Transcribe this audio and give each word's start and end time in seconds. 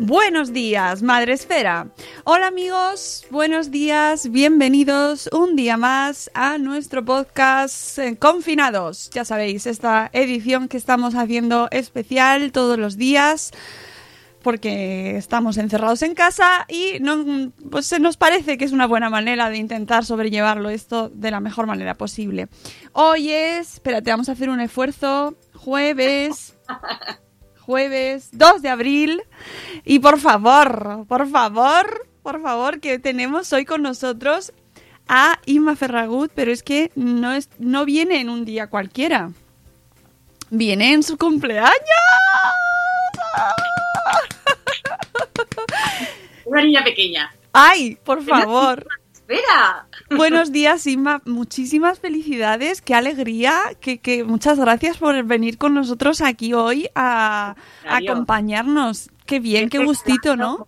Buenos 0.00 0.52
días, 0.52 1.02
Madre 1.02 1.32
Esfera. 1.32 1.88
Hola 2.22 2.46
amigos, 2.46 3.26
buenos 3.30 3.72
días, 3.72 4.30
bienvenidos 4.30 5.28
un 5.32 5.56
día 5.56 5.76
más 5.76 6.30
a 6.34 6.56
nuestro 6.56 7.04
podcast 7.04 7.98
eh, 7.98 8.16
Confinados. 8.16 9.10
Ya 9.10 9.24
sabéis, 9.24 9.66
esta 9.66 10.08
edición 10.12 10.68
que 10.68 10.76
estamos 10.76 11.16
haciendo 11.16 11.66
especial 11.72 12.52
todos 12.52 12.78
los 12.78 12.96
días 12.96 13.50
porque 14.44 15.16
estamos 15.16 15.56
encerrados 15.56 16.02
en 16.02 16.14
casa 16.14 16.64
y 16.68 17.00
no, 17.00 17.50
pues 17.68 17.86
se 17.86 17.98
nos 17.98 18.16
parece 18.16 18.56
que 18.56 18.64
es 18.64 18.72
una 18.72 18.86
buena 18.86 19.10
manera 19.10 19.50
de 19.50 19.56
intentar 19.56 20.04
sobrellevarlo 20.04 20.70
esto 20.70 21.08
de 21.08 21.32
la 21.32 21.40
mejor 21.40 21.66
manera 21.66 21.94
posible. 21.94 22.46
Hoy 22.92 23.32
es, 23.32 23.74
espérate, 23.74 24.12
vamos 24.12 24.28
a 24.28 24.32
hacer 24.32 24.48
un 24.48 24.60
esfuerzo, 24.60 25.34
jueves 25.54 26.56
jueves 27.68 28.30
2 28.32 28.62
de 28.62 28.70
abril. 28.70 29.22
Y 29.84 29.98
por 29.98 30.18
favor, 30.18 31.04
por 31.06 31.28
favor, 31.28 32.08
por 32.22 32.40
favor, 32.40 32.80
que 32.80 32.98
tenemos 32.98 33.52
hoy 33.52 33.66
con 33.66 33.82
nosotros 33.82 34.54
a 35.06 35.38
Inma 35.44 35.76
Ferragut, 35.76 36.32
pero 36.34 36.50
es 36.50 36.62
que 36.62 36.90
no, 36.94 37.34
es, 37.34 37.50
no 37.58 37.84
viene 37.84 38.20
en 38.20 38.30
un 38.30 38.46
día 38.46 38.68
cualquiera. 38.68 39.32
Viene 40.48 40.94
en 40.94 41.02
su 41.02 41.18
cumpleaños. 41.18 41.74
Una 46.46 46.62
niña 46.62 46.82
pequeña. 46.82 47.30
Ay, 47.52 47.98
por 48.02 48.24
favor. 48.24 48.86
Espera. 49.12 49.87
Buenos 50.10 50.52
días, 50.52 50.86
Inma. 50.86 51.20
Muchísimas 51.24 51.98
felicidades. 51.98 52.80
Qué 52.80 52.94
alegría. 52.94 53.54
Que, 53.80 53.98
que 53.98 54.24
muchas 54.24 54.58
gracias 54.58 54.96
por 54.96 55.22
venir 55.24 55.58
con 55.58 55.74
nosotros 55.74 56.20
aquí 56.20 56.54
hoy 56.54 56.88
a, 56.94 57.54
a 57.86 57.96
acompañarnos. 57.96 59.10
Qué 59.26 59.40
bien, 59.40 59.68
qué 59.68 59.78
gustito, 59.78 60.36
¿no? 60.36 60.66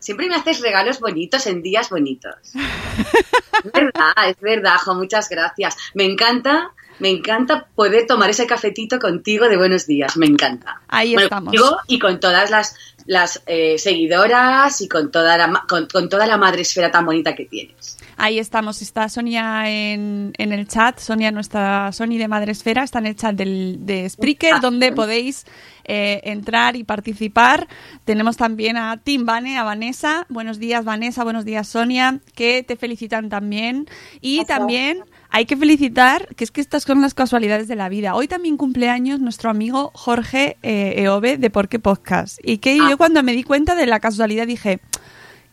Siempre 0.00 0.28
me 0.28 0.34
haces 0.36 0.60
regalos 0.60 0.98
bonitos 1.00 1.46
en 1.46 1.62
días 1.62 1.90
bonitos. 1.90 2.34
es 2.54 3.72
verdad, 3.72 4.12
es 4.28 4.40
verdad, 4.40 4.76
Jo, 4.82 4.94
muchas 4.94 5.28
gracias. 5.28 5.76
Me 5.92 6.04
encanta, 6.04 6.72
me 7.00 7.10
encanta 7.10 7.66
poder 7.74 8.06
tomar 8.06 8.30
ese 8.30 8.46
cafetito 8.46 8.98
contigo 8.98 9.46
de 9.48 9.58
buenos 9.58 9.86
días, 9.86 10.16
me 10.16 10.24
encanta. 10.26 10.80
Ahí 10.88 11.12
Bueno, 11.12 11.24
estamos. 11.26 11.54
y 11.86 11.98
con 11.98 12.18
todas 12.18 12.50
las, 12.50 12.76
las 13.04 13.42
eh, 13.46 13.76
seguidoras 13.78 14.80
y 14.80 14.88
con 14.88 15.10
toda, 15.10 15.36
la, 15.36 15.64
con, 15.68 15.86
con 15.86 16.08
toda 16.08 16.26
la 16.26 16.38
madresfera 16.38 16.90
tan 16.90 17.04
bonita 17.04 17.34
que 17.34 17.44
tienes. 17.44 17.98
Ahí 18.20 18.40
estamos, 18.40 18.82
está 18.82 19.08
Sonia 19.08 19.70
en, 19.70 20.32
en 20.38 20.52
el 20.52 20.66
chat, 20.66 20.98
Sonia, 20.98 21.30
nuestra 21.30 21.92
Sony 21.92 22.18
de 22.18 22.26
Madresfera, 22.26 22.82
está 22.82 22.98
en 22.98 23.06
el 23.06 23.14
chat 23.14 23.36
del, 23.36 23.86
de 23.86 24.10
Spreaker, 24.10 24.60
donde 24.60 24.90
podéis 24.90 25.46
eh, 25.84 26.20
entrar 26.24 26.74
y 26.74 26.82
participar. 26.82 27.68
Tenemos 28.04 28.36
también 28.36 28.76
a 28.76 28.96
Tim 28.96 29.24
Vane, 29.24 29.56
a 29.56 29.62
Vanessa. 29.62 30.26
Buenos 30.28 30.58
días, 30.58 30.84
Vanessa, 30.84 31.22
buenos 31.22 31.44
días, 31.44 31.68
Sonia, 31.68 32.18
que 32.34 32.64
te 32.64 32.74
felicitan 32.74 33.28
también. 33.28 33.86
Y 34.20 34.44
también 34.46 35.04
hay 35.30 35.46
que 35.46 35.56
felicitar, 35.56 36.34
que 36.34 36.42
es 36.42 36.50
que 36.50 36.60
estas 36.60 36.82
son 36.82 37.00
las 37.00 37.14
casualidades 37.14 37.68
de 37.68 37.76
la 37.76 37.88
vida. 37.88 38.16
Hoy 38.16 38.26
también 38.26 38.56
cumpleaños 38.56 39.20
nuestro 39.20 39.48
amigo 39.48 39.92
Jorge 39.94 40.56
eh, 40.64 41.04
Eove 41.04 41.38
de 41.38 41.50
Porque 41.50 41.78
Podcast. 41.78 42.40
Y 42.42 42.58
que 42.58 42.78
yo 42.78 42.98
cuando 42.98 43.22
me 43.22 43.32
di 43.32 43.44
cuenta 43.44 43.76
de 43.76 43.86
la 43.86 44.00
casualidad 44.00 44.48
dije, 44.48 44.80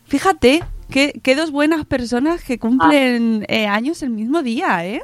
Fíjate, 0.06 0.62
qué, 0.90 1.18
qué 1.22 1.34
dos 1.34 1.50
buenas 1.50 1.84
personas 1.86 2.42
que 2.42 2.58
cumplen 2.58 3.44
eh, 3.48 3.66
años 3.66 4.02
el 4.02 4.10
mismo 4.10 4.42
día, 4.42 4.84
¿eh? 4.86 5.02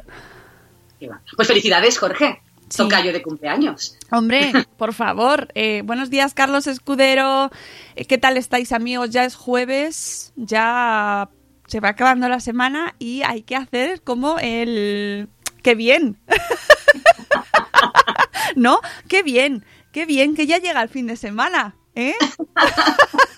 Pues 1.37 1.48
felicidades, 1.48 1.98
Jorge. 1.98 2.41
Tocayo 2.75 3.12
de 3.12 3.22
cumpleaños. 3.22 3.98
Hombre, 4.10 4.53
por 4.78 4.94
favor. 4.94 5.48
eh, 5.54 5.82
buenos 5.84 6.10
días, 6.10 6.32
Carlos 6.32 6.66
Escudero. 6.66 7.50
Eh, 7.97 8.06
¿Qué 8.06 8.19
tal 8.19 8.37
estáis, 8.37 8.72
amigos? 8.72 9.10
Ya 9.10 9.25
es 9.25 9.34
jueves, 9.34 10.32
ya 10.37 11.28
se 11.66 11.81
va 11.81 11.91
acabando 11.91 12.28
la 12.28 12.41
semana 12.41 12.94
y 12.98 13.22
hay 13.22 13.42
que 13.42 13.56
hacer 13.56 14.03
como 14.03 14.38
el... 14.38 15.28
¡Qué 15.62 15.75
bien! 15.75 16.19
¿No? 18.56 18.81
¡Qué 19.09 19.22
bien! 19.22 19.65
¡Qué 19.92 20.06
bien! 20.06 20.34
Que 20.34 20.47
ya 20.47 20.59
llega 20.59 20.82
el 20.82 20.88
fin 20.88 21.06
de 21.06 21.16
semana, 21.16 21.76
¿eh? 21.94 22.15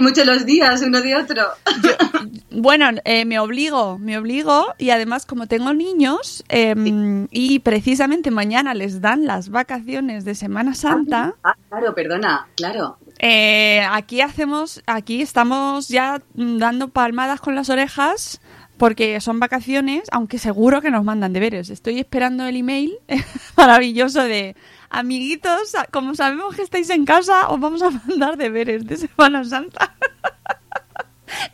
Es 0.00 0.06
mucho 0.06 0.24
los 0.24 0.46
días 0.46 0.80
uno 0.80 1.00
de 1.02 1.14
otro. 1.14 1.42
Bueno, 2.52 2.90
eh, 3.04 3.24
me 3.26 3.38
obligo, 3.38 3.96
me 3.98 4.18
obligo 4.18 4.74
y 4.76 4.90
además 4.90 5.24
como 5.24 5.46
tengo 5.46 5.72
niños 5.72 6.42
em, 6.48 7.28
y 7.30 7.60
precisamente 7.60 8.32
mañana 8.32 8.74
les 8.74 9.00
dan 9.00 9.24
las 9.24 9.50
vacaciones 9.50 10.24
de 10.24 10.34
Semana 10.34 10.74
Santa, 10.74 11.34
Ah, 11.44 11.54
claro, 11.68 11.94
perdona, 11.94 12.48
claro. 12.56 12.98
eh, 13.20 13.82
aquí 13.88 14.20
hacemos, 14.20 14.82
aquí 14.86 15.22
estamos 15.22 15.88
ya 15.88 16.20
dando 16.34 16.88
palmadas 16.88 17.40
con 17.40 17.54
las 17.54 17.70
orejas 17.70 18.40
porque 18.80 19.20
son 19.20 19.38
vacaciones, 19.40 20.04
aunque 20.10 20.38
seguro 20.38 20.80
que 20.80 20.90
nos 20.90 21.04
mandan 21.04 21.34
deberes. 21.34 21.68
Estoy 21.68 21.98
esperando 21.98 22.46
el 22.46 22.56
email 22.56 22.96
maravilloso 23.56 24.22
de 24.22 24.56
amiguitos, 24.88 25.74
como 25.90 26.14
sabemos 26.14 26.56
que 26.56 26.62
estáis 26.62 26.88
en 26.88 27.04
casa, 27.04 27.50
os 27.50 27.60
vamos 27.60 27.82
a 27.82 27.90
mandar 27.90 28.38
deberes 28.38 28.86
de 28.86 28.96
Semana 28.96 29.44
Santa. 29.44 29.94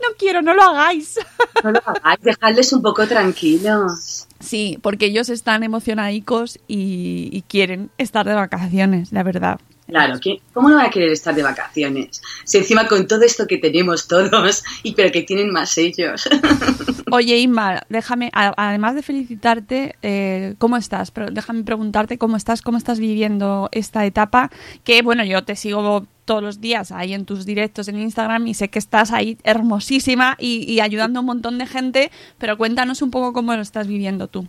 No 0.01 0.15
quiero, 0.17 0.41
no 0.41 0.55
lo 0.55 0.63
hagáis. 0.63 1.19
No 1.63 1.71
lo 1.71 1.81
hagáis, 1.85 2.19
dejadles 2.21 2.73
un 2.73 2.81
poco 2.81 3.05
tranquilos. 3.05 4.27
Sí, 4.39 4.79
porque 4.81 5.05
ellos 5.05 5.29
están 5.29 5.61
emocionadicos 5.63 6.59
y, 6.67 7.29
y 7.31 7.43
quieren 7.43 7.91
estar 7.99 8.25
de 8.25 8.33
vacaciones, 8.33 9.11
la 9.11 9.21
verdad. 9.21 9.59
Claro, 9.87 10.19
¿qué- 10.21 10.41
¿cómo 10.53 10.69
no 10.69 10.75
va 10.75 10.83
a 10.85 10.89
querer 10.89 11.09
estar 11.11 11.33
de 11.33 11.43
vacaciones? 11.43 12.21
Si 12.43 12.57
encima 12.57 12.87
con 12.87 13.07
todo 13.07 13.21
esto 13.23 13.47
que 13.47 13.57
tenemos 13.57 14.07
todos, 14.07 14.63
y 14.83 14.93
pero 14.93 15.11
que 15.11 15.23
tienen 15.23 15.49
más 15.51 15.77
ellos. 15.77 16.27
Oye, 17.11 17.37
Inma, 17.37 17.81
déjame, 17.87 18.29
además 18.33 18.95
de 18.95 19.01
felicitarte, 19.01 19.95
eh, 20.01 20.55
¿cómo 20.57 20.75
estás? 20.75 21.11
Pero 21.11 21.31
déjame 21.31 21.63
preguntarte 21.63 22.17
cómo 22.17 22.35
estás, 22.35 22.61
cómo 22.61 22.77
estás 22.77 22.99
viviendo 22.99 23.69
esta 23.71 24.05
etapa, 24.05 24.51
que 24.83 25.01
bueno, 25.01 25.23
yo 25.23 25.43
te 25.45 25.55
sigo 25.55 26.05
todos 26.25 26.43
los 26.43 26.59
días 26.59 26.91
ahí 26.91 27.13
en 27.13 27.23
tus 27.23 27.45
directos 27.45 27.87
en 27.87 27.97
Instagram 28.01 28.45
y 28.47 28.53
sé 28.55 28.67
que 28.67 28.79
estás 28.79 29.11
ahí 29.13 29.37
hermosísima 29.45 30.35
y, 30.37 30.69
y 30.69 30.81
ayudando 30.81 31.19
a 31.19 31.21
un 31.21 31.27
montón 31.27 31.57
de 31.57 31.65
gente, 31.65 32.11
pero 32.37 32.57
cuéntanos 32.57 33.01
un 33.01 33.11
poco 33.11 33.31
cómo 33.31 33.55
lo 33.55 33.61
estás 33.61 33.87
viviendo 33.87 34.27
tú. 34.27 34.45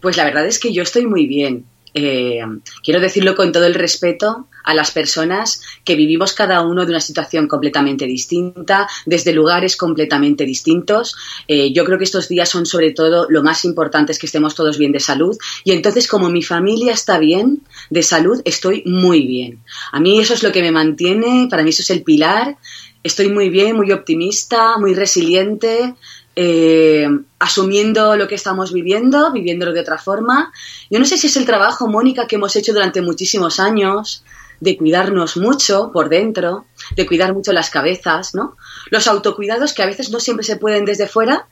Pues 0.00 0.16
la 0.16 0.24
verdad 0.24 0.46
es 0.46 0.58
que 0.58 0.72
yo 0.72 0.82
estoy 0.82 1.06
muy 1.06 1.26
bien. 1.26 1.66
Eh, 2.00 2.40
quiero 2.84 3.00
decirlo 3.00 3.34
con 3.34 3.50
todo 3.50 3.66
el 3.66 3.74
respeto 3.74 4.46
a 4.62 4.72
las 4.72 4.92
personas 4.92 5.62
que 5.84 5.96
vivimos 5.96 6.32
cada 6.32 6.60
uno 6.60 6.84
de 6.84 6.92
una 6.92 7.00
situación 7.00 7.48
completamente 7.48 8.04
distinta, 8.04 8.86
desde 9.04 9.32
lugares 9.32 9.76
completamente 9.76 10.44
distintos. 10.44 11.16
Eh, 11.48 11.72
yo 11.72 11.84
creo 11.84 11.98
que 11.98 12.04
estos 12.04 12.28
días 12.28 12.48
son 12.48 12.66
sobre 12.66 12.92
todo 12.92 13.26
lo 13.28 13.42
más 13.42 13.64
importante 13.64 14.12
es 14.12 14.18
que 14.18 14.26
estemos 14.26 14.54
todos 14.54 14.78
bien 14.78 14.92
de 14.92 15.00
salud 15.00 15.36
y 15.64 15.72
entonces 15.72 16.06
como 16.06 16.28
mi 16.30 16.42
familia 16.42 16.92
está 16.92 17.18
bien 17.18 17.62
de 17.90 18.02
salud, 18.02 18.40
estoy 18.44 18.84
muy 18.86 19.26
bien. 19.26 19.60
A 19.90 19.98
mí 19.98 20.20
eso 20.20 20.34
es 20.34 20.42
lo 20.44 20.52
que 20.52 20.62
me 20.62 20.70
mantiene, 20.70 21.48
para 21.50 21.62
mí 21.64 21.70
eso 21.70 21.82
es 21.82 21.90
el 21.90 22.02
pilar. 22.02 22.56
Estoy 23.02 23.30
muy 23.30 23.48
bien, 23.48 23.76
muy 23.76 23.90
optimista, 23.92 24.76
muy 24.76 24.92
resiliente, 24.92 25.94
eh, 26.40 27.08
asumiendo 27.40 28.14
lo 28.14 28.28
que 28.28 28.36
estamos 28.36 28.72
viviendo, 28.72 29.32
viviéndolo 29.32 29.72
de 29.72 29.80
otra 29.80 29.98
forma. 29.98 30.52
Yo 30.88 31.00
no 31.00 31.04
sé 31.04 31.18
si 31.18 31.26
es 31.26 31.36
el 31.36 31.44
trabajo, 31.44 31.88
Mónica, 31.88 32.28
que 32.28 32.36
hemos 32.36 32.54
hecho 32.54 32.72
durante 32.72 33.02
muchísimos 33.02 33.58
años, 33.58 34.22
de 34.60 34.76
cuidarnos 34.76 35.36
mucho 35.36 35.90
por 35.92 36.08
dentro, 36.08 36.66
de 36.94 37.08
cuidar 37.08 37.34
mucho 37.34 37.52
las 37.52 37.70
cabezas, 37.70 38.36
¿no? 38.36 38.56
Los 38.92 39.08
autocuidados 39.08 39.74
que 39.74 39.82
a 39.82 39.86
veces 39.86 40.10
no 40.10 40.20
siempre 40.20 40.44
se 40.44 40.58
pueden 40.58 40.84
desde 40.84 41.08
fuera, 41.08 41.48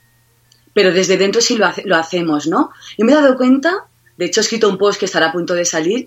pero 0.72 0.92
desde 0.92 1.16
dentro 1.16 1.40
sí 1.40 1.56
lo, 1.56 1.68
lo 1.84 1.96
hacemos, 1.96 2.46
¿no? 2.46 2.70
Yo 2.96 3.04
me 3.04 3.10
he 3.10 3.16
dado 3.16 3.36
cuenta, 3.36 3.88
de 4.16 4.26
hecho 4.26 4.40
he 4.40 4.44
escrito 4.44 4.68
un 4.68 4.78
post 4.78 5.00
que 5.00 5.06
estará 5.06 5.30
a 5.30 5.32
punto 5.32 5.54
de 5.54 5.64
salir, 5.64 6.06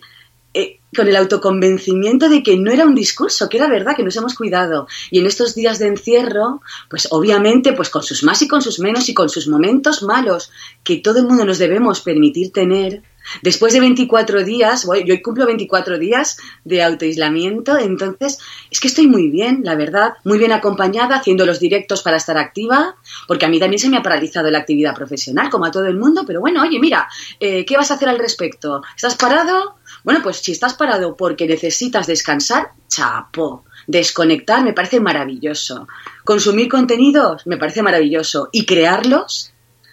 eh, 0.53 0.79
con 0.95 1.07
el 1.07 1.15
autoconvencimiento 1.15 2.29
de 2.29 2.41
que 2.41 2.57
no 2.57 2.71
era 2.71 2.85
un 2.85 2.95
discurso, 2.95 3.47
que 3.49 3.57
era 3.57 3.67
verdad, 3.67 3.95
que 3.95 4.03
nos 4.03 4.15
hemos 4.15 4.33
cuidado. 4.35 4.87
Y 5.11 5.19
en 5.19 5.25
estos 5.27 5.53
días 5.55 5.77
de 5.79 5.87
encierro, 5.87 6.61
pues 6.89 7.07
obviamente, 7.11 7.73
pues 7.73 7.89
con 7.89 8.03
sus 8.03 8.23
más 8.23 8.41
y 8.41 8.47
con 8.47 8.61
sus 8.61 8.79
menos 8.79 9.07
y 9.09 9.13
con 9.13 9.29
sus 9.29 9.47
momentos 9.47 10.01
malos, 10.03 10.51
que 10.83 10.97
todo 10.97 11.19
el 11.19 11.27
mundo 11.27 11.45
nos 11.45 11.59
debemos 11.59 12.01
permitir 12.01 12.51
tener, 12.51 13.03
después 13.43 13.73
de 13.73 13.79
24 13.81 14.43
días, 14.43 14.85
voy- 14.85 15.03
yo 15.05 15.13
cumplo 15.21 15.45
24 15.45 15.99
días 15.99 16.37
de 16.65 16.81
autoaislamiento, 16.81 17.77
entonces 17.77 18.39
es 18.71 18.79
que 18.79 18.87
estoy 18.87 19.05
muy 19.07 19.29
bien, 19.29 19.61
la 19.63 19.75
verdad, 19.75 20.13
muy 20.23 20.39
bien 20.39 20.51
acompañada, 20.51 21.17
haciendo 21.17 21.45
los 21.45 21.59
directos 21.59 22.01
para 22.01 22.17
estar 22.17 22.37
activa, 22.39 22.95
porque 23.27 23.45
a 23.45 23.49
mí 23.49 23.59
también 23.59 23.79
se 23.79 23.89
me 23.89 23.97
ha 23.97 24.01
paralizado 24.03 24.49
la 24.49 24.57
actividad 24.59 24.95
profesional, 24.95 25.49
como 25.51 25.65
a 25.65 25.71
todo 25.71 25.85
el 25.85 25.97
mundo, 25.97 26.23
pero 26.25 26.39
bueno, 26.39 26.63
oye, 26.63 26.79
mira, 26.79 27.07
eh, 27.39 27.63
¿qué 27.65 27.77
vas 27.77 27.91
a 27.91 27.95
hacer 27.95 28.09
al 28.09 28.17
respecto? 28.17 28.81
¿Estás 28.95 29.15
parado? 29.15 29.75
Bueno, 30.03 30.21
pues 30.23 30.37
si 30.37 30.51
estás 30.51 30.73
parado 30.73 31.15
porque 31.15 31.47
necesitas 31.47 32.07
descansar, 32.07 32.71
chapo. 32.87 33.65
Desconectar 33.87 34.63
me 34.63 34.73
parece 34.73 34.99
maravilloso. 34.99 35.87
Consumir 36.23 36.69
contenidos 36.69 37.45
me 37.47 37.57
parece 37.57 37.81
maravilloso. 37.81 38.49
Y 38.51 38.65
crearlos 38.65 39.51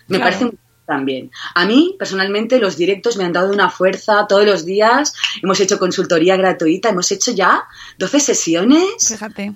me 0.08 0.18
Claro. 0.18 0.30
parece 0.38 0.56
también. 0.86 1.30
A 1.56 1.64
mí, 1.66 1.96
personalmente, 1.98 2.60
los 2.60 2.76
directos 2.76 3.16
me 3.16 3.24
han 3.24 3.32
dado 3.32 3.52
una 3.52 3.70
fuerza 3.70 4.26
todos 4.28 4.44
los 4.46 4.64
días. 4.64 5.12
Hemos 5.42 5.58
hecho 5.60 5.78
consultoría 5.80 6.36
gratuita, 6.36 6.90
hemos 6.90 7.10
hecho 7.10 7.32
ya 7.32 7.64
12 7.98 8.20
sesiones 8.20 9.08
Fíjate. 9.08 9.52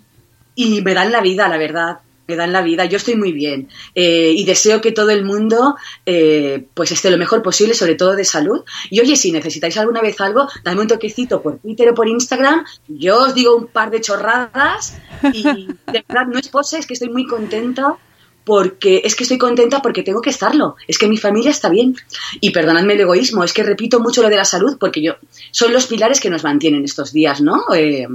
y 0.56 0.82
me 0.82 0.92
dan 0.94 1.12
la 1.12 1.20
vida, 1.20 1.48
la 1.48 1.56
verdad. 1.56 1.98
Me 2.30 2.36
dan 2.36 2.52
la 2.52 2.62
vida. 2.62 2.84
Yo 2.84 2.96
estoy 2.96 3.16
muy 3.16 3.32
bien 3.32 3.68
Eh, 3.94 4.32
y 4.36 4.44
deseo 4.44 4.80
que 4.80 4.92
todo 4.92 5.10
el 5.10 5.24
mundo 5.24 5.74
eh, 6.06 6.64
pues 6.74 6.92
esté 6.92 7.10
lo 7.10 7.18
mejor 7.18 7.42
posible, 7.42 7.74
sobre 7.74 7.96
todo 7.96 8.14
de 8.14 8.24
salud. 8.24 8.60
Y 8.88 9.00
oye, 9.00 9.16
si 9.16 9.32
necesitáis 9.32 9.76
alguna 9.76 10.00
vez 10.00 10.20
algo, 10.20 10.48
dame 10.62 10.82
un 10.82 10.86
toquecito 10.86 11.42
por 11.42 11.58
Twitter 11.58 11.88
o 11.88 11.94
por 11.94 12.06
Instagram. 12.06 12.64
Yo 12.86 13.24
os 13.24 13.34
digo 13.34 13.56
un 13.56 13.66
par 13.66 13.90
de 13.90 14.00
chorradas 14.00 14.96
y 15.32 15.42
de 15.42 16.04
verdad 16.08 16.26
no 16.32 16.38
es 16.38 16.48
pose, 16.48 16.78
es 16.78 16.86
que 16.86 16.94
estoy 16.94 17.10
muy 17.10 17.26
contenta 17.26 17.96
porque 18.44 19.02
es 19.04 19.14
que 19.16 19.24
estoy 19.24 19.38
contenta 19.38 19.82
porque 19.82 20.02
tengo 20.02 20.20
que 20.20 20.30
estarlo. 20.30 20.76
Es 20.86 20.98
que 20.98 21.08
mi 21.08 21.18
familia 21.18 21.50
está 21.50 21.68
bien. 21.68 21.96
Y 22.40 22.50
perdonadme 22.50 22.94
el 22.94 23.00
egoísmo, 23.00 23.42
es 23.42 23.52
que 23.52 23.64
repito 23.64 23.98
mucho 23.98 24.22
lo 24.22 24.28
de 24.28 24.36
la 24.36 24.44
salud 24.44 24.76
porque 24.78 25.02
yo 25.02 25.16
son 25.50 25.72
los 25.72 25.86
pilares 25.86 26.20
que 26.20 26.30
nos 26.30 26.44
mantienen 26.44 26.84
estos 26.84 27.12
días, 27.12 27.40
¿no? 27.40 27.62
Eh, 27.74 28.06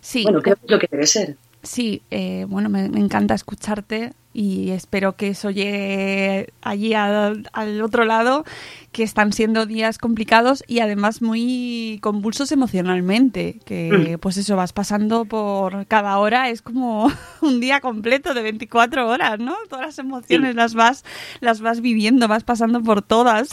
Sí, 0.00 0.22
bueno, 0.24 0.42
creo 0.42 0.56
que 0.56 0.64
es 0.64 0.70
lo 0.70 0.78
que 0.78 0.88
debe 0.90 1.06
ser. 1.06 1.36
Sí, 1.62 2.02
eh, 2.10 2.46
bueno, 2.48 2.68
me, 2.68 2.88
me 2.88 3.00
encanta 3.00 3.34
escucharte 3.34 4.14
y 4.32 4.70
espero 4.70 5.16
que 5.16 5.28
eso 5.28 5.50
llegue 5.50 6.52
allí 6.62 6.94
al, 6.94 7.48
al 7.52 7.82
otro 7.82 8.04
lado, 8.04 8.44
que 8.92 9.02
están 9.02 9.32
siendo 9.32 9.66
días 9.66 9.98
complicados 9.98 10.64
y 10.66 10.80
además 10.80 11.22
muy 11.22 11.98
convulsos 12.02 12.50
emocionalmente, 12.52 13.60
que 13.64 14.18
pues 14.20 14.36
eso, 14.36 14.56
vas 14.56 14.72
pasando 14.72 15.24
por 15.24 15.86
cada 15.86 16.18
hora, 16.18 16.48
es 16.50 16.62
como 16.62 17.10
un 17.40 17.60
día 17.60 17.80
completo 17.80 18.34
de 18.34 18.42
24 18.42 19.08
horas, 19.08 19.38
¿no? 19.38 19.56
Todas 19.68 19.86
las 19.86 19.98
emociones 19.98 20.50
Sí. 20.50 20.56
las 20.56 20.74
vas 20.74 21.04
las 21.40 21.60
vas 21.60 21.80
viviendo, 21.80 22.28
vas 22.28 22.44
pasando 22.44 22.82
por 22.82 23.02
todas. 23.02 23.50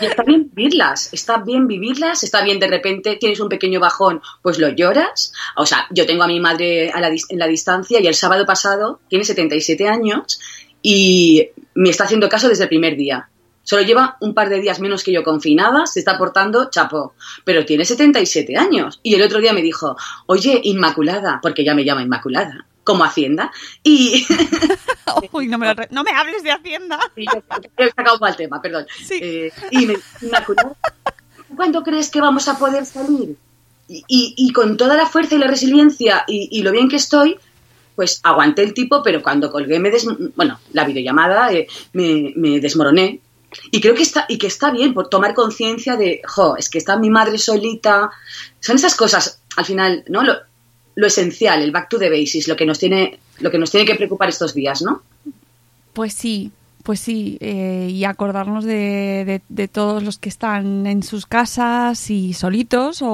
Y 0.00 0.06
está 0.06 0.22
bien 0.22 0.48
vivirlas, 0.52 1.12
está 1.12 1.38
bien 1.38 1.66
vivirlas, 1.66 2.22
está 2.22 2.42
bien 2.42 2.58
de 2.60 2.68
repente 2.68 3.16
tienes 3.16 3.40
un 3.40 3.48
pequeño 3.48 3.80
bajón, 3.80 4.20
pues 4.42 4.58
lo 4.58 4.68
lloras. 4.68 5.32
O 5.56 5.66
sea, 5.66 5.86
yo 5.90 6.06
tengo 6.06 6.22
a 6.22 6.26
mi 6.28 6.38
madre 6.40 6.90
a 6.90 7.00
la 7.00 7.08
en 7.08 7.38
la 7.38 7.46
distancia 7.48 8.00
y 8.00 8.06
el 8.06 8.14
sábado 8.14 8.46
pasado 8.46 9.00
tiene 9.08 9.24
77 9.24 9.79
años 9.88 10.40
y 10.82 11.48
me 11.74 11.90
está 11.90 12.04
haciendo 12.04 12.28
caso 12.28 12.48
desde 12.48 12.64
el 12.64 12.68
primer 12.68 12.96
día. 12.96 13.28
Solo 13.62 13.82
lleva 13.82 14.16
un 14.20 14.34
par 14.34 14.48
de 14.48 14.60
días 14.60 14.80
menos 14.80 15.04
que 15.04 15.12
yo 15.12 15.22
confinada, 15.22 15.86
se 15.86 16.00
está 16.00 16.16
portando 16.18 16.70
chapo, 16.70 17.14
pero 17.44 17.64
tiene 17.64 17.84
77 17.84 18.56
años. 18.56 18.98
Y 19.02 19.14
el 19.14 19.22
otro 19.22 19.38
día 19.38 19.52
me 19.52 19.62
dijo, 19.62 19.96
oye, 20.26 20.60
Inmaculada, 20.64 21.38
porque 21.42 21.62
ya 21.64 21.74
me 21.74 21.84
llama 21.84 22.02
Inmaculada, 22.02 22.66
como 22.82 23.04
Hacienda, 23.04 23.52
y 23.84 24.26
Uy, 25.32 25.46
no 25.46 25.58
me, 25.58 25.74
no 25.90 26.02
me 26.02 26.10
hables 26.10 26.42
de 26.42 26.52
Hacienda. 26.52 26.98
Sí, 27.14 27.26
he 27.76 27.88
sacado 27.90 28.18
mal 28.18 28.34
tema, 28.34 28.60
perdón. 28.62 28.86
Sí. 29.04 29.18
Eh, 29.22 29.52
y 29.70 29.86
me 29.86 29.96
Inmaculada, 30.22 30.72
¿cuándo 31.54 31.82
crees 31.82 32.10
que 32.10 32.20
vamos 32.20 32.48
a 32.48 32.58
poder 32.58 32.86
salir? 32.86 33.36
Y, 33.88 34.04
y- 34.08 34.34
y 34.36 34.52
con 34.52 34.76
toda 34.76 34.96
la 34.96 35.06
fuerza 35.06 35.34
y 35.34 35.38
la 35.38 35.46
resiliencia 35.48 36.24
y, 36.26 36.48
y 36.50 36.62
lo 36.62 36.72
bien 36.72 36.88
que 36.88 36.96
estoy, 36.96 37.36
pues 38.00 38.18
aguanté 38.22 38.62
el 38.62 38.72
tipo, 38.72 39.02
pero 39.02 39.22
cuando 39.22 39.50
colgué, 39.50 39.78
me 39.78 39.90
des, 39.90 40.06
bueno, 40.34 40.58
la 40.72 40.86
videollamada, 40.86 41.52
eh, 41.52 41.66
me, 41.92 42.32
me 42.34 42.58
desmoroné. 42.58 43.20
Y 43.70 43.78
creo 43.78 43.94
que 43.94 44.04
está, 44.04 44.24
y 44.26 44.38
que 44.38 44.46
está 44.46 44.70
bien 44.70 44.94
por 44.94 45.10
tomar 45.10 45.34
conciencia 45.34 45.96
de, 45.96 46.22
jo, 46.26 46.56
es 46.56 46.70
que 46.70 46.78
está 46.78 46.96
mi 46.96 47.10
madre 47.10 47.36
solita. 47.36 48.10
Son 48.58 48.76
esas 48.76 48.94
cosas, 48.94 49.42
al 49.54 49.66
final, 49.66 50.02
¿no? 50.08 50.24
Lo, 50.24 50.32
lo 50.94 51.06
esencial, 51.06 51.60
el 51.60 51.72
back 51.72 51.90
to 51.90 51.98
the 51.98 52.08
basics, 52.08 52.48
lo 52.48 52.56
que 52.56 52.64
nos 52.64 52.78
tiene, 52.78 53.18
lo 53.40 53.50
que 53.50 53.58
nos 53.58 53.70
tiene 53.70 53.84
que 53.84 53.96
preocupar 53.96 54.30
estos 54.30 54.54
días, 54.54 54.80
¿no? 54.80 55.02
Pues 55.92 56.14
sí, 56.14 56.50
pues 56.90 56.98
sí, 56.98 57.38
eh, 57.40 57.86
y 57.88 58.02
acordarnos 58.02 58.64
de, 58.64 59.22
de- 59.24 59.42
de 59.48 59.68
todos 59.68 60.02
los 60.02 60.18
que 60.18 60.28
están 60.28 60.88
en 60.88 61.04
sus 61.04 61.24
casas 61.24 62.10
y 62.10 62.32
solitos 62.32 63.00
o, 63.00 63.08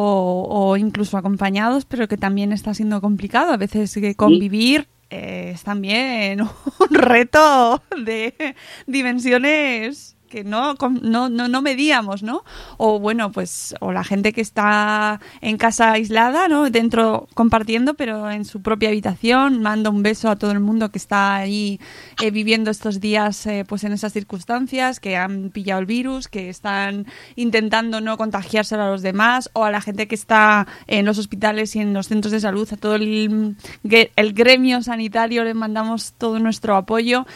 o 0.49 0.79
incluso 0.79 1.19
acompañados, 1.19 1.85
pero 1.85 2.09
que 2.09 2.17
también 2.17 2.53
está 2.53 2.73
siendo 2.73 3.03
complicado. 3.03 3.53
A 3.53 3.59
veces 3.59 3.93
que 3.93 4.15
convivir 4.15 4.89
eh, 5.11 5.51
es 5.55 5.63
también 5.63 6.41
un 6.41 6.95
reto 6.95 7.83
de 8.03 8.55
dimensiones 8.87 10.16
no, 10.45 10.75
no, 11.03 11.29
no, 11.29 11.49
no 11.49 11.63
medíamos, 11.63 12.23
¿no? 12.23 12.45
O 12.77 12.99
bueno, 12.99 13.33
pues, 13.33 13.75
o 13.81 13.93
la 13.93 14.05
gente 14.05 14.33
que 14.33 14.41
está 14.41 15.21
en 15.41 15.57
casa 15.57 15.93
aislada, 15.93 16.49
¿no? 16.49 16.71
Dentro 16.71 17.29
compartiendo, 17.35 17.95
pero 17.95 18.31
en 18.31 18.45
su 18.45 18.63
propia 18.63 18.89
habitación. 18.89 19.63
Mando 19.63 19.91
un 19.91 20.03
beso 20.03 20.29
a 20.29 20.37
todo 20.37 20.53
el 20.53 20.61
mundo 20.61 20.91
que 20.91 20.99
está 20.99 21.37
ahí 21.37 21.81
eh, 22.23 22.31
viviendo 22.31 22.71
estos 22.71 23.01
días, 23.01 23.47
eh, 23.47 23.65
pues 23.67 23.85
en 23.85 23.93
esas 23.93 24.13
circunstancias, 24.13 25.01
que 25.01 25.17
han 25.17 25.51
pillado 25.51 25.81
el 25.81 25.87
virus, 25.87 26.29
que 26.29 26.49
están 26.49 27.07
intentando 27.35 28.01
no 28.01 28.17
contagiárselo 28.17 28.83
a 28.83 28.91
los 28.91 29.03
demás, 29.03 29.51
o 29.53 29.65
a 29.65 29.71
la 29.71 29.81
gente 29.81 30.09
que 30.09 30.15
está 30.15 30.67
en 30.87 31.05
los 31.07 31.19
hospitales 31.19 31.77
y 31.77 31.81
en 31.81 31.93
los 31.93 32.09
centros 32.09 32.33
de 32.33 32.41
salud, 32.41 32.69
a 32.73 32.77
todo 32.77 32.95
el, 32.97 33.57
el 33.85 34.33
gremio 34.33 34.83
sanitario, 34.83 35.45
le 35.45 35.55
mandamos 35.55 36.15
todo 36.19 36.39
nuestro 36.39 36.77
apoyo. 36.77 37.27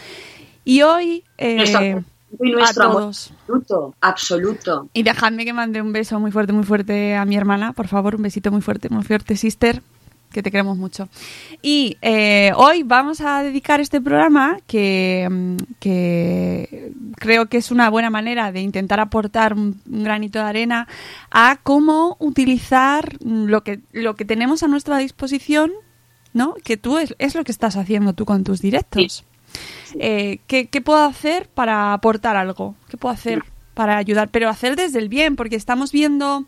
Y 0.64 0.82
hoy... 0.82 1.24
eh, 1.38 2.02
y 2.38 2.50
nuestro 2.50 2.84
a 2.84 2.86
amor 2.86 3.02
todos. 3.02 3.32
absoluto, 3.32 3.94
absoluto. 4.00 4.88
Y 4.92 5.02
dejadme 5.02 5.44
que 5.44 5.52
mande 5.52 5.82
un 5.82 5.92
beso 5.92 6.20
muy 6.20 6.30
fuerte, 6.30 6.52
muy 6.52 6.64
fuerte 6.64 7.16
a 7.16 7.24
mi 7.24 7.36
hermana, 7.36 7.72
por 7.72 7.88
favor, 7.88 8.14
un 8.14 8.22
besito 8.22 8.50
muy 8.52 8.60
fuerte, 8.60 8.88
muy 8.88 9.04
fuerte, 9.04 9.36
sister. 9.36 9.82
que 10.32 10.42
te 10.44 10.52
queremos 10.52 10.78
mucho. 10.78 11.08
Y 11.60 11.96
eh, 12.02 12.52
hoy 12.54 12.84
vamos 12.84 13.20
a 13.20 13.42
dedicar 13.42 13.80
este 13.80 14.00
programa 14.00 14.58
que, 14.68 15.26
mm, 15.28 15.56
que 15.80 16.92
creo 17.16 17.46
que 17.46 17.56
es 17.56 17.72
una 17.72 17.90
buena 17.90 18.10
manera 18.10 18.52
de 18.52 18.60
intentar 18.60 19.00
aportar 19.00 19.54
un, 19.54 19.80
un 19.90 20.04
granito 20.04 20.38
de 20.38 20.44
arena 20.44 20.86
a 21.32 21.58
cómo 21.62 22.16
utilizar 22.20 23.16
lo 23.24 23.64
que, 23.64 23.80
lo 23.92 24.14
que 24.14 24.24
tenemos 24.24 24.62
a 24.62 24.68
nuestra 24.68 24.98
disposición, 24.98 25.72
¿no? 26.32 26.54
Que 26.62 26.76
tú 26.76 26.98
es, 26.98 27.14
es 27.18 27.34
lo 27.34 27.42
que 27.42 27.50
estás 27.50 27.76
haciendo 27.76 28.12
tú 28.12 28.24
con 28.24 28.44
tus 28.44 28.60
directos. 28.60 29.24
Eh, 29.98 30.38
¿qué, 30.46 30.68
qué 30.68 30.80
puedo 30.80 31.02
hacer 31.04 31.48
para 31.48 31.92
aportar 31.92 32.36
algo? 32.36 32.74
¿Qué 32.88 32.96
puedo 32.96 33.12
hacer 33.14 33.42
para 33.74 33.96
ayudar? 33.96 34.28
Pero 34.30 34.48
hacer 34.48 34.76
desde 34.76 34.98
el 34.98 35.08
bien, 35.08 35.36
porque 35.36 35.56
estamos 35.56 35.90
viendo, 35.92 36.44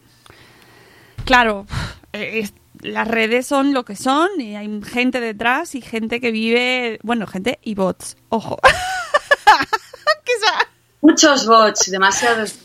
claro, 1.24 1.66
eh, 2.12 2.40
es- 2.40 2.54
las 2.80 3.06
redes 3.06 3.46
son 3.46 3.72
lo 3.74 3.84
que 3.84 3.94
son 3.96 4.28
y 4.40 4.56
hay 4.56 4.80
gente 4.82 5.20
detrás 5.20 5.74
y 5.76 5.80
gente 5.82 6.20
que 6.20 6.32
vive, 6.32 6.98
bueno, 7.02 7.26
gente 7.26 7.58
y 7.62 7.74
bots, 7.74 8.16
ojo. 8.28 8.58
Muchos 11.00 11.46
bots, 11.46 11.90
demasiados. 11.90 12.58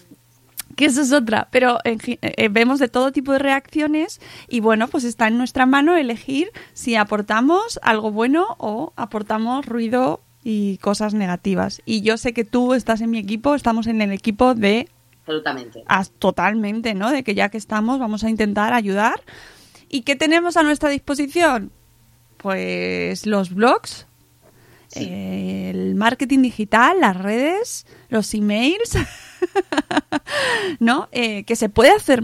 que 0.76 0.86
eso 0.86 1.02
es 1.02 1.12
otra, 1.12 1.48
pero 1.52 1.80
eh, 1.86 2.50
vemos 2.50 2.78
de 2.80 2.88
todo 2.88 3.12
tipo 3.12 3.32
de 3.34 3.40
reacciones 3.40 4.22
y 4.48 4.60
bueno, 4.60 4.88
pues 4.88 5.04
está 5.06 5.28
en 5.28 5.38
nuestra 5.40 5.66
mano 5.66 5.96
elegir 5.96 6.52
si 6.74 6.96
aportamos 6.96 7.80
algo 7.82 8.12
bueno 8.12 8.46
o 8.60 8.94
aportamos 8.96 9.66
ruido 9.66 10.22
y 10.44 10.78
cosas 10.78 11.14
negativas. 11.14 11.82
Y 11.86 12.02
yo 12.02 12.18
sé 12.18 12.34
que 12.34 12.46
tú 12.46 12.74
estás 12.74 13.02
en 13.02 13.10
mi 13.10 13.18
equipo, 13.20 13.56
estamos 13.56 13.88
en 13.88 14.02
el 14.02 14.12
equipo 14.12 14.54
de 14.56 14.88
Absolutamente. 15.22 15.84
as- 15.88 16.12
totalmente, 16.12 16.94
¿no? 16.94 17.12
De 17.12 17.24
que 17.24 17.36
ya 17.36 17.50
que 17.50 17.58
estamos 17.58 18.00
vamos 18.00 18.24
a 18.24 18.30
intentar 18.30 18.74
ayudar. 18.74 19.22
¿Y 19.90 20.02
qué 20.02 20.16
tenemos 20.16 20.58
a 20.58 20.64
nuestra 20.64 20.90
disposición? 20.90 21.72
Pues 22.38 23.26
los 23.26 23.54
blogs, 23.54 24.06
eh, 24.96 25.72
el 25.74 25.96
marketing 25.96 26.44
digital, 26.44 27.00
las 27.02 27.18
redes, 27.18 27.86
los 28.10 28.34
emails, 28.34 28.98
¿no? 30.80 31.10
Eh, 31.12 31.44
que 31.44 31.56
se 31.56 31.70
puede 31.70 31.92
hacer 31.92 32.24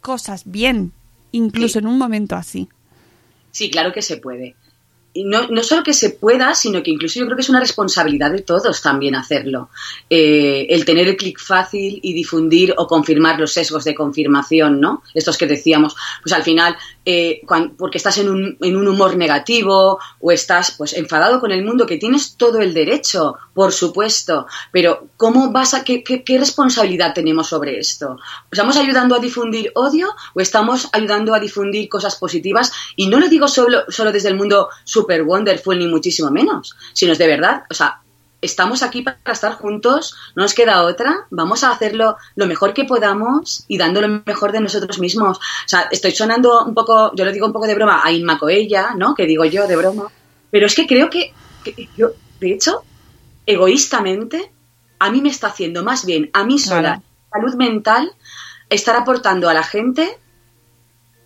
cosas 0.00 0.42
bien, 0.50 0.92
incluso 1.32 1.78
en 1.78 1.86
un 1.86 1.98
momento 1.98 2.36
así. 2.36 2.68
Sí, 3.50 3.70
claro 3.70 3.92
que 3.92 4.02
se 4.02 4.16
puede. 4.18 4.54
No, 5.24 5.48
no 5.48 5.62
solo 5.62 5.82
que 5.82 5.92
se 5.92 6.10
pueda, 6.10 6.54
sino 6.54 6.82
que 6.82 6.90
incluso 6.90 7.18
yo 7.18 7.26
creo 7.26 7.36
que 7.36 7.42
es 7.42 7.48
una 7.48 7.60
responsabilidad 7.60 8.30
de 8.30 8.42
todos 8.42 8.82
también 8.82 9.14
hacerlo. 9.14 9.70
Eh, 10.10 10.66
el 10.70 10.84
tener 10.84 11.08
el 11.08 11.16
clic 11.16 11.38
fácil 11.40 11.98
y 12.02 12.12
difundir 12.12 12.74
o 12.76 12.86
confirmar 12.86 13.38
los 13.38 13.52
sesgos 13.52 13.84
de 13.84 13.94
confirmación, 13.94 14.80
¿no? 14.80 15.02
Estos 15.14 15.38
que 15.38 15.46
decíamos, 15.46 15.96
pues 16.22 16.32
al 16.32 16.42
final, 16.42 16.76
eh, 17.06 17.40
porque 17.78 17.96
estás 17.98 18.18
en 18.18 18.28
un, 18.28 18.58
en 18.60 18.76
un 18.76 18.86
humor 18.88 19.16
negativo 19.16 19.98
o 20.20 20.32
estás 20.32 20.72
pues 20.76 20.92
enfadado 20.92 21.40
con 21.40 21.52
el 21.52 21.64
mundo, 21.64 21.86
que 21.86 21.96
tienes 21.98 22.36
todo 22.36 22.58
el 22.60 22.74
derecho, 22.74 23.36
por 23.54 23.72
supuesto, 23.72 24.46
pero 24.72 25.06
¿cómo 25.16 25.52
vas 25.52 25.72
a, 25.72 25.84
qué, 25.84 26.02
qué- 26.04 26.24
qué 26.24 26.36
responsabilidad 26.38 27.14
tenemos 27.14 27.46
sobre 27.46 27.78
esto? 27.78 28.18
¿Estamos 28.50 28.76
ayudando 28.76 29.14
a 29.14 29.20
difundir 29.20 29.70
odio 29.74 30.08
o 30.34 30.40
estamos 30.40 30.88
ayudando 30.92 31.32
a 31.34 31.40
difundir 31.40 31.88
cosas 31.88 32.16
positivas? 32.16 32.72
Y 32.96 33.06
no 33.06 33.20
lo 33.20 33.28
digo 33.28 33.48
solo, 33.48 33.84
solo 33.88 34.10
desde 34.12 34.28
el 34.28 34.36
mundo 34.36 34.68
super 34.84 35.22
wonderful 35.22 35.78
ni 35.78 35.86
muchísimo 35.86 36.30
menos, 36.30 36.76
sino 36.92 37.12
es 37.12 37.18
de 37.18 37.26
verdad, 37.28 37.62
o 37.70 37.74
sea, 37.74 38.00
estamos 38.40 38.82
aquí 38.82 39.02
para 39.02 39.18
estar 39.32 39.54
juntos, 39.54 40.14
no 40.34 40.42
nos 40.42 40.54
queda 40.54 40.82
otra, 40.82 41.26
vamos 41.30 41.64
a 41.64 41.70
hacerlo 41.70 42.16
lo 42.34 42.46
mejor 42.46 42.74
que 42.74 42.84
podamos 42.84 43.64
y 43.68 43.78
dando 43.78 44.00
lo 44.00 44.22
mejor 44.24 44.52
de 44.52 44.60
nosotros 44.60 44.98
mismos. 44.98 45.38
O 45.38 45.68
sea, 45.68 45.88
estoy 45.90 46.12
sonando 46.12 46.64
un 46.64 46.74
poco, 46.74 47.12
yo 47.14 47.24
lo 47.24 47.32
digo 47.32 47.46
un 47.46 47.52
poco 47.52 47.66
de 47.66 47.74
broma, 47.74 48.02
a 48.04 48.12
Inma 48.12 48.38
Coella, 48.38 48.90
¿no? 48.96 49.14
Que 49.14 49.26
digo 49.26 49.44
yo 49.44 49.66
de 49.66 49.76
broma, 49.76 50.10
pero 50.50 50.66
es 50.66 50.74
que 50.74 50.86
creo 50.86 51.10
que, 51.10 51.32
que 51.64 51.88
yo, 51.96 52.10
de 52.40 52.52
hecho, 52.52 52.82
egoístamente, 53.46 54.52
a 54.98 55.10
mí 55.10 55.20
me 55.20 55.30
está 55.30 55.48
haciendo 55.48 55.82
más 55.82 56.04
bien, 56.04 56.30
a 56.32 56.44
mí 56.44 56.58
sola, 56.58 57.02
salud 57.32 57.54
mental, 57.54 58.12
estar 58.70 58.96
aportando 58.96 59.48
a 59.48 59.54
la 59.54 59.62
gente 59.62 60.18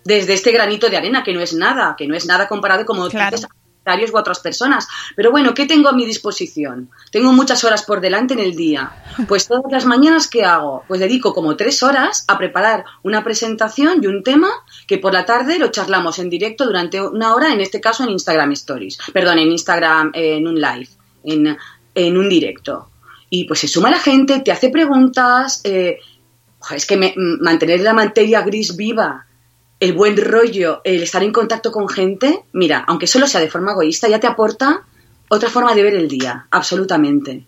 desde 0.03 0.33
este 0.33 0.51
granito 0.51 0.89
de 0.89 0.97
arena, 0.97 1.23
que 1.23 1.33
no 1.33 1.41
es 1.41 1.53
nada, 1.53 1.95
que 1.97 2.07
no 2.07 2.15
es 2.15 2.25
nada 2.25 2.47
comparado 2.47 2.85
como 2.85 3.07
Claro. 3.07 3.35
dices, 3.35 3.49
u 3.83 4.17
otras 4.17 4.39
personas. 4.39 4.87
Pero 5.15 5.31
bueno, 5.31 5.53
¿qué 5.53 5.65
tengo 5.65 5.89
a 5.89 5.93
mi 5.93 6.05
disposición? 6.05 6.89
Tengo 7.11 7.33
muchas 7.33 7.63
horas 7.63 7.83
por 7.83 7.99
delante 7.99 8.33
en 8.35 8.39
el 8.39 8.55
día. 8.55 8.91
Pues 9.27 9.47
todas 9.47 9.71
las 9.71 9.85
mañanas, 9.85 10.27
¿qué 10.27 10.45
hago? 10.45 10.83
Pues 10.87 10.99
dedico 10.99 11.33
como 11.33 11.55
tres 11.57 11.81
horas 11.83 12.23
a 12.27 12.37
preparar 12.37 12.85
una 13.03 13.23
presentación 13.23 13.99
de 14.01 14.07
un 14.07 14.23
tema 14.23 14.49
que 14.87 14.97
por 14.99 15.13
la 15.13 15.25
tarde 15.25 15.57
lo 15.59 15.69
charlamos 15.69 16.19
en 16.19 16.29
directo 16.29 16.65
durante 16.65 17.01
una 17.01 17.33
hora, 17.35 17.51
en 17.51 17.59
este 17.61 17.81
caso 17.81 18.03
en 18.03 18.11
Instagram 18.11 18.51
Stories. 18.51 18.97
Perdón, 19.13 19.39
en 19.39 19.51
Instagram, 19.51 20.11
en 20.13 20.47
un 20.47 20.55
live, 20.61 20.89
en, 21.23 21.57
en 21.95 22.17
un 22.17 22.29
directo. 22.29 22.89
Y 23.29 23.45
pues 23.45 23.61
se 23.61 23.67
suma 23.67 23.89
la 23.89 23.99
gente, 23.99 24.39
te 24.41 24.51
hace 24.51 24.69
preguntas. 24.69 25.61
eh, 25.63 25.97
es 26.75 26.85
que 26.85 26.97
me- 26.97 27.13
mantener 27.17 27.79
la 27.79 27.93
materia 27.93 28.41
gris 28.41 28.75
viva 28.75 29.25
el 29.81 29.93
buen 29.93 30.15
rollo, 30.15 30.81
el 30.83 31.01
estar 31.01 31.23
en 31.23 31.33
contacto 31.33 31.71
con 31.71 31.89
gente, 31.89 32.45
mira, 32.53 32.85
aunque 32.87 33.07
solo 33.07 33.25
sea 33.25 33.41
de 33.41 33.49
forma 33.49 33.71
egoísta, 33.71 34.07
ya 34.07 34.19
te 34.19 34.27
aporta 34.27 34.83
otra 35.27 35.49
forma 35.49 35.73
de 35.73 35.81
ver 35.81 35.95
el 35.95 36.07
día, 36.07 36.45
absolutamente. 36.51 37.43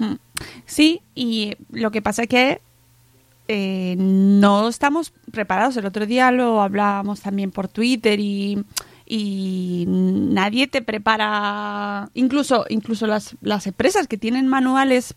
Hmm. 0.00 0.16
Sí, 0.66 1.00
y 1.14 1.54
lo 1.70 1.92
que 1.92 2.02
pasa 2.02 2.22
es 2.22 2.28
que 2.28 2.60
eh, 3.46 3.94
no 3.96 4.68
estamos 4.68 5.12
preparados. 5.30 5.76
El 5.76 5.86
otro 5.86 6.04
día 6.04 6.32
lo 6.32 6.62
hablábamos 6.62 7.20
también 7.20 7.52
por 7.52 7.68
Twitter 7.68 8.18
y, 8.18 8.64
y 9.06 9.84
nadie 9.86 10.66
te 10.66 10.82
prepara, 10.82 12.10
incluso, 12.14 12.66
incluso 12.70 13.06
las, 13.06 13.36
las 13.40 13.68
empresas 13.68 14.08
que 14.08 14.18
tienen 14.18 14.48
manuales, 14.48 15.14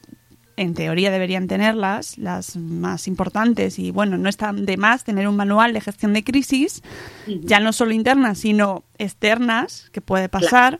en 0.57 0.73
teoría 0.73 1.11
deberían 1.11 1.47
tenerlas, 1.47 2.17
las 2.17 2.55
más 2.55 3.07
importantes, 3.07 3.79
y 3.79 3.91
bueno, 3.91 4.17
no 4.17 4.29
están 4.29 4.65
de 4.65 4.77
más 4.77 5.03
tener 5.03 5.27
un 5.27 5.35
manual 5.35 5.73
de 5.73 5.81
gestión 5.81 6.13
de 6.13 6.23
crisis, 6.23 6.81
ya 7.27 7.59
no 7.59 7.73
solo 7.73 7.93
internas, 7.93 8.39
sino 8.39 8.83
externas, 8.97 9.89
que 9.91 10.01
puede 10.01 10.29
pasar, 10.29 10.79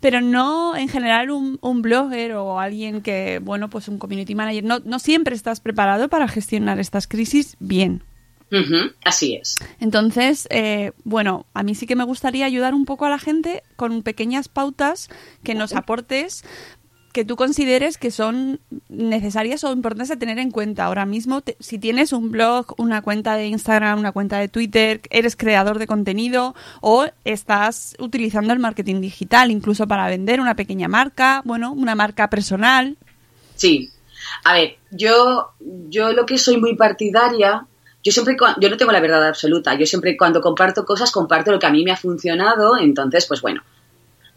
pero 0.00 0.20
no 0.20 0.76
en 0.76 0.88
general 0.88 1.30
un, 1.30 1.58
un 1.60 1.82
blogger 1.82 2.32
o 2.34 2.60
alguien 2.60 3.00
que, 3.00 3.40
bueno, 3.42 3.70
pues 3.70 3.88
un 3.88 3.98
community 3.98 4.34
manager, 4.34 4.64
no, 4.64 4.80
no 4.80 4.98
siempre 4.98 5.34
estás 5.34 5.60
preparado 5.60 6.08
para 6.08 6.28
gestionar 6.28 6.78
estas 6.78 7.06
crisis 7.06 7.56
bien. 7.60 8.02
Así 9.04 9.34
es. 9.34 9.56
Entonces, 9.80 10.46
eh, 10.50 10.92
bueno, 11.04 11.46
a 11.54 11.62
mí 11.62 11.74
sí 11.74 11.86
que 11.86 11.96
me 11.96 12.04
gustaría 12.04 12.46
ayudar 12.46 12.74
un 12.74 12.84
poco 12.84 13.04
a 13.04 13.10
la 13.10 13.18
gente 13.18 13.62
con 13.76 14.02
pequeñas 14.02 14.48
pautas 14.48 15.08
que 15.42 15.54
nos 15.54 15.72
aportes 15.72 16.44
que 17.14 17.24
tú 17.24 17.36
consideres 17.36 17.96
que 17.96 18.10
son 18.10 18.60
necesarias 18.88 19.62
o 19.64 19.72
importantes 19.72 20.10
a 20.10 20.16
tener 20.18 20.38
en 20.38 20.50
cuenta. 20.50 20.84
Ahora 20.84 21.06
mismo, 21.06 21.40
te- 21.40 21.56
si 21.60 21.78
tienes 21.78 22.12
un 22.12 22.30
blog, 22.32 22.74
una 22.76 23.00
cuenta 23.02 23.36
de 23.36 23.46
Instagram, 23.46 24.00
una 24.00 24.10
cuenta 24.12 24.38
de 24.38 24.48
Twitter, 24.48 25.00
eres 25.08 25.36
creador 25.36 25.78
de 25.78 25.86
contenido 25.86 26.54
o 26.82 27.06
estás 27.24 27.94
utilizando 28.00 28.52
el 28.52 28.58
marketing 28.58 29.00
digital 29.00 29.50
incluso 29.52 29.86
para 29.86 30.08
vender 30.08 30.40
una 30.40 30.56
pequeña 30.56 30.88
marca, 30.88 31.40
bueno, 31.44 31.72
una 31.72 31.94
marca 31.94 32.28
personal. 32.28 32.96
Sí. 33.54 33.90
A 34.42 34.52
ver, 34.54 34.76
yo, 34.90 35.52
yo 35.88 36.12
lo 36.12 36.26
que 36.26 36.36
soy 36.36 36.56
muy 36.56 36.74
partidaria, 36.76 37.64
yo 38.02 38.10
siempre, 38.10 38.36
yo 38.60 38.68
no 38.70 38.76
tengo 38.76 38.90
la 38.90 39.00
verdad 39.00 39.28
absoluta, 39.28 39.74
yo 39.74 39.86
siempre 39.86 40.16
cuando 40.16 40.40
comparto 40.40 40.84
cosas 40.84 41.12
comparto 41.12 41.52
lo 41.52 41.60
que 41.60 41.66
a 41.66 41.70
mí 41.70 41.84
me 41.84 41.92
ha 41.92 41.96
funcionado, 41.96 42.76
entonces, 42.76 43.26
pues 43.26 43.40
bueno, 43.40 43.62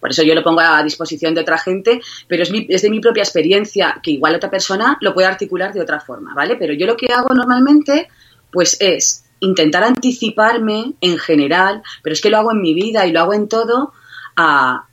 por 0.07 0.11
eso 0.13 0.23
yo 0.23 0.33
lo 0.35 0.43
pongo 0.43 0.61
a 0.61 0.81
disposición 0.83 1.33
de 1.35 1.41
otra 1.41 1.57
gente, 1.57 1.99
pero 2.27 2.43
es, 2.43 2.51
mi- 2.51 2.65
es 2.69 2.81
de 2.81 2.89
mi 2.89 2.99
propia 3.01 3.23
experiencia, 3.23 3.99
que 4.01 4.11
igual 4.11 4.35
otra 4.35 4.49
persona 4.49 4.97
lo 5.01 5.13
puede 5.13 5.27
articular 5.27 5.73
de 5.73 5.81
otra 5.81 5.99
forma, 5.99 6.33
¿vale? 6.33 6.55
Pero 6.55 6.73
yo 6.73 6.85
lo 6.87 6.95
que 6.95 7.07
hago 7.13 7.33
normalmente, 7.33 8.07
pues 8.51 8.77
es 8.79 9.25
intentar 9.41 9.83
anticiparme 9.83 10.93
en 11.01 11.17
general, 11.17 11.81
pero 12.01 12.13
es 12.13 12.21
que 12.21 12.29
lo 12.29 12.37
hago 12.37 12.51
en 12.51 12.61
mi 12.61 12.73
vida 12.73 13.05
y 13.05 13.11
lo 13.11 13.19
hago 13.19 13.33
en 13.33 13.49
todo, 13.49 13.91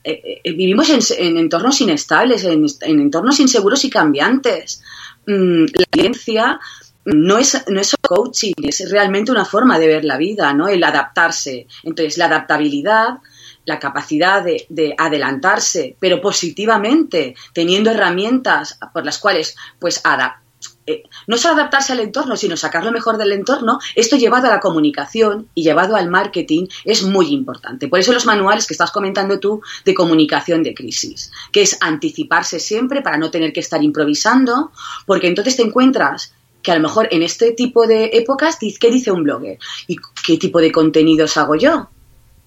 eh, 0.03 0.41
eh, 0.45 0.53
vivimos 0.53 0.89
en, 0.91 1.01
en 1.27 1.37
entornos 1.39 1.81
inestables, 1.81 2.45
en, 2.45 2.65
en 2.83 3.01
entornos 3.01 3.39
inseguros 3.41 3.85
y 3.85 3.91
cambiantes. 3.91 4.83
Mm, 5.27 5.65
la 5.75 5.85
ciencia 5.93 6.61
no 7.07 7.39
es, 7.39 7.63
no 7.69 7.81
es 7.81 7.95
coaching, 8.01 8.55
es 8.63 8.91
realmente 8.91 9.31
una 9.31 9.45
forma 9.45 9.79
de 9.79 9.87
ver 9.87 10.05
la 10.05 10.17
vida, 10.17 10.53
¿no? 10.55 10.69
El 10.69 10.83
adaptarse. 10.83 11.67
Entonces, 11.83 12.17
la 12.19 12.27
adaptabilidad, 12.27 13.19
la 13.65 13.79
capacidad 13.79 14.43
de, 14.43 14.67
de 14.69 14.95
adelantarse, 14.97 15.97
pero 16.01 16.21
positivamente, 16.21 17.35
teniendo 17.53 17.91
herramientas 17.91 18.79
por 18.93 19.05
las 19.05 19.19
cuales, 19.19 19.57
pues, 19.79 20.01
ada- 20.05 20.41
eh, 20.87 21.03
no 21.27 21.39
solo 21.39 21.55
adaptarse 21.55 21.93
al 21.93 22.01
entorno, 22.01 22.37
sino 22.37 22.59
sacar 22.59 22.85
lo 22.85 22.93
mejor 22.93 23.17
del 23.17 23.33
entorno, 23.33 23.79
esto 23.95 24.17
llevado 24.17 24.49
a 24.49 24.51
la 24.51 24.61
comunicación 24.61 25.49
y 25.55 25.63
llevado 25.63 25.97
al 25.97 26.11
marketing 26.11 26.67
es 26.85 27.03
muy 27.03 27.29
importante. 27.29 27.89
Por 27.89 28.01
eso 28.01 28.13
los 28.13 28.27
manuales 28.27 28.67
que 28.67 28.75
estás 28.75 28.91
comentando 28.91 29.41
tú 29.41 29.63
de 29.87 29.95
comunicación 29.95 30.63
de 30.63 30.75
crisis, 30.75 31.33
que 31.53 31.63
es 31.63 31.79
anticiparse 31.81 32.61
siempre 32.61 33.01
para 33.01 33.17
no 33.17 33.31
tener 33.31 33.53
que 33.55 33.61
estar 33.61 33.83
improvisando, 33.83 34.73
porque 35.07 35.27
entonces 35.29 35.57
te 35.57 35.63
encuentras 35.63 36.35
que 36.63 36.73
a 36.73 36.77
lo 36.77 36.83
mejor 36.83 37.09
en 37.11 37.23
este 37.23 37.53
tipo 37.53 37.87
de 37.87 38.11
épocas, 38.13 38.59
¿qué 38.59 38.91
dice 38.91 39.11
un 39.11 39.23
blogger? 39.23 39.59
¿Y 39.87 39.97
qué 40.27 40.37
tipo 40.39 40.61
de 40.61 40.73
contenidos 40.73 41.37
hago 41.39 41.55
yo? 41.57 41.89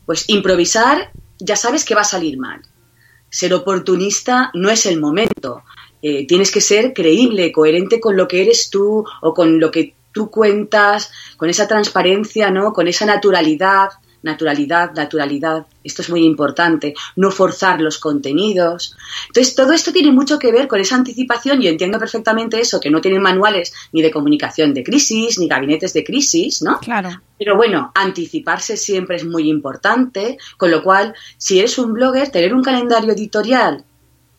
Pues 0.07 0.23
improvisar 0.27 1.11
ya 1.37 1.55
sabes 1.55 1.85
que 1.85 1.93
va 1.93 2.01
a 2.01 2.05
salir 2.15 2.39
mal. 2.39 2.61
Ser 3.29 3.53
oportunista 3.53 4.49
no 4.55 4.71
es 4.71 4.87
el 4.87 4.99
momento. 4.99 5.63
Eh, 6.01 6.25
tienes 6.25 6.49
que 6.49 6.61
ser 6.61 6.93
creíble, 6.93 7.51
coherente 7.51 7.99
con 7.99 8.15
lo 8.15 8.27
que 8.27 8.41
eres 8.41 8.71
tú 8.71 9.05
o 9.21 9.33
con 9.35 9.59
lo 9.59 9.69
que 9.69 9.95
tú 10.13 10.31
cuentas, 10.31 11.11
con 11.35 11.49
esa 11.49 11.67
transparencia, 11.67 12.49
¿no? 12.49 12.73
Con 12.73 12.87
esa 12.87 13.05
naturalidad, 13.05 13.89
naturalidad, 14.23 14.93
naturalidad. 14.93 15.65
Esto 15.83 16.01
es 16.01 16.09
muy 16.09 16.23
importante. 16.25 16.93
No 17.15 17.31
forzar 17.31 17.81
los 17.81 17.97
contenidos. 17.99 18.95
Entonces, 19.27 19.55
todo 19.55 19.73
esto 19.73 19.91
tiene 19.91 20.11
mucho 20.11 20.39
que 20.39 20.51
ver 20.51 20.67
con 20.67 20.79
esa 20.79 20.95
anticipación 20.95 21.61
y 21.61 21.67
entiendo 21.67 21.99
perfectamente 21.99 22.59
eso, 22.59 22.79
que 22.79 22.89
no 22.89 23.01
tienen 23.01 23.21
manuales 23.21 23.73
ni 23.91 24.01
de 24.01 24.11
comunicación 24.11 24.73
de 24.73 24.83
crisis, 24.83 25.39
ni 25.39 25.47
gabinetes 25.47 25.93
de 25.93 26.03
crisis, 26.03 26.61
¿no? 26.61 26.79
Claro. 26.79 27.21
Pero 27.37 27.55
bueno, 27.55 27.91
anticiparse 27.93 28.77
siempre 28.77 29.17
es 29.17 29.25
muy 29.25 29.49
importante, 29.49 30.37
con 30.57 30.71
lo 30.71 30.81
cual, 30.83 31.13
si 31.37 31.59
eres 31.59 31.77
un 31.77 31.93
blogger, 31.93 32.29
tener 32.29 32.53
un 32.53 32.63
calendario 32.63 33.13
editorial, 33.13 33.85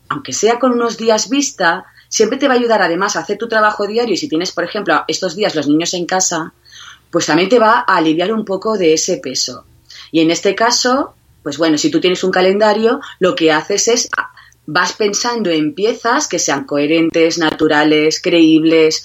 aunque 0.09 0.33
sea 0.33 0.59
con 0.59 0.73
unos 0.73 0.97
días 0.97 1.29
vista, 1.29 1.87
siempre 2.09 2.39
te 2.39 2.49
va 2.49 2.55
a 2.55 2.57
ayudar 2.57 2.83
además 2.83 3.17
a 3.17 3.21
hacer 3.21 3.39
tu 3.39 3.49
trabajo 3.49 3.87
diario 3.87 4.15
y 4.15 4.17
si 4.17 4.29
tienes, 4.29 4.53
por 4.53 4.65
ejemplo, 4.65 5.05
estos 5.07 5.37
días 5.37 5.55
los 5.55 5.69
niños 5.69 5.95
en 5.95 6.07
casa, 6.07 6.53
pues 7.11 7.27
también 7.27 7.49
te 7.49 7.59
va 7.59 7.85
a 7.87 7.97
aliviar 7.97 8.33
un 8.33 8.45
poco 8.45 8.77
de 8.77 8.95
ese 8.95 9.19
peso. 9.19 9.65
Y 10.13 10.21
en 10.21 10.31
este 10.31 10.55
caso, 10.55 11.15
pues 11.43 11.59
bueno, 11.59 11.79
si 11.79 11.91
tú 11.91 12.01
tienes 12.01 12.25
un 12.25 12.31
calendario, 12.31 13.01
lo 13.19 13.35
que 13.35 13.53
haces 13.53 13.89
es 13.89 14.09
ah, 14.17 14.31
vas 14.67 14.93
pensando 14.93 15.51
en 15.51 15.75
piezas 15.75 16.29
que 16.29 16.39
sean 16.39 16.65
coherentes, 16.65 17.39
naturales, 17.39 18.21
creíbles. 18.21 19.05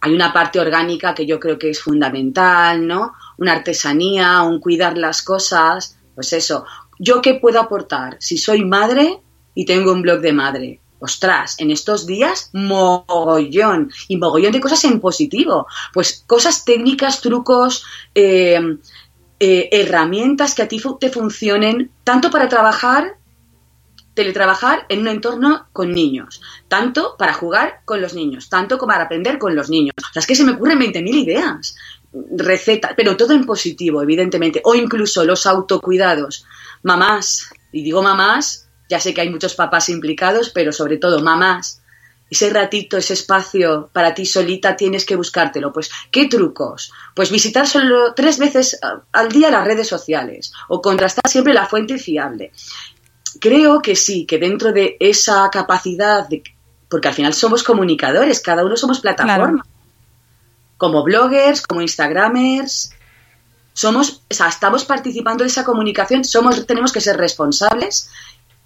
Hay 0.00 0.12
una 0.12 0.32
parte 0.32 0.58
orgánica 0.58 1.14
que 1.14 1.26
yo 1.26 1.38
creo 1.38 1.58
que 1.58 1.70
es 1.70 1.80
fundamental, 1.80 2.86
¿no? 2.86 3.12
Una 3.38 3.52
artesanía, 3.52 4.42
un 4.42 4.60
cuidar 4.60 4.98
las 4.98 5.22
cosas, 5.22 5.96
pues 6.14 6.32
eso. 6.32 6.64
¿Yo 6.98 7.22
qué 7.22 7.34
puedo 7.34 7.60
aportar? 7.60 8.16
Si 8.20 8.38
soy 8.38 8.64
madre 8.64 9.20
y 9.54 9.64
tengo 9.64 9.92
un 9.92 10.02
blog 10.02 10.20
de 10.20 10.32
madre, 10.32 10.80
ostras, 11.02 11.56
en 11.58 11.70
estos 11.70 12.06
días 12.06 12.50
mogollón 12.52 13.90
y 14.06 14.16
mogollón 14.16 14.52
de 14.52 14.60
cosas 14.60 14.84
en 14.84 15.00
positivo. 15.00 15.66
Pues 15.92 16.24
cosas 16.26 16.64
técnicas, 16.64 17.20
trucos, 17.20 17.84
eh, 18.14 18.60
eh, 19.40 19.68
herramientas 19.72 20.54
que 20.54 20.62
a 20.62 20.68
ti 20.68 20.80
te 21.00 21.10
funcionen 21.10 21.90
tanto 22.04 22.30
para 22.30 22.48
trabajar, 22.48 23.16
teletrabajar 24.14 24.86
en 24.88 25.00
un 25.00 25.08
entorno 25.08 25.66
con 25.72 25.90
niños, 25.90 26.40
tanto 26.68 27.16
para 27.18 27.34
jugar 27.34 27.80
con 27.84 28.00
los 28.00 28.14
niños, 28.14 28.48
tanto 28.48 28.78
como 28.78 28.92
para 28.92 29.04
aprender 29.04 29.38
con 29.38 29.56
los 29.56 29.68
niños. 29.70 29.94
O 29.98 30.12
sea, 30.12 30.20
es 30.20 30.26
que 30.26 30.36
se 30.36 30.44
me 30.44 30.52
ocurren 30.52 30.78
20.000 30.78 31.14
ideas, 31.14 31.74
recetas, 32.36 32.92
pero 32.96 33.16
todo 33.16 33.34
en 33.34 33.44
positivo, 33.44 34.02
evidentemente, 34.02 34.60
o 34.64 34.76
incluso 34.76 35.24
los 35.24 35.46
autocuidados. 35.46 36.44
Mamás, 36.84 37.50
y 37.72 37.82
digo 37.82 38.02
mamás 38.02 38.61
ya 38.88 39.00
sé 39.00 39.14
que 39.14 39.20
hay 39.22 39.30
muchos 39.30 39.54
papás 39.54 39.88
implicados, 39.88 40.50
pero 40.50 40.72
sobre 40.72 40.98
todo 40.98 41.22
mamás. 41.22 41.80
Ese 42.30 42.48
ratito, 42.48 42.96
ese 42.96 43.12
espacio 43.12 43.90
para 43.92 44.14
ti 44.14 44.24
solita 44.24 44.74
tienes 44.74 45.04
que 45.04 45.16
buscártelo. 45.16 45.70
Pues, 45.70 45.90
¿qué 46.10 46.28
trucos? 46.28 46.90
Pues 47.14 47.30
visitar 47.30 47.66
solo 47.66 48.14
tres 48.14 48.38
veces 48.38 48.78
al 49.12 49.28
día 49.28 49.50
las 49.50 49.66
redes 49.66 49.86
sociales 49.86 50.50
o 50.68 50.80
contrastar 50.80 51.28
siempre 51.28 51.52
la 51.52 51.66
fuente 51.66 51.98
fiable. 51.98 52.52
Creo 53.38 53.82
que 53.82 53.96
sí, 53.96 54.24
que 54.24 54.38
dentro 54.38 54.72
de 54.72 54.96
esa 54.98 55.50
capacidad, 55.50 56.26
de, 56.26 56.42
porque 56.88 57.08
al 57.08 57.14
final 57.14 57.34
somos 57.34 57.62
comunicadores, 57.62 58.40
cada 58.40 58.64
uno 58.64 58.76
somos 58.78 59.00
plataforma. 59.00 59.64
Como 60.78 61.02
bloggers, 61.02 61.66
como 61.66 61.82
instagramers, 61.82 62.92
somos, 63.74 64.22
o 64.30 64.34
sea, 64.34 64.48
estamos 64.48 64.84
participando 64.84 65.44
de 65.44 65.48
esa 65.48 65.64
comunicación, 65.64 66.24
somos, 66.24 66.66
tenemos 66.66 66.92
que 66.92 67.00
ser 67.00 67.16
responsables 67.16 68.10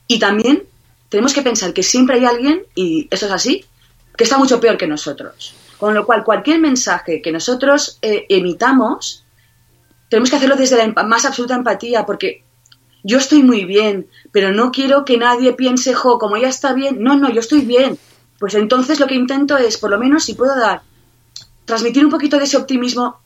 y 0.07 0.19
también 0.19 0.65
tenemos 1.09 1.33
que 1.33 1.43
pensar 1.43 1.73
que 1.73 1.83
siempre 1.83 2.17
hay 2.17 2.25
alguien, 2.25 2.65
y 2.75 3.09
eso 3.11 3.27
es 3.27 3.33
así, 3.33 3.65
que 4.17 4.25
está 4.25 4.39
mucho 4.39 4.61
peor 4.61 4.77
que 4.77 4.87
nosotros. 4.87 5.55
Con 5.79 5.95
lo 5.95 6.07
cual, 6.07 6.25
cualquier 6.25 6.61
mensaje 6.61 7.21
que 7.21 7.33
nosotros 7.33 7.99
eh, 8.03 8.27
emitamos, 8.29 9.25
tenemos 10.09 10.31
que 10.31 10.37
hacerlo 10.37 10.57
desde 10.57 10.77
la 10.77 11.03
más 11.05 11.25
absoluta 11.25 11.55
empatía, 11.55 12.07
porque 12.07 12.45
yo 13.03 13.19
estoy 13.19 13.43
muy 13.43 13.65
bien, 13.65 14.09
pero 14.33 14.53
no 14.53 14.73
quiero 14.73 15.05
que 15.05 15.17
nadie 15.19 15.53
piense, 15.53 15.95
jo, 15.95 16.19
como 16.19 16.37
ya 16.37 16.49
está 16.49 16.73
bien, 16.73 17.03
no, 17.03 17.17
no, 17.17 17.31
yo 17.31 17.41
estoy 17.41 17.61
bien. 17.61 17.99
Pues 18.39 18.55
entonces 18.55 19.01
lo 19.01 19.07
que 19.07 19.15
intento 19.15 19.57
es, 19.57 19.79
por 19.79 19.91
lo 19.91 19.99
menos, 19.99 20.25
si 20.25 20.35
puedo 20.35 20.57
dar, 20.57 20.83
transmitir 21.65 22.05
un 22.05 22.11
poquito 22.11 22.39
de 22.39 22.45
ese 22.45 22.57
optimismo, 22.57 23.21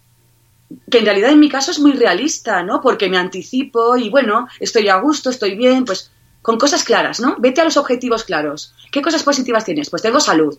que 0.91 0.99
en 0.99 1.05
realidad 1.05 1.31
en 1.31 1.41
mi 1.41 1.49
caso 1.49 1.71
es 1.71 1.81
muy 1.81 1.93
realista, 1.93 2.63
¿no? 2.63 2.81
Porque 2.81 3.09
me 3.09 3.19
anticipo 3.19 3.97
y 3.97 4.09
bueno, 4.09 4.47
estoy 4.61 4.89
a 4.89 4.97
gusto, 4.97 5.31
estoy 5.31 5.57
bien, 5.57 5.85
pues 5.85 6.11
con 6.43 6.59
cosas 6.59 6.85
claras, 6.85 7.21
¿no? 7.21 7.37
Vete 7.39 7.61
a 7.61 7.65
los 7.65 7.77
objetivos 7.77 8.25
claros. 8.25 8.75
¿Qué 8.91 9.03
cosas 9.03 9.23
positivas 9.23 9.65
tienes? 9.65 9.91
Pues 9.91 10.03
tengo 10.03 10.21
salud. 10.21 10.59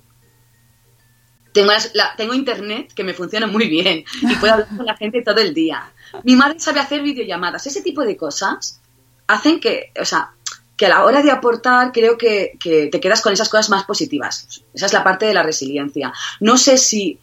Tengo, 1.54 1.72
tengo 2.16 2.34
internet 2.34 2.94
que 2.94 3.04
me 3.04 3.14
funciona 3.14 3.46
muy 3.46 3.68
bien 3.68 4.06
y 4.22 4.36
puedo 4.36 4.54
hablar 4.54 4.70
con 4.76 4.86
la 4.86 4.96
gente 4.96 5.22
todo 5.22 5.42
el 5.42 5.54
día. 5.54 5.92
Mi 6.24 6.36
madre 6.36 6.60
sabe 6.60 6.80
hacer 6.80 7.02
videollamadas. 7.02 7.68
Ese 7.68 7.82
tipo 7.82 8.04
de 8.04 8.16
cosas 8.16 8.80
hacen 9.28 9.60
que, 9.60 9.92
o 10.00 10.06
sea, 10.06 10.32
que 10.78 10.86
a 10.86 10.90
la 10.90 11.04
hora 11.04 11.22
de 11.22 11.32
aportar 11.32 11.92
creo 11.92 12.18
que, 12.18 12.58
que 12.60 12.88
te 12.88 13.00
quedas 13.00 13.22
con 13.22 13.34
esas 13.34 13.50
cosas 13.50 13.70
más 13.70 13.84
positivas. 13.84 14.64
Esa 14.74 14.86
es 14.86 14.94
la 14.94 15.04
parte 15.04 15.26
de 15.26 15.34
la 15.34 15.44
resiliencia. 15.44 16.14
No 16.40 16.58
sé 16.58 16.78
si 16.78 17.20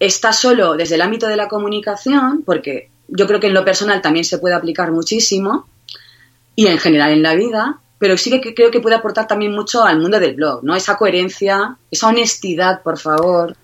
está 0.00 0.32
solo 0.32 0.74
desde 0.74 0.96
el 0.96 1.02
ámbito 1.02 1.28
de 1.28 1.36
la 1.36 1.48
comunicación, 1.48 2.42
porque 2.44 2.90
yo 3.08 3.26
creo 3.26 3.38
que 3.38 3.48
en 3.48 3.54
lo 3.54 3.64
personal 3.64 4.02
también 4.02 4.24
se 4.24 4.38
puede 4.38 4.54
aplicar 4.54 4.90
muchísimo, 4.90 5.68
y 6.56 6.66
en 6.66 6.78
general 6.78 7.12
en 7.12 7.22
la 7.22 7.34
vida, 7.34 7.80
pero 8.00 8.16
sí 8.16 8.40
que 8.40 8.54
creo 8.54 8.70
que 8.70 8.80
puede 8.80 8.96
aportar 8.96 9.28
también 9.28 9.52
mucho 9.52 9.84
al 9.84 10.00
mundo 10.00 10.18
del 10.18 10.34
blog, 10.34 10.64
¿no? 10.64 10.74
Esa 10.74 10.96
coherencia, 10.96 11.76
esa 11.90 12.08
honestidad, 12.08 12.82
por 12.82 12.98
favor. 12.98 13.54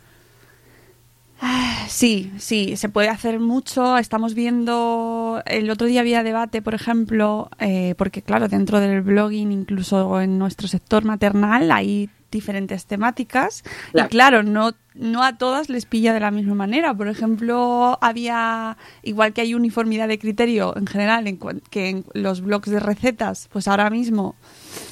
Sí, 1.89 2.31
sí, 2.39 2.77
se 2.77 2.91
puede 2.91 3.09
hacer 3.09 3.41
mucho. 3.41 3.97
Estamos 3.97 4.35
viendo, 4.35 5.43
el 5.47 5.71
otro 5.71 5.87
día 5.87 6.01
había 6.01 6.23
debate, 6.23 6.61
por 6.61 6.75
ejemplo, 6.75 7.49
eh, 7.59 7.95
porque 7.97 8.21
claro, 8.21 8.49
dentro 8.49 8.79
del 8.79 9.01
blogging, 9.01 9.53
incluso 9.53 10.21
en 10.21 10.39
nuestro 10.39 10.69
sector 10.69 11.05
maternal, 11.05 11.71
hay 11.71 12.11
diferentes 12.31 12.87
temáticas. 12.87 13.63
Y 13.95 14.03
claro, 14.05 14.43
no, 14.43 14.73
no 14.95 15.23
a 15.23 15.39
todas 15.39 15.69
les 15.69 15.87
pilla 15.87 16.13
de 16.13 16.21
la 16.21 16.31
misma 16.31 16.55
manera. 16.55 16.95
Por 16.95 17.09
ejemplo, 17.09 17.99
había, 18.01 18.77
igual 19.03 19.33
que 19.33 19.43
hay 19.43 19.55
uniformidad 19.55 20.09
de 20.09 20.19
criterio 20.19 20.77
en 20.77 20.87
general, 20.87 21.27
en 21.27 21.39
que 21.71 21.89
en 21.89 22.05
los 22.13 22.41
blogs 22.41 22.71
de 22.71 22.81
recetas, 22.81 23.49
pues 23.53 23.69
ahora 23.69 23.91
mismo 23.91 24.35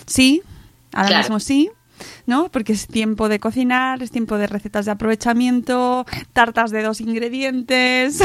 sí, 0.06 0.42
ahora 0.92 1.18
mismo 1.18 1.40
sí, 1.40 1.70
¿no? 2.26 2.48
Porque 2.50 2.72
es 2.72 2.86
tiempo 2.86 3.28
de 3.28 3.38
cocinar, 3.40 4.02
es 4.02 4.10
tiempo 4.10 4.36
de 4.38 4.46
recetas 4.46 4.84
de 4.84 4.92
aprovechamiento, 4.92 6.06
tartas 6.32 6.70
de 6.70 6.82
dos 6.82 7.00
ingredientes, 7.00 8.20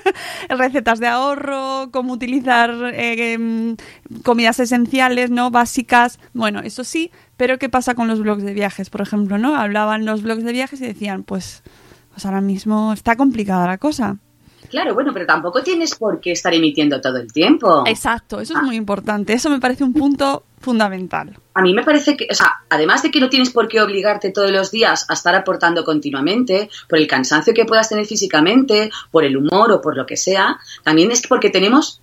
recetas 0.48 1.00
de 1.00 1.06
ahorro, 1.06 1.90
cómo 1.90 2.12
utilizar 2.12 2.70
eh, 2.94 3.32
em, 3.32 3.76
comidas 4.22 4.60
esenciales, 4.60 5.30
¿no? 5.30 5.50
Básicas. 5.50 6.18
Bueno, 6.32 6.60
eso 6.60 6.84
sí, 6.84 7.10
pero 7.36 7.58
¿qué 7.58 7.68
pasa 7.68 7.94
con 7.94 8.08
los 8.08 8.20
blogs 8.20 8.42
de 8.42 8.54
viajes, 8.54 8.90
por 8.90 9.00
ejemplo, 9.00 9.38
¿no? 9.38 9.56
Hablaban 9.56 10.04
los 10.04 10.22
blogs 10.22 10.44
de 10.44 10.52
viajes 10.52 10.80
y 10.80 10.86
decían, 10.86 11.22
pues, 11.22 11.62
pues 12.10 12.26
ahora 12.26 12.40
mismo 12.40 12.92
está 12.92 13.16
complicada 13.16 13.66
la 13.66 13.78
cosa. 13.78 14.18
Claro, 14.68 14.94
bueno, 14.94 15.12
pero 15.12 15.26
tampoco 15.26 15.62
tienes 15.62 15.94
por 15.94 16.20
qué 16.20 16.32
estar 16.32 16.52
emitiendo 16.54 17.00
todo 17.00 17.16
el 17.16 17.32
tiempo. 17.32 17.84
Exacto, 17.86 18.40
eso 18.40 18.54
es 18.56 18.62
muy 18.62 18.76
importante. 18.76 19.32
Eso 19.32 19.50
me 19.50 19.58
parece 19.58 19.84
un 19.84 19.92
punto 19.92 20.44
fundamental. 20.60 21.36
A 21.54 21.62
mí 21.62 21.72
me 21.72 21.82
parece 21.82 22.16
que, 22.16 22.28
o 22.30 22.34
sea, 22.34 22.60
además 22.68 23.02
de 23.02 23.10
que 23.10 23.20
no 23.20 23.28
tienes 23.28 23.50
por 23.50 23.66
qué 23.68 23.80
obligarte 23.80 24.30
todos 24.30 24.50
los 24.50 24.70
días 24.70 25.06
a 25.08 25.14
estar 25.14 25.34
aportando 25.34 25.84
continuamente, 25.84 26.70
por 26.88 26.98
el 26.98 27.06
cansancio 27.06 27.54
que 27.54 27.64
puedas 27.64 27.88
tener 27.88 28.06
físicamente, 28.06 28.90
por 29.10 29.24
el 29.24 29.36
humor 29.36 29.72
o 29.72 29.80
por 29.80 29.96
lo 29.96 30.06
que 30.06 30.16
sea, 30.16 30.58
también 30.84 31.10
es 31.10 31.26
porque 31.26 31.50
tenemos 31.50 32.00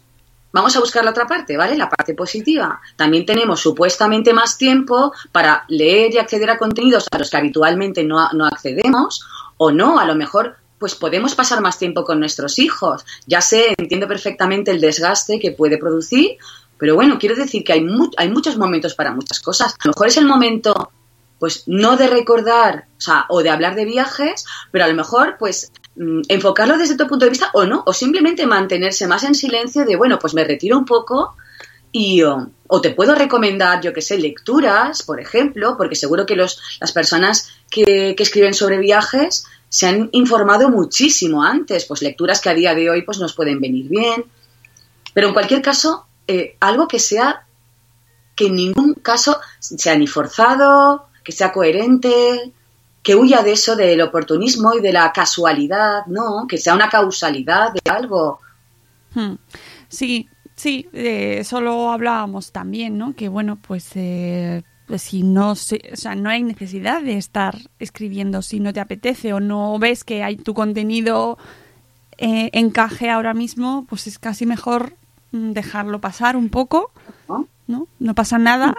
Vamos 0.54 0.76
a 0.76 0.80
buscar 0.80 1.04
la 1.04 1.12
otra 1.12 1.28
parte, 1.28 1.58
¿vale? 1.58 1.78
La 1.78 1.90
parte 1.90 2.16
positiva. 2.16 2.82
También 2.96 3.26
tenemos 3.26 3.60
supuestamente 3.60 4.34
más 4.34 4.58
tiempo 4.58 5.14
para 5.32 5.66
leer 5.68 6.14
y 6.14 6.18
acceder 6.18 6.50
a 6.50 6.58
contenidos 6.58 7.06
a 7.12 7.18
los 7.20 7.30
que 7.30 7.38
habitualmente 7.38 8.04
no, 8.04 8.28
no 8.32 8.46
accedemos 8.46 9.28
o 9.58 9.72
no, 9.72 10.00
a 10.00 10.06
lo 10.06 10.16
mejor 10.16 10.56
pues 10.80 10.96
podemos 10.96 11.36
pasar 11.36 11.62
más 11.62 11.80
tiempo 11.80 12.04
con 12.04 12.20
nuestros 12.20 12.60
hijos. 12.60 13.06
Ya 13.26 13.42
sé, 13.42 13.74
entiendo 13.78 14.08
perfectamente 14.08 14.72
el 14.72 14.82
desgaste 14.82 15.40
que 15.40 15.52
puede 15.52 15.78
producir, 15.78 16.38
pero 16.78 16.96
bueno, 16.96 17.18
quiero 17.20 17.36
decir 17.36 17.64
que 17.64 17.74
hay, 17.74 17.86
hay 18.18 18.30
muchos 18.30 18.58
momentos 18.58 18.94
para 18.94 19.12
muchas 19.12 19.40
cosas. 19.40 19.74
A 19.74 19.88
lo 19.88 19.92
mejor 19.92 20.08
es 20.08 20.18
el 20.18 20.26
momento, 20.26 20.92
pues 21.40 21.64
no 21.68 21.98
de 21.98 22.08
recordar, 22.08 22.86
o 22.98 23.02
sea, 23.02 23.26
o 23.30 23.42
de 23.42 23.50
hablar 23.50 23.76
de 23.76 23.86
viajes, 23.86 24.46
pero 24.72 24.86
a 24.86 24.88
lo 24.88 24.94
mejor, 24.94 25.38
pues 25.40 25.72
Mm, 25.98 26.22
enfocarlo 26.28 26.78
desde 26.78 26.96
tu 26.96 27.08
punto 27.08 27.26
de 27.26 27.32
vista 27.32 27.50
o 27.54 27.66
no, 27.66 27.82
o 27.86 27.92
simplemente 27.92 28.46
mantenerse 28.46 29.08
más 29.08 29.24
en 29.24 29.34
silencio 29.34 29.84
de, 29.84 29.96
bueno, 29.96 30.20
pues 30.20 30.36
me 30.36 30.44
retiro 30.44 30.78
un 30.78 30.86
poco 30.86 31.36
y 31.92 32.22
o, 32.22 32.52
te 32.82 32.92
puedo 32.92 33.16
recomendar, 33.16 33.82
yo 33.82 33.94
que 33.94 34.04
sé, 34.04 34.20
lecturas, 34.20 35.02
por 35.02 35.20
ejemplo, 35.20 35.76
porque 35.76 35.96
seguro 35.96 36.28
que 36.28 36.36
los, 36.36 36.62
las 36.80 36.92
personas 36.92 37.50
que, 37.72 38.16
escriben 38.20 38.54
sobre 38.54 38.78
viajes 38.78 39.46
se 39.70 39.88
han 39.88 40.10
informado 40.12 40.70
muchísimo 40.70 41.44
antes, 41.44 41.86
pues 41.86 42.02
lecturas 42.02 42.42
que 42.42 42.50
a 42.50 42.54
día 42.54 42.74
de 42.74 42.90
hoy 42.90 43.02
pues 43.02 43.20
nos 43.20 43.34
pueden 43.34 43.60
venir 43.60 43.90
bien. 43.90 44.26
Pero 45.14 45.28
en 45.28 45.34
cualquier 45.34 45.62
caso, 45.62 46.06
eh, 46.28 46.56
algo 46.60 46.88
que 46.88 47.00
sea, 47.00 47.46
que 48.36 48.48
en 48.48 48.56
ningún 48.56 48.94
caso 48.96 49.40
sea 49.60 49.98
ni 49.98 50.08
forzado, 50.08 51.08
que 51.24 51.32
sea 51.32 51.52
coherente, 51.52 52.54
que 53.04 53.16
huya 53.16 53.42
de 53.42 53.54
eso 53.54 53.76
del 53.76 54.02
oportunismo 54.02 54.74
y 54.74 54.82
de 54.82 54.94
la 54.94 55.12
casualidad, 55.12 56.06
no, 56.08 56.46
que 56.48 56.58
sea 56.58 56.76
una 56.76 56.90
causalidad 56.90 57.74
de 57.74 57.90
algo. 57.90 58.40
Hmm. 59.14 59.36
Sí, 59.88 60.30
sí, 60.56 60.88
eh, 60.94 61.38
eso 61.40 61.62
lo 61.62 61.92
hablábamos 61.92 62.52
también, 62.52 62.98
¿no? 62.98 63.16
Que 63.16 63.30
bueno, 63.30 63.58
pues, 63.62 63.92
eh, 63.96 64.64
pues 64.88 65.02
si 65.02 65.22
no, 65.22 65.56
se, 65.56 65.82
o 65.92 65.96
sea, 65.96 66.16
no 66.16 66.30
hay 66.30 66.44
necesidad 66.44 67.02
de 67.02 67.18
estar 67.18 67.58
escribiendo 67.78 68.42
si 68.42 68.60
no 68.60 68.72
te 68.74 68.80
apetece 68.80 69.34
o 69.34 69.40
no 69.40 69.78
ves 69.80 70.04
que 70.04 70.24
hay 70.24 70.38
tu 70.38 70.54
contenido 70.54 71.38
eh, 72.18 72.50
encaje 72.54 73.10
ahora 73.10 73.34
mismo, 73.34 73.86
pues 73.90 74.08
es 74.08 74.18
casi 74.18 74.46
mejor 74.46 74.94
mm, 75.32 75.52
dejarlo 75.52 76.00
pasar 76.00 76.38
un 76.38 76.50
poco, 76.50 76.92
¿no? 77.68 77.88
No 78.00 78.16
pasa 78.16 78.38
nada. 78.38 78.74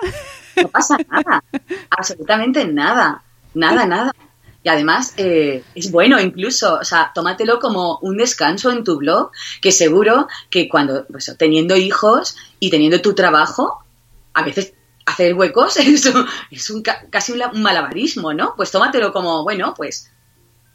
No 0.56 0.68
pasa 0.68 0.96
nada, 1.10 1.44
absolutamente 1.90 2.66
nada, 2.66 3.22
nada, 3.54 3.86
nada. 3.86 4.12
Y 4.64 4.68
además 4.70 5.14
eh, 5.18 5.62
es 5.74 5.92
bueno 5.92 6.18
incluso, 6.18 6.78
o 6.80 6.84
sea, 6.84 7.12
tómatelo 7.14 7.60
como 7.60 7.98
un 7.98 8.16
descanso 8.16 8.72
en 8.72 8.82
tu 8.82 8.96
blog, 8.96 9.30
que 9.60 9.70
seguro 9.70 10.26
que 10.50 10.68
cuando, 10.68 11.06
pues, 11.06 11.32
teniendo 11.38 11.76
hijos 11.76 12.36
y 12.58 12.70
teniendo 12.70 13.00
tu 13.00 13.14
trabajo, 13.14 13.84
a 14.34 14.42
veces 14.42 14.72
hacer 15.08 15.34
huecos 15.34 15.76
es, 15.76 16.12
es 16.50 16.70
un, 16.70 16.82
casi 16.82 17.32
un 17.32 17.62
malabarismo, 17.62 18.32
¿no? 18.32 18.54
Pues 18.56 18.70
tómatelo 18.70 19.12
como, 19.12 19.42
bueno, 19.42 19.74
pues 19.76 20.10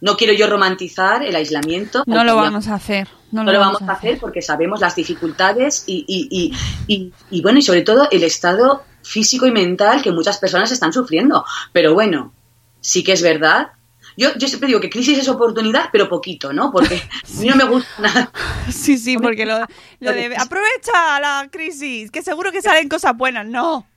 no 0.04 0.18
quiero 0.18 0.34
yo 0.34 0.48
romantizar 0.50 1.24
el 1.24 1.34
aislamiento. 1.34 2.04
No 2.06 2.26
lo 2.26 2.36
vamos 2.36 2.68
a 2.68 2.76
hacer. 2.76 3.08
No, 3.32 3.44
lo, 3.46 3.58
vamos, 3.58 3.82
a 3.82 3.94
hacer. 3.94 4.20
porque 4.20 4.42
sabemos 4.42 4.82
las 4.82 4.96
dificultades 4.96 5.86
y, 5.88 6.04
y, 6.06 6.54
y, 6.88 7.14
y, 7.30 7.42
bueno, 7.42 7.60
y 7.60 7.62
sobre 7.62 7.84
todo 7.84 8.10
el 8.12 8.24
estado 8.24 8.84
físico 9.02 9.48
y 9.48 9.52
mental 9.52 10.02
que 10.02 10.12
muchas 10.12 10.40
personas 10.40 10.72
están 10.74 10.92
sufriendo. 10.92 11.46
Pero 11.72 11.94
bueno, 11.94 12.34
sí 12.82 13.02
que 13.02 13.14
es 13.14 13.22
verdad. 13.22 13.72
Yo, 14.18 14.36
yo 14.36 14.50
siempre 14.50 14.68
digo 14.68 14.82
que 14.82 14.90
crisis 14.90 15.18
es 15.18 15.30
oportunidad, 15.30 15.86
pero 15.92 16.10
poquito, 16.10 16.52
¿no? 16.52 16.70
Porque 16.70 16.96
a 17.38 17.40
mí 17.40 17.48
no 17.48 17.56
me 17.56 17.64
gusta 17.64 18.02
nada. 18.02 18.32
Sí, 18.70 18.98
sí, 18.98 19.18
porque 19.18 19.46
lo, 19.46 19.58
lo 20.02 20.12
de 20.12 20.36
aprovecha 20.36 21.20
la 21.22 21.48
crisis, 21.50 22.12
que 22.12 22.22
seguro 22.22 22.52
que 22.52 22.62
salen 22.62 22.90
cosas 22.90 23.16
buenas, 23.16 23.48
no. 23.48 23.88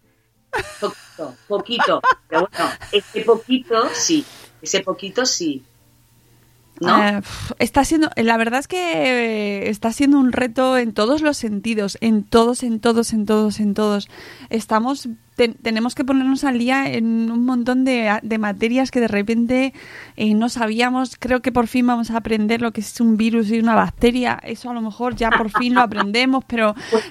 Poquito, 0.80 1.34
poquito. 1.48 2.02
Pero 2.28 2.48
bueno, 2.50 2.72
ese 2.92 3.20
poquito 3.22 3.88
sí, 3.92 4.24
ese 4.62 4.80
poquito 4.80 5.26
sí. 5.26 5.64
Eh, 6.80 7.20
está 7.58 7.84
siendo, 7.84 8.10
la 8.16 8.36
verdad 8.36 8.60
es 8.60 8.68
que 8.68 8.76
eh, 8.76 9.70
está 9.70 9.92
siendo 9.92 10.18
un 10.18 10.32
reto 10.32 10.76
en 10.76 10.92
todos 10.92 11.22
los 11.22 11.36
sentidos, 11.36 11.96
en 12.00 12.24
todos, 12.24 12.62
en 12.62 12.80
todos, 12.80 13.12
en 13.12 13.24
todos, 13.24 13.60
en 13.60 13.74
todos. 13.74 14.08
Estamos, 14.50 15.08
tenemos 15.62 15.94
que 15.94 16.04
ponernos 16.04 16.44
al 16.44 16.58
día 16.58 16.90
en 16.90 17.30
un 17.30 17.44
montón 17.44 17.84
de, 17.84 18.20
materias 18.38 18.90
que 18.90 19.00
de 19.00 19.08
repente 19.08 19.72
eh, 20.16 20.34
no 20.34 20.48
sabíamos. 20.48 21.16
Creo 21.18 21.40
que 21.40 21.52
por 21.52 21.66
fin 21.66 21.86
vamos 21.86 22.10
a 22.10 22.18
aprender 22.18 22.60
lo 22.60 22.72
que 22.72 22.82
es 22.82 23.00
un 23.00 23.16
virus 23.16 23.50
y 23.50 23.58
una 23.58 23.74
bacteria. 23.74 24.38
Eso 24.42 24.70
a 24.70 24.74
lo 24.74 24.82
mejor 24.82 25.16
ya 25.16 25.30
por 25.30 25.50
fin 25.50 25.74
lo 25.74 25.80
aprendemos, 25.80 26.44
pero 26.46 26.74
pues 26.90 27.04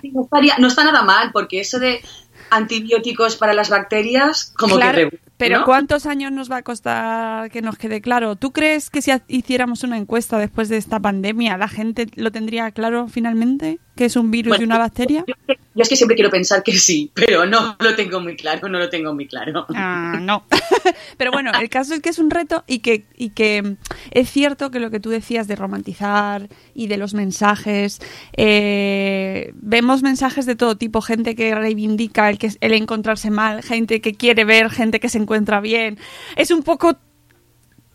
no 0.60 0.68
está 0.68 0.84
nada 0.84 1.02
mal, 1.02 1.32
porque 1.32 1.60
eso 1.62 1.80
de 1.80 2.02
antibióticos 2.50 3.36
para 3.36 3.54
las 3.54 3.70
bacterias, 3.70 4.54
como 4.58 4.78
que 4.78 5.20
pero 5.38 5.64
¿cuántos 5.66 6.06
años 6.06 6.32
nos 6.32 6.50
va 6.50 6.58
a 6.58 6.62
costar 6.62 7.52
que 7.52 7.62
nos 7.62 7.78
quede 7.78 8.02
claro? 8.02 8.36
¿Tú 8.36 8.52
crees 8.52 8.90
que 8.90 9.02
si 9.02 9.12
hiciéramos 9.28 9.84
una 9.84 9.98
encuesta 9.98 10.38
después 10.38 10.70
de 10.70 10.78
esta 10.78 11.00
pandemia, 11.00 11.58
la 11.58 11.68
gente 11.68 12.08
lo 12.16 12.32
tendría 12.32 12.72
claro 12.72 13.08
finalmente? 13.08 13.80
¿Que 13.96 14.06
es 14.06 14.18
un 14.18 14.30
virus 14.30 14.60
y 14.60 14.64
una 14.64 14.78
bacteria? 14.78 15.24
Yo, 15.26 15.56
es 15.76 15.90
que 15.90 15.96
siempre 15.96 16.16
quiero 16.16 16.30
pensar 16.30 16.64
que 16.64 16.74
sí, 16.74 17.12
pero 17.14 17.46
no 17.46 17.78
lo 17.80 17.96
tengo 17.96 18.20
muy 18.20 18.36
claro, 18.36 18.68
no 18.68 18.78
lo 18.78 18.90
tengo 18.90 19.14
muy 19.14 19.26
claro. 19.26 19.66
Ah, 19.74 20.20
no. 20.22 20.46
pero 21.18 21.32
bueno, 21.32 21.52
el 21.60 21.70
caso 21.70 21.94
es 21.94 22.02
que 22.02 22.10
es 22.10 22.20
un 22.20 22.30
reto 22.30 22.64
y 22.68 22.80
que, 22.80 23.06
y 23.16 23.30
que 23.30 23.78
es 24.12 24.30
cierto 24.30 24.70
que 24.70 24.80
lo 24.80 24.92
que 24.92 25.00
tú 25.00 25.10
decías 25.10 25.48
de 25.48 25.56
romantizar 25.56 26.50
y 26.74 26.88
de 26.88 26.98
los 26.98 27.14
mensajes, 27.14 28.02
eh, 28.36 29.54
vemos 29.56 30.04
mensajes 30.04 30.46
de 30.46 30.56
todo 30.56 30.76
tipo, 30.76 31.02
gente 31.02 31.36
que 31.36 31.56
reivindica 31.56 32.30
el, 32.30 32.38
que, 32.38 32.52
el 32.60 32.74
encontrarse 32.74 33.32
mal, 33.32 33.64
gente 33.64 34.02
que 34.02 34.14
quiere 34.14 34.44
ver, 34.44 34.70
gente 34.70 35.00
que 35.00 35.08
se 35.08 35.20
encuentra 35.26 35.60
bien. 35.60 36.00
Es 36.36 36.52
un 36.52 36.64
poco 36.64 36.98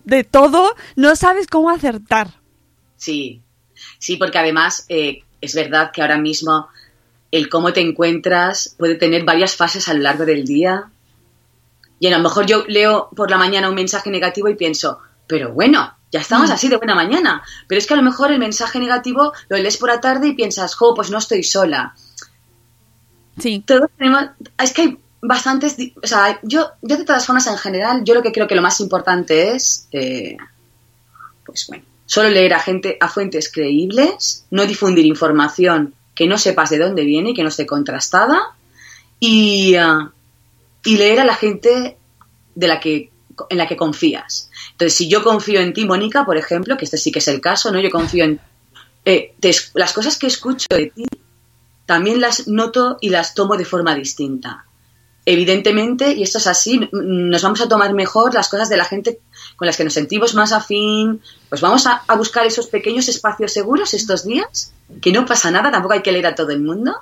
de 0.05 0.25
todo, 0.25 0.75
no 0.97 1.16
sabes 1.16 1.47
cómo 1.47 1.71
acertar. 1.71 2.35
Sí, 2.97 3.43
sí, 3.99 4.16
porque 4.16 4.38
además 4.38 4.85
eh, 4.88 5.23
es 5.40 5.55
verdad 5.55 5.90
que 5.93 6.03
ahora 6.03 6.19
mismo 6.19 6.69
el 7.31 7.49
cómo 7.49 7.73
te 7.73 7.81
encuentras 7.81 8.75
puede 8.77 8.97
tener 8.97 9.25
varias 9.25 9.55
fases 9.55 9.88
a 9.88 9.95
lo 9.95 10.01
largo 10.01 10.27
del 10.27 10.45
día. 10.45 10.90
Y 11.99 12.07
a 12.09 12.16
lo 12.16 12.23
mejor 12.23 12.47
yo 12.47 12.64
leo 12.66 13.09
por 13.14 13.31
la 13.31 13.38
mañana 13.38 13.69
un 13.69 13.75
mensaje 13.75 14.11
negativo 14.11 14.49
y 14.49 14.57
pienso, 14.57 14.99
pero 15.27 15.53
bueno, 15.53 15.95
ya 16.11 16.21
estamos 16.21 16.51
mm. 16.51 16.53
así 16.53 16.69
de 16.69 16.77
buena 16.77 16.95
mañana. 16.95 17.43
Pero 17.69 17.79
es 17.79 17.87
que 17.87 17.95
a 17.95 17.97
lo 17.97 18.03
mejor 18.03 18.33
el 18.33 18.38
mensaje 18.38 18.81
negativo 18.81 19.33
lo 19.49 19.57
lees 19.57 19.77
por 19.77 19.90
la 19.90 20.01
tarde 20.01 20.29
y 20.29 20.35
piensas, 20.35 20.75
jo, 20.75 20.95
pues 20.95 21.11
no 21.11 21.19
estoy 21.19 21.43
sola. 21.43 21.95
Sí. 23.38 23.62
Todos 23.66 23.90
tenemos, 23.97 24.25
es 24.59 24.73
que 24.73 24.83
hay 24.83 24.99
bastantes, 25.23 25.77
o 26.03 26.07
sea, 26.07 26.41
yo, 26.43 26.71
yo 26.83 26.97
de 26.97 27.05
todas 27.05 27.27
formas 27.27 27.47
en 27.47 27.59
general, 27.59 28.03
yo 28.05 28.15
lo 28.15 28.23
que 28.23 28.33
creo 28.33 28.49
que 28.49 28.55
lo 28.55 28.63
más 28.63 28.81
importante 28.81 29.53
es, 29.53 29.87
eh, 29.93 30.37
pues 31.45 31.67
bueno, 31.69 31.85
solo 32.07 32.31
leer 32.31 32.55
a 32.55 32.61
gente, 32.61 32.97
a 33.01 33.09
fuentes 33.09 33.53
creíbles, 33.53 34.45
no 34.51 34.67
difundir 34.67 35.05
información 35.05 35.95
que 36.15 36.27
no 36.27 36.39
sepas 36.39 36.71
de 36.71 36.79
dónde 36.79 37.05
viene 37.05 37.31
y 37.31 37.35
que 37.35 37.43
no 37.43 37.49
esté 37.49 37.67
contrastada, 37.67 38.41
y, 39.19 39.75
ah, 39.77 40.11
y 40.85 40.97
leer 40.97 41.21
a 41.21 41.25
la 41.25 41.35
gente 41.35 41.97
de 42.55 42.69
la 42.69 42.81
que, 42.81 43.11
en 43.49 43.59
la 43.59 43.67
que 43.67 43.77
confías. 43.77 44.51
Entonces, 44.73 44.97
si 44.97 45.09
yo 45.09 45.23
confío 45.23 45.61
en 45.61 45.75
ti, 45.75 45.85
Mónica, 45.85 46.25
por 46.25 46.39
ejemplo, 46.39 46.77
que 46.77 46.85
este 46.87 46.97
sí 46.97 47.13
que 47.13 47.19
es 47.19 47.29
el 47.29 47.41
caso, 47.41 47.71
¿no? 47.71 47.81
Yo 47.81 47.91
confío 47.91 48.25
en 48.25 48.41
eh, 49.05 49.35
las 49.75 49.93
cosas 49.93 50.19
que 50.19 50.27
escucho 50.27 50.67
de 50.71 50.87
ti, 50.87 51.07
también 51.85 52.21
las 52.21 52.49
noto 52.49 52.99
y 53.01 53.11
las 53.11 53.35
tomo 53.35 53.57
de 53.57 53.65
forma 53.65 53.95
distinta 53.95 54.65
evidentemente, 55.33 56.12
y 56.12 56.23
esto 56.23 56.38
es 56.38 56.47
así, 56.47 56.88
nos 56.93 57.43
vamos 57.43 57.61
a 57.61 57.69
tomar 57.69 57.95
mejor 57.95 58.35
las 58.35 58.49
cosas 58.49 58.69
de 58.69 58.77
la 58.77 58.85
gente 58.85 59.21
con 59.57 59.66
las 59.66 59.77
que 59.77 59.85
nos 59.85 59.95
sentimos 59.95 60.35
más 60.35 60.53
afín, 60.53 61.21
pues 61.49 61.61
vamos 61.61 61.87
a, 61.87 62.03
buscar 62.16 62.47
esos 62.47 62.66
pequeños 62.66 63.09
espacios 63.09 63.53
seguros 63.53 63.95
estos 63.95 64.25
días, 64.25 64.73
que 65.01 65.12
no 65.12 65.25
pasa 65.25 65.51
nada, 65.51 65.71
tampoco 65.71 65.95
hay 65.95 66.03
que 66.03 66.12
leer 66.12 66.27
a 66.27 66.35
todo 66.35 66.51
el 66.51 66.61
mundo. 66.61 66.97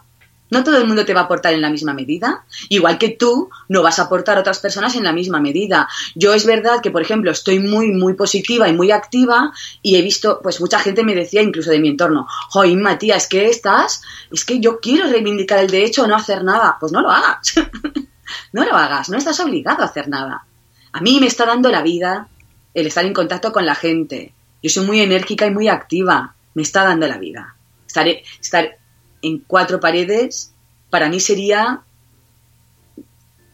No 0.51 0.64
todo 0.64 0.79
el 0.79 0.87
mundo 0.87 1.05
te 1.05 1.12
va 1.12 1.21
a 1.21 1.25
aportar 1.25 1.53
en 1.53 1.61
la 1.61 1.69
misma 1.69 1.93
medida, 1.93 2.47
igual 2.71 2.97
que 2.97 3.11
tú 3.11 3.51
no 3.69 3.83
vas 3.83 3.99
a 3.99 4.05
aportar 4.05 4.38
a 4.38 4.41
otras 4.41 4.61
personas 4.61 4.97
en 4.97 5.05
la 5.05 5.12
misma 5.12 5.41
medida. 5.41 5.88
Yo 6.14 6.33
es 6.33 6.47
verdad 6.47 6.81
que, 6.83 6.91
por 6.91 7.03
ejemplo, 7.03 7.31
estoy 7.31 7.59
muy, 7.59 7.93
muy 7.93 8.14
positiva 8.14 8.67
y 8.67 8.73
muy 8.73 8.91
activa 8.91 9.53
y 9.83 9.97
he 9.97 10.03
visto, 10.03 10.41
pues 10.43 10.59
mucha 10.59 10.79
gente 10.79 11.05
me 11.05 11.14
decía, 11.14 11.43
incluso 11.43 11.71
de 11.71 11.81
mi 11.81 11.88
entorno, 11.88 12.27
joder, 12.49 12.79
Matías, 12.79 13.25
es 13.25 13.29
que 13.29 13.47
estás, 13.47 14.01
es 14.33 14.45
que 14.47 14.59
yo 14.59 14.81
quiero 14.81 15.07
reivindicar 15.07 15.59
el 15.59 15.71
derecho 15.71 16.05
o 16.05 16.07
no 16.07 16.17
hacer 16.17 16.43
nada. 16.43 16.79
Pues 16.81 16.93
no 16.93 17.03
lo 17.03 17.11
hagas. 17.11 17.55
no 18.53 18.64
lo 18.64 18.75
hagas, 18.77 19.09
no 19.09 19.19
estás 19.19 19.41
obligado 19.41 19.83
a 19.83 19.87
hacer 19.87 20.09
nada. 20.09 20.45
A 20.93 21.01
mí 21.01 21.19
me 21.21 21.27
está 21.27 21.47
dando 21.47 21.71
la 21.71 21.83
vida 21.83 22.29
el 22.75 22.87
estar 22.87 23.05
en 23.05 23.14
contacto 23.14 23.53
con 23.53 23.67
la 23.67 23.75
gente. 23.75 24.33
Yo 24.62 24.71
soy 24.71 24.87
muy 24.87 25.01
enérgica 25.01 25.47
y 25.47 25.51
muy 25.51 25.69
activa. 25.69 26.35
Me 26.55 26.62
está 26.62 26.85
dando 26.85 27.07
la 27.07 27.19
vida. 27.19 27.55
Estar, 27.87 28.07
estar 28.09 28.79
en 29.23 29.38
cuatro 29.41 29.81
paredes 29.81 30.53
para 30.91 31.09
mí 31.09 31.21
sería... 31.21 31.83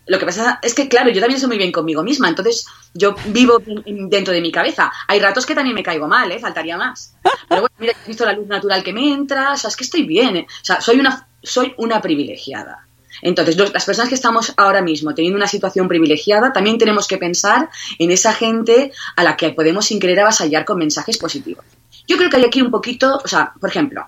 Lo 0.06 0.18
que 0.18 0.26
pasa 0.26 0.58
es 0.62 0.74
que, 0.74 0.86
claro, 0.86 1.10
yo 1.10 1.20
también 1.20 1.40
soy 1.40 1.48
muy 1.48 1.56
bien 1.56 1.72
conmigo 1.72 2.02
misma, 2.02 2.28
entonces 2.28 2.66
yo 2.92 3.14
vivo 3.28 3.62
dentro 3.86 4.34
de 4.34 4.42
mi 4.42 4.52
cabeza. 4.52 4.92
Hay 5.08 5.18
ratos 5.18 5.46
que 5.46 5.54
también 5.54 5.74
me 5.74 5.82
caigo 5.82 6.06
mal, 6.06 6.30
¿eh? 6.30 6.38
Faltaría 6.38 6.76
más. 6.76 7.14
Pero 7.48 7.62
bueno, 7.62 7.74
mira, 7.78 7.94
he 8.04 8.08
visto 8.08 8.26
la 8.26 8.34
luz 8.34 8.46
natural 8.46 8.84
que 8.84 8.92
me 8.92 9.10
entra, 9.10 9.52
o 9.52 9.56
sea, 9.56 9.68
es 9.68 9.76
que 9.76 9.84
estoy 9.84 10.02
bien. 10.02 10.36
¿eh? 10.36 10.46
O 10.46 10.64
sea, 10.64 10.82
soy 10.82 11.00
una, 11.00 11.26
soy 11.42 11.72
una 11.78 12.02
privilegiada. 12.02 12.86
Entonces, 13.22 13.56
las 13.56 13.84
personas 13.84 14.08
que 14.08 14.14
estamos 14.14 14.52
ahora 14.56 14.82
mismo 14.82 15.14
teniendo 15.14 15.36
una 15.36 15.46
situación 15.46 15.88
privilegiada, 15.88 16.52
también 16.52 16.78
tenemos 16.78 17.06
que 17.06 17.18
pensar 17.18 17.68
en 17.98 18.10
esa 18.10 18.32
gente 18.32 18.92
a 19.16 19.24
la 19.24 19.36
que 19.36 19.50
podemos 19.50 19.86
sin 19.86 20.00
querer 20.00 20.20
avasallar 20.20 20.64
con 20.64 20.78
mensajes 20.78 21.18
positivos. 21.18 21.64
Yo 22.06 22.16
creo 22.16 22.28
que 22.28 22.36
hay 22.36 22.44
aquí 22.44 22.60
un 22.60 22.70
poquito, 22.70 23.20
o 23.24 23.28
sea, 23.28 23.52
por 23.58 23.70
ejemplo, 23.70 24.06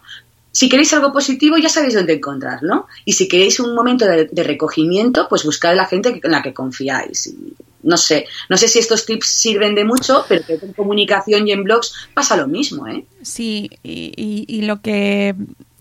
si 0.57 0.71
queréis 0.71 0.92
algo 0.95 1.12
positivo 1.12 1.59
ya 1.59 1.69
sabéis 1.69 1.95
dónde 1.95 2.14
encontrarlo. 2.14 2.87
Y 3.05 3.12
si 3.12 3.29
queréis 3.29 3.61
un 3.61 3.75
momento 3.75 4.07
de, 4.07 4.42
recogimiento, 4.42 5.29
pues 5.29 5.45
buscad 5.45 5.73
a 5.73 5.75
la 5.75 5.85
gente 5.87 6.21
en 6.23 6.31
la 6.33 6.42
que 6.42 6.55
confiáis. 6.55 7.35
no 7.83 7.99
sé, 7.99 8.27
no 8.49 8.57
sé 8.57 8.66
si 8.66 8.79
estos 8.79 9.05
tips 9.05 9.27
sirven 9.27 9.75
de 9.75 9.85
mucho, 9.85 10.25
pero 10.29 10.42
en 10.49 10.73
comunicación 10.73 11.47
y 11.47 11.53
en 11.53 11.62
blogs 11.62 12.09
pasa 12.14 12.37
lo 12.37 12.49
mismo, 12.49 12.87
¿eh? 12.88 13.05
Sí, 13.23 13.69
y 13.83 14.62
lo 14.62 14.81
que 14.81 15.35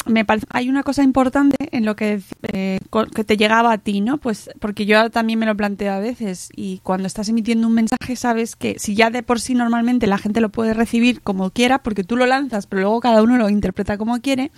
me 0.05 0.23
parece, 0.25 0.45
hay 0.51 0.69
una 0.69 0.83
cosa 0.83 1.03
importante 1.03 1.55
en 1.71 1.85
lo 1.85 1.95
que, 1.95 2.21
eh, 2.53 2.79
que 3.13 3.23
te 3.23 3.37
llegaba 3.37 3.71
a 3.71 3.77
ti, 3.79 4.01
¿no? 4.01 4.17
Pues 4.17 4.49
porque 4.59 4.85
yo 4.85 5.09
también 5.09 5.39
me 5.39 5.45
lo 5.45 5.55
planteo 5.55 5.93
a 5.93 5.99
veces 5.99 6.49
y 6.55 6.79
cuando 6.83 7.07
estás 7.07 7.27
emitiendo 7.29 7.67
un 7.67 7.73
mensaje 7.73 8.15
sabes 8.15 8.55
que 8.55 8.77
si 8.79 8.95
ya 8.95 9.09
de 9.09 9.23
por 9.23 9.39
sí 9.39 9.55
normalmente 9.55 10.07
la 10.07 10.17
gente 10.17 10.41
lo 10.41 10.49
puede 10.49 10.73
recibir 10.73 11.21
como 11.21 11.49
quiera 11.49 11.79
porque 11.83 12.03
tú 12.03 12.17
lo 12.17 12.25
lanzas, 12.25 12.67
pero 12.67 12.81
luego 12.83 12.99
cada 12.99 13.23
uno 13.23 13.37
lo 13.37 13.49
interpreta 13.49 13.97
como 13.97 14.19
quiere, 14.21 14.51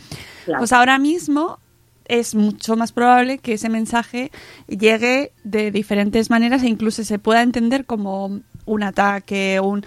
Claro. 0.46 0.60
pues 0.60 0.74
ahora 0.74 0.98
mismo 1.00 1.60
es 2.06 2.36
mucho 2.36 2.76
más 2.78 2.92
probable 2.94 3.38
que 3.38 3.54
ese 3.54 3.68
mensaje 3.70 4.32
llegue 4.68 5.32
de 5.44 5.72
diferentes 5.72 6.30
maneras 6.30 6.64
e 6.64 6.68
incluso 6.70 7.04
se 7.04 7.20
pueda 7.20 7.42
entender 7.42 7.86
como 7.86 8.40
un 8.66 8.84
ataque, 8.84 9.60
un 9.62 9.86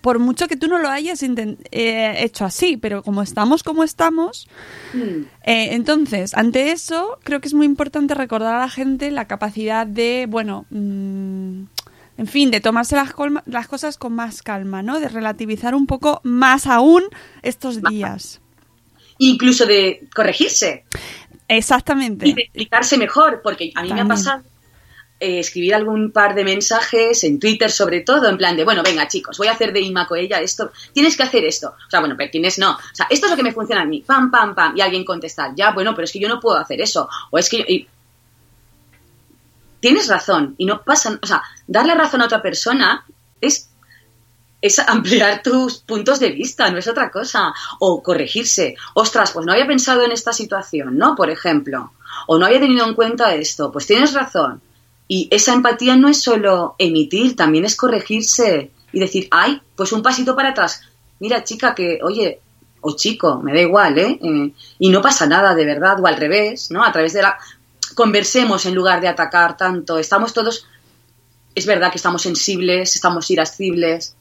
por 0.00 0.18
mucho 0.18 0.48
que 0.48 0.56
tú 0.56 0.66
no 0.68 0.78
lo 0.78 0.88
hayas 0.88 1.22
eh, 1.22 2.14
hecho 2.18 2.44
así, 2.44 2.76
pero 2.76 3.02
como 3.02 3.22
estamos 3.22 3.62
como 3.62 3.84
estamos, 3.84 4.48
Mm. 4.94 5.24
eh, 5.44 5.68
entonces, 5.74 6.34
ante 6.34 6.72
eso, 6.72 7.18
creo 7.22 7.40
que 7.40 7.48
es 7.48 7.54
muy 7.54 7.66
importante 7.66 8.14
recordar 8.14 8.54
a 8.56 8.60
la 8.60 8.68
gente 8.70 9.10
la 9.10 9.26
capacidad 9.26 9.86
de, 9.86 10.26
bueno, 10.28 10.66
mm, 10.70 11.62
en 12.18 12.26
fin, 12.26 12.50
de 12.50 12.60
tomarse 12.60 12.96
las, 12.96 13.12
colma- 13.14 13.42
las 13.46 13.66
cosas 13.68 13.96
con 13.98 14.12
más 14.14 14.42
calma, 14.42 14.82
¿no? 14.82 15.00
De 15.00 15.08
relativizar 15.08 15.74
un 15.74 15.86
poco 15.86 16.20
más 16.24 16.66
aún 16.66 17.02
estos 17.42 17.82
días. 17.82 18.40
Incluso 19.18 19.66
de 19.66 20.06
corregirse 20.14 20.84
Exactamente. 21.48 22.28
y 22.28 22.32
de 22.34 22.42
explicarse 22.42 22.96
mejor, 22.98 23.40
porque 23.42 23.72
a 23.74 23.82
mí 23.82 23.92
me 23.92 24.00
ha 24.00 24.06
pasado 24.06 24.42
eh, 25.20 25.38
escribir 25.38 25.74
algún 25.74 26.10
par 26.10 26.34
de 26.34 26.44
mensajes 26.44 27.22
en 27.24 27.38
Twitter 27.38 27.70
sobre 27.70 28.00
todo, 28.00 28.28
en 28.28 28.38
plan 28.38 28.56
de, 28.56 28.64
bueno, 28.64 28.82
venga 28.82 29.06
chicos, 29.06 29.36
voy 29.38 29.48
a 29.48 29.52
hacer 29.52 29.72
de 29.72 29.80
Ima 29.80 30.08
ella 30.16 30.40
esto, 30.40 30.72
tienes 30.92 31.16
que 31.16 31.22
hacer 31.22 31.44
esto. 31.44 31.68
O 31.86 31.90
sea, 31.90 32.00
bueno, 32.00 32.14
pero 32.16 32.30
tienes 32.30 32.58
no. 32.58 32.72
O 32.72 32.94
sea, 32.94 33.06
esto 33.10 33.26
es 33.26 33.30
lo 33.30 33.36
que 33.36 33.42
me 33.42 33.52
funciona 33.52 33.82
a 33.82 33.84
mí, 33.84 34.02
pam, 34.04 34.30
pam, 34.30 34.54
pam, 34.54 34.76
y 34.76 34.80
alguien 34.80 35.04
contestar, 35.04 35.52
ya, 35.54 35.72
bueno, 35.72 35.94
pero 35.94 36.04
es 36.04 36.12
que 36.12 36.20
yo 36.20 36.28
no 36.28 36.40
puedo 36.40 36.56
hacer 36.58 36.80
eso. 36.80 37.08
O 37.30 37.38
es 37.38 37.48
que... 37.48 37.58
y- 37.58 37.88
tienes 39.80 40.08
razón 40.08 40.54
y 40.58 40.66
no 40.66 40.82
pasa, 40.82 41.18
o 41.22 41.26
sea, 41.26 41.42
darle 41.66 41.94
razón 41.94 42.20
a 42.20 42.26
otra 42.26 42.42
persona 42.42 43.04
es 43.40 43.70
es 44.62 44.78
ampliar 44.78 45.42
tus 45.44 45.78
puntos 45.78 46.20
de 46.20 46.30
vista, 46.30 46.70
no 46.70 46.78
es 46.78 46.86
otra 46.86 47.10
cosa. 47.10 47.54
O 47.78 48.02
corregirse. 48.02 48.76
Ostras, 48.94 49.32
pues 49.32 49.46
no 49.46 49.52
había 49.52 49.66
pensado 49.66 50.04
en 50.04 50.12
esta 50.12 50.34
situación, 50.34 50.98
¿no? 50.98 51.14
Por 51.14 51.30
ejemplo. 51.30 51.92
O 52.26 52.38
no 52.38 52.44
había 52.44 52.60
tenido 52.60 52.86
en 52.86 52.94
cuenta 52.94 53.34
esto. 53.34 53.72
Pues 53.72 53.86
tienes 53.86 54.12
razón. 54.12 54.60
Y 55.12 55.26
esa 55.32 55.54
empatía 55.54 55.96
no 55.96 56.08
es 56.08 56.22
solo 56.22 56.76
emitir, 56.78 57.34
también 57.34 57.64
es 57.64 57.74
corregirse 57.74 58.70
y 58.92 59.00
decir, 59.00 59.26
ay, 59.32 59.60
pues 59.74 59.90
un 59.90 60.04
pasito 60.04 60.36
para 60.36 60.50
atrás. 60.50 60.82
Mira, 61.18 61.42
chica, 61.42 61.74
que, 61.74 61.98
oye, 62.00 62.38
o 62.80 62.94
chico, 62.94 63.40
me 63.42 63.52
da 63.52 63.60
igual, 63.60 63.98
¿eh? 63.98 64.20
Eh, 64.22 64.52
y 64.78 64.88
no 64.88 65.02
pasa 65.02 65.26
nada 65.26 65.56
de 65.56 65.64
verdad, 65.64 65.98
o 65.98 66.06
al 66.06 66.16
revés, 66.16 66.70
¿no? 66.70 66.84
A 66.84 66.92
través 66.92 67.12
de 67.12 67.22
la... 67.22 67.36
Conversemos 67.96 68.66
en 68.66 68.74
lugar 68.76 69.00
de 69.00 69.08
atacar 69.08 69.56
tanto. 69.56 69.98
Estamos 69.98 70.32
todos... 70.32 70.64
Es 71.56 71.66
verdad 71.66 71.90
que 71.90 71.96
estamos 71.96 72.22
sensibles, 72.22 72.94
estamos 72.94 73.28
irascibles, 73.32 74.14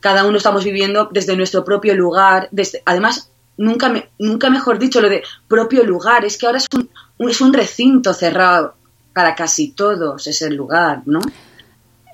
cada 0.00 0.24
uno 0.24 0.38
estamos 0.38 0.64
viviendo 0.64 1.08
desde 1.12 1.36
nuestro 1.36 1.64
propio 1.64 1.94
lugar. 1.94 2.48
Desde, 2.50 2.82
además, 2.84 3.30
nunca, 3.56 3.88
me, 3.90 4.10
nunca 4.18 4.50
mejor 4.50 4.80
dicho 4.80 5.00
lo 5.00 5.08
de 5.08 5.22
propio 5.46 5.84
lugar, 5.84 6.24
es 6.24 6.36
que 6.36 6.46
ahora 6.46 6.58
es 6.58 6.66
un, 6.74 6.90
es 7.28 7.40
un 7.40 7.52
recinto 7.52 8.12
cerrado 8.12 8.81
para 9.12 9.34
casi 9.34 9.72
todos 9.72 10.26
ese 10.26 10.50
lugar, 10.50 11.02
¿no? 11.06 11.20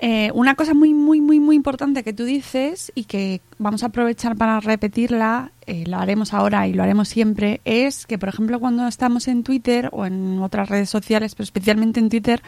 Eh, 0.01 0.31
una 0.33 0.55
cosa 0.55 0.73
muy, 0.73 0.93
muy, 0.93 1.19
muy, 1.19 1.41
muy 1.41 1.57
importante 1.57 2.03
que 2.03 2.13
tú 2.13 2.23
dices 2.23 2.89
y 2.95 3.03
que 3.03 3.41
vamos 3.57 3.83
a 3.83 3.87
aprovechar 3.87 4.37
para 4.37 4.61
repetirla, 4.61 5.51
eh, 5.65 5.83
lo 5.87 5.97
haremos 5.97 6.33
ahora 6.33 6.67
y 6.67 6.73
lo 6.73 6.83
haremos 6.83 7.09
siempre, 7.09 7.59
es 7.65 8.05
que, 8.05 8.17
por 8.17 8.29
ejemplo, 8.29 8.61
cuando 8.61 8.87
estamos 8.87 9.27
en 9.27 9.43
Twitter 9.43 9.89
o 9.91 10.05
en 10.05 10.39
otras 10.41 10.69
redes 10.69 10.89
sociales, 10.89 11.35
pero 11.35 11.43
especialmente 11.43 11.99
en 11.99 12.07
Twitter, 12.07 12.41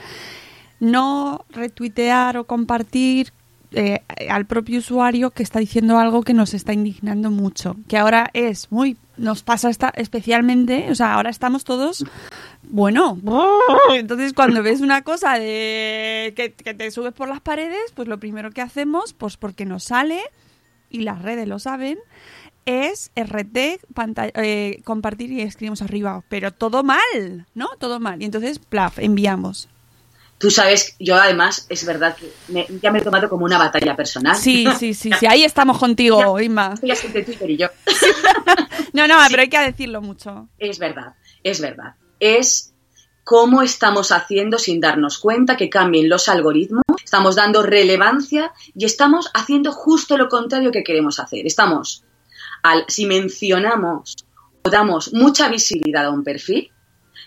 no 0.80 1.46
retuitear 1.50 2.38
o 2.38 2.46
compartir 2.46 3.34
eh, 3.74 4.02
al 4.30 4.46
propio 4.46 4.80
usuario 4.80 5.32
que 5.32 5.44
está 5.44 5.60
diciendo 5.60 5.98
algo 5.98 6.24
que 6.24 6.34
nos 6.34 6.54
está 6.54 6.74
indignando 6.74 7.32
mucho. 7.32 7.78
Que 7.88 7.98
ahora 7.98 8.30
es 8.34 8.70
muy. 8.70 8.98
Nos 9.16 9.44
pasa 9.44 9.70
esta, 9.70 9.94
especialmente. 9.96 10.88
O 10.92 10.96
sea, 10.96 11.14
ahora 11.14 11.30
estamos 11.30 11.64
todos. 11.64 12.04
Bueno, 12.74 13.20
entonces 13.94 14.32
cuando 14.34 14.64
ves 14.64 14.80
una 14.82 15.04
cosa 15.04 15.38
de 15.38 16.34
que, 16.36 16.54
que 16.54 16.74
te 16.74 16.90
subes 16.90 17.12
por 17.14 17.28
las 17.28 17.42
paredes, 17.42 17.92
pues 17.94 18.08
lo 18.08 18.18
primero 18.18 18.50
que 18.52 18.62
hacemos, 18.62 19.12
pues 19.14 19.36
porque 19.36 19.66
nos 19.66 19.84
sale, 19.84 20.22
y 20.90 21.02
las 21.02 21.22
redes 21.22 21.48
lo 21.50 21.60
saben, 21.60 22.00
es 22.66 23.12
RT, 23.16 23.82
pantalla, 23.94 24.32
eh, 24.36 24.82
compartir 24.86 25.32
y 25.32 25.42
escribimos 25.42 25.82
arriba. 25.82 26.24
Pero 26.30 26.52
todo 26.54 26.84
mal, 26.84 27.46
¿no? 27.56 27.68
Todo 27.80 28.00
mal. 28.00 28.22
Y 28.22 28.26
entonces, 28.26 28.60
plaf, 28.60 29.00
enviamos. 29.00 29.68
Tú 30.38 30.50
sabes, 30.50 30.96
yo 31.00 31.16
además, 31.18 31.66
es 31.70 31.86
verdad 31.86 32.16
que 32.16 32.32
me- 32.48 32.68
ya 32.82 32.90
me 32.92 33.00
he 33.00 33.02
tomado 33.02 33.30
como 33.30 33.46
una 33.46 33.58
batalla 33.58 33.96
personal. 33.96 34.36
Sí, 34.38 34.66
sí, 34.80 34.94
sí, 34.94 35.12
sí. 35.20 35.26
Ahí 35.28 35.44
estamos 35.44 35.78
contigo, 35.78 36.40
Inma. 36.40 36.76
Ya 36.82 36.96
sé 36.96 37.10
de 37.10 37.24
Twitter 37.24 37.50
y 37.50 37.58
yo. 37.58 37.68
No, 38.94 39.08
no, 39.08 39.16
pero 39.30 39.42
hay 39.42 39.48
que 39.50 39.60
decirlo 39.60 40.02
mucho. 40.02 40.50
Es 40.58 40.78
verdad, 40.78 41.14
es 41.44 41.62
verdad. 41.62 41.96
Es 42.22 42.72
cómo 43.24 43.64
estamos 43.64 44.12
haciendo 44.12 44.58
sin 44.58 44.80
darnos 44.80 45.18
cuenta 45.18 45.58
que 45.58 45.70
cambien 45.70 46.08
los 46.08 46.30
algoritmos, 46.30 46.84
estamos 47.04 47.36
dando 47.36 47.64
relevancia 47.64 48.54
y 48.76 48.86
estamos 48.86 49.30
haciendo 49.34 49.72
justo 49.72 50.18
lo 50.18 50.30
contrario 50.30 50.72
que 50.72 50.84
queremos 50.84 51.20
hacer. 51.20 51.46
Estamos, 51.46 52.04
al, 52.64 52.86
si 52.88 53.06
mencionamos 53.06 54.16
o 54.64 54.70
damos 54.70 55.14
mucha 55.14 55.50
visibilidad 55.50 56.06
a 56.06 56.12
un 56.12 56.24
perfil, 56.24 56.72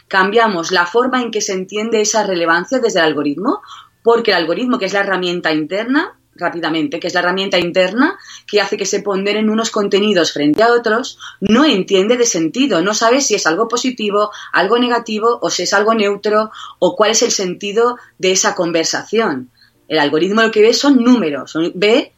cambiamos 0.09 0.71
la 0.71 0.87
forma 0.87 1.21
en 1.21 1.31
que 1.31 1.41
se 1.41 1.53
entiende 1.53 2.01
esa 2.01 2.25
relevancia 2.25 2.79
desde 2.79 3.01
el 3.01 3.07
algoritmo, 3.07 3.61
porque 4.03 4.31
el 4.31 4.37
algoritmo, 4.37 4.79
que 4.79 4.85
es 4.85 4.93
la 4.93 5.01
herramienta 5.01 5.53
interna, 5.53 6.19
rápidamente, 6.37 7.01
que 7.01 7.09
es 7.09 7.15
la 7.15 7.21
herramienta 7.21 7.59
interna 7.59 8.19
que 8.47 8.61
hace 8.61 8.77
que 8.77 8.87
se 8.87 9.01
ponderen 9.01 9.51
unos 9.51 9.71
contenidos 9.71 10.33
frente 10.33 10.63
a 10.63 10.73
otros, 10.73 11.19
no 11.41 11.65
entiende 11.65 12.17
de 12.17 12.27
sentido, 12.27 12.83
no 12.83 12.95
sabe 12.95 13.21
si 13.21 13.35
es 13.35 13.47
algo 13.47 13.69
positivo, 13.69 14.31
algo 14.53 14.79
negativo 14.79 15.39
o 15.41 15.51
si 15.51 15.63
es 15.63 15.73
algo 15.73 15.95
neutro 15.95 16.51
o 16.79 16.97
cuál 16.97 17.13
es 17.13 17.23
el 17.23 17.31
sentido 17.31 17.97
de 18.19 18.33
esa 18.33 18.55
conversación. 18.55 19.51
El 19.89 19.99
algoritmo 19.99 20.43
lo 20.43 20.51
que 20.51 20.63
ve 20.63 20.73
son 20.73 21.03
números, 21.03 21.55
ve 21.75 22.13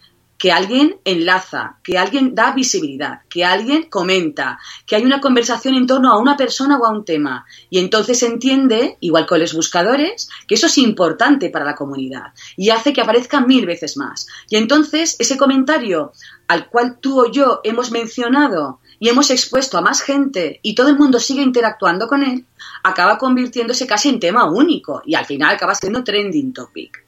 que 0.47 0.53
alguien 0.53 1.01
enlaza, 1.05 1.81
que 1.83 1.99
alguien 1.99 2.33
da 2.37 2.53
visibilidad, 2.53 3.23
que 3.29 3.45
alguien 3.45 3.89
comenta, 3.91 4.61
que 4.87 4.95
hay 4.95 5.05
una 5.05 5.21
conversación 5.21 5.75
en 5.75 5.89
torno 5.89 6.13
a 6.13 6.19
una 6.19 6.37
persona 6.37 6.79
o 6.79 6.87
a 6.87 6.91
un 6.91 7.05
tema. 7.05 7.45
Y 7.69 7.81
entonces 7.81 8.23
entiende, 8.23 8.97
igual 9.01 9.27
con 9.27 9.41
los 9.41 9.55
buscadores, 9.55 10.29
que 10.47 10.55
eso 10.55 10.69
es 10.69 10.79
importante 10.79 11.51
para 11.51 11.65
la 11.65 11.75
comunidad 11.75 12.27
y 12.57 12.71
hace 12.71 12.93
que 12.93 13.01
aparezca 13.01 13.41
mil 13.41 13.67
veces 13.67 13.97
más. 13.97 14.29
Y 14.49 14.55
entonces 14.55 15.17
ese 15.19 15.37
comentario 15.37 16.13
al 16.47 16.69
cual 16.69 17.01
tú 17.01 17.23
o 17.23 17.29
yo 17.29 17.61
hemos 17.65 17.91
mencionado 17.91 18.79
y 19.01 19.09
hemos 19.09 19.33
expuesto 19.33 19.79
a 19.79 19.81
más 19.81 20.01
gente 20.01 20.61
y 20.63 20.77
todo 20.77 20.91
el 20.91 20.97
mundo 20.97 21.19
sigue 21.19 21.43
interactuando 21.43 22.07
con 22.07 22.23
él, 22.23 22.47
acaba 22.85 23.19
convirtiéndose 23.19 23.85
casi 23.85 24.11
en 24.11 24.21
tema 24.21 24.49
único 24.49 25.03
y 25.05 25.17
al 25.17 25.27
final 25.27 25.57
acaba 25.57 25.75
siendo 25.75 26.05
trending 26.05 26.53
topic 26.53 27.06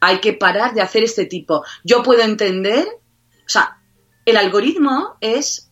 hay 0.00 0.18
que 0.20 0.32
parar 0.32 0.74
de 0.74 0.82
hacer 0.82 1.02
este 1.02 1.26
tipo. 1.26 1.64
Yo 1.84 2.02
puedo 2.02 2.22
entender, 2.22 2.86
o 2.86 3.48
sea, 3.48 3.78
el 4.24 4.36
algoritmo 4.36 5.16
es 5.20 5.70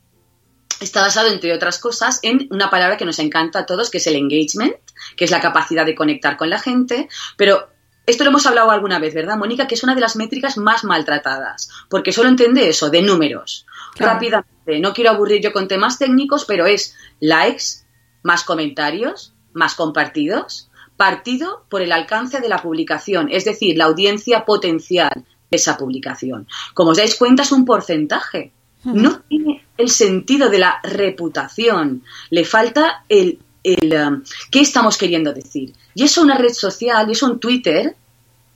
está 0.81 1.03
basado 1.03 1.29
entre 1.29 1.53
otras 1.53 1.79
cosas 1.79 2.19
en 2.23 2.49
una 2.51 2.71
palabra 2.71 2.97
que 2.97 3.05
nos 3.05 3.19
encanta 3.19 3.61
a 3.61 3.67
todos, 3.67 3.91
que 3.91 3.99
es 3.99 4.07
el 4.07 4.17
engagement, 4.17 4.75
que 5.17 5.25
es 5.25 5.31
la 5.31 5.41
capacidad 5.41 5.87
de 5.87 5.95
conectar 5.95 6.37
con 6.37 6.51
la 6.51 6.59
gente, 6.59 7.09
pero 7.37 7.69
esto 8.07 8.25
lo 8.25 8.31
hemos 8.31 8.47
hablado 8.47 8.71
alguna 8.71 8.99
vez, 8.99 9.15
¿verdad, 9.15 9.39
Mónica? 9.39 9.67
Que 9.67 9.77
es 9.77 9.83
una 9.83 9.95
de 9.95 10.01
las 10.01 10.17
métricas 10.17 10.59
más 10.59 10.85
maltratadas, 10.85 11.71
porque 11.89 12.13
solo 12.13 12.29
entiende 12.29 12.69
eso, 12.69 12.91
de 12.91 13.03
números. 13.03 13.67
Claro. 13.95 14.15
Rápidamente, 14.15 14.81
no 14.81 14.93
quiero 14.93 15.11
aburrir 15.11 15.41
yo 15.41 15.53
con 15.53 15.69
temas 15.69 15.99
técnicos, 15.99 16.45
pero 16.45 16.67
es 16.67 16.95
likes, 17.21 17.87
más 18.23 18.45
comentarios, 18.45 19.33
más 19.55 19.75
compartidos, 19.75 20.71
partido 20.97 21.65
por 21.69 21.83
el 21.83 21.93
alcance 21.93 22.41
de 22.41 22.49
la 22.49 22.63
publicación, 22.63 23.29
es 23.31 23.45
decir, 23.45 23.77
la 23.77 23.87
audiencia 23.87 24.45
potencial 24.45 25.25
de 25.51 25.57
esa 25.57 25.77
publicación. 25.77 26.47
Como 26.73 26.91
os 26.91 26.97
dais 26.97 27.17
cuenta, 27.17 27.43
es 27.43 27.53
un 27.53 27.65
porcentaje. 27.65 28.53
No 28.85 29.21
tiene 29.21 29.65
el 29.79 29.89
sentido 29.89 30.51
de 30.51 30.59
la 30.59 30.79
reputación. 30.83 32.03
Le 32.31 32.45
falta 32.45 33.05
el, 33.09 33.39
el 33.63 33.93
um, 33.95 34.23
qué 34.51 34.61
estamos 34.61 34.99
queriendo 34.99 35.33
decir. 35.33 35.73
Y 35.95 36.05
eso 36.05 36.23
una 36.23 36.37
red 36.37 36.53
social, 36.53 37.09
y 37.09 37.13
eso 37.13 37.27
un 37.27 37.41
Twitter, 37.41 37.97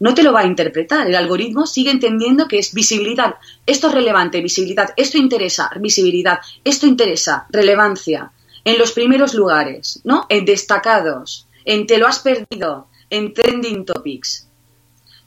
no 0.00 0.14
te 0.14 0.22
lo 0.22 0.32
va 0.32 0.40
a 0.40 0.46
interpretar. 0.46 1.06
El 1.06 1.16
algoritmo 1.16 1.66
sigue 1.66 1.90
entendiendo 1.90 2.46
que 2.46 2.58
es 2.58 2.72
visibilidad. 2.72 3.36
Esto 3.66 3.88
es 3.88 3.94
relevante, 3.94 4.40
visibilidad. 4.42 4.90
Esto 4.96 5.18
interesa, 5.18 5.70
visibilidad. 5.80 6.40
Esto 6.62 6.86
interesa, 6.86 7.46
relevancia. 7.48 8.30
En 8.64 8.78
los 8.78 8.92
primeros 8.92 9.34
lugares, 9.34 10.00
¿no? 10.04 10.26
En 10.28 10.44
destacados, 10.44 11.47
en 11.68 11.86
te 11.86 11.98
lo 11.98 12.06
has 12.06 12.20
perdido, 12.20 12.88
en 13.10 13.34
trending 13.34 13.84
topics. 13.84 14.48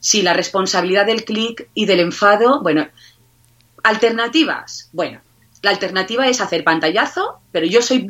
Sí, 0.00 0.22
la 0.22 0.34
responsabilidad 0.34 1.06
del 1.06 1.24
clic 1.24 1.68
y 1.72 1.86
del 1.86 2.00
enfado, 2.00 2.60
bueno, 2.62 2.88
alternativas. 3.84 4.90
Bueno, 4.92 5.20
la 5.62 5.70
alternativa 5.70 6.26
es 6.26 6.40
hacer 6.40 6.64
pantallazo, 6.64 7.38
pero 7.52 7.64
yo 7.66 7.80
soy. 7.80 8.04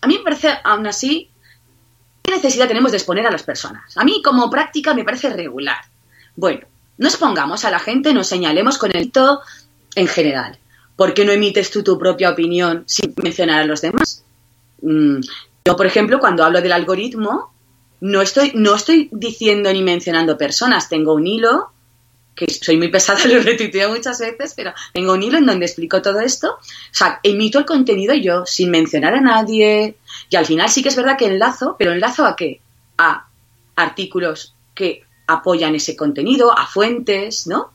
A 0.00 0.06
mí 0.06 0.18
me 0.18 0.22
parece, 0.22 0.50
aún 0.62 0.86
así, 0.86 1.30
¿qué 2.22 2.32
necesidad 2.32 2.68
tenemos 2.68 2.92
de 2.92 2.98
exponer 2.98 3.26
a 3.26 3.32
las 3.32 3.42
personas? 3.42 3.96
A 3.98 4.04
mí 4.04 4.22
como 4.22 4.48
práctica 4.48 4.94
me 4.94 5.02
parece 5.02 5.28
regular. 5.30 5.84
Bueno, 6.36 6.64
no 6.98 7.08
expongamos 7.08 7.64
a 7.64 7.72
la 7.72 7.80
gente, 7.80 8.14
nos 8.14 8.28
señalemos 8.28 8.78
con 8.78 8.94
el 8.94 9.02
hito 9.02 9.40
en 9.96 10.06
general. 10.06 10.60
¿Por 10.94 11.12
qué 11.12 11.24
no 11.24 11.32
emites 11.32 11.72
tú 11.72 11.82
tu 11.82 11.98
propia 11.98 12.30
opinión 12.30 12.84
sin 12.86 13.12
mencionar 13.16 13.62
a 13.62 13.66
los 13.66 13.80
demás? 13.80 14.24
Yo, 15.64 15.76
por 15.76 15.86
ejemplo, 15.86 16.18
cuando 16.18 16.44
hablo 16.44 16.60
del 16.60 16.72
algoritmo, 16.72 17.52
no 18.00 18.20
estoy, 18.20 18.52
no 18.54 18.74
estoy 18.74 19.08
diciendo 19.12 19.72
ni 19.72 19.82
mencionando 19.82 20.36
personas. 20.36 20.88
Tengo 20.88 21.14
un 21.14 21.26
hilo, 21.26 21.70
que 22.34 22.46
soy 22.48 22.76
muy 22.76 22.88
pesada, 22.88 23.24
lo 23.26 23.40
retuiteo 23.40 23.90
muchas 23.90 24.18
veces, 24.18 24.54
pero 24.56 24.72
tengo 24.92 25.12
un 25.12 25.22
hilo 25.22 25.38
en 25.38 25.46
donde 25.46 25.66
explico 25.66 26.02
todo 26.02 26.20
esto. 26.20 26.54
O 26.54 26.94
sea, 26.94 27.20
emito 27.22 27.58
el 27.58 27.64
contenido 27.64 28.14
yo, 28.14 28.44
sin 28.46 28.70
mencionar 28.70 29.14
a 29.14 29.20
nadie. 29.20 29.96
Y 30.28 30.36
al 30.36 30.46
final 30.46 30.68
sí 30.68 30.82
que 30.82 30.88
es 30.88 30.96
verdad 30.96 31.16
que 31.16 31.26
enlazo, 31.26 31.76
pero 31.78 31.92
enlazo 31.92 32.24
a 32.24 32.34
qué? 32.34 32.60
A 32.98 33.28
artículos 33.76 34.54
que 34.74 35.04
apoyan 35.26 35.74
ese 35.74 35.96
contenido, 35.96 36.56
a 36.56 36.66
fuentes, 36.66 37.46
¿no? 37.46 37.70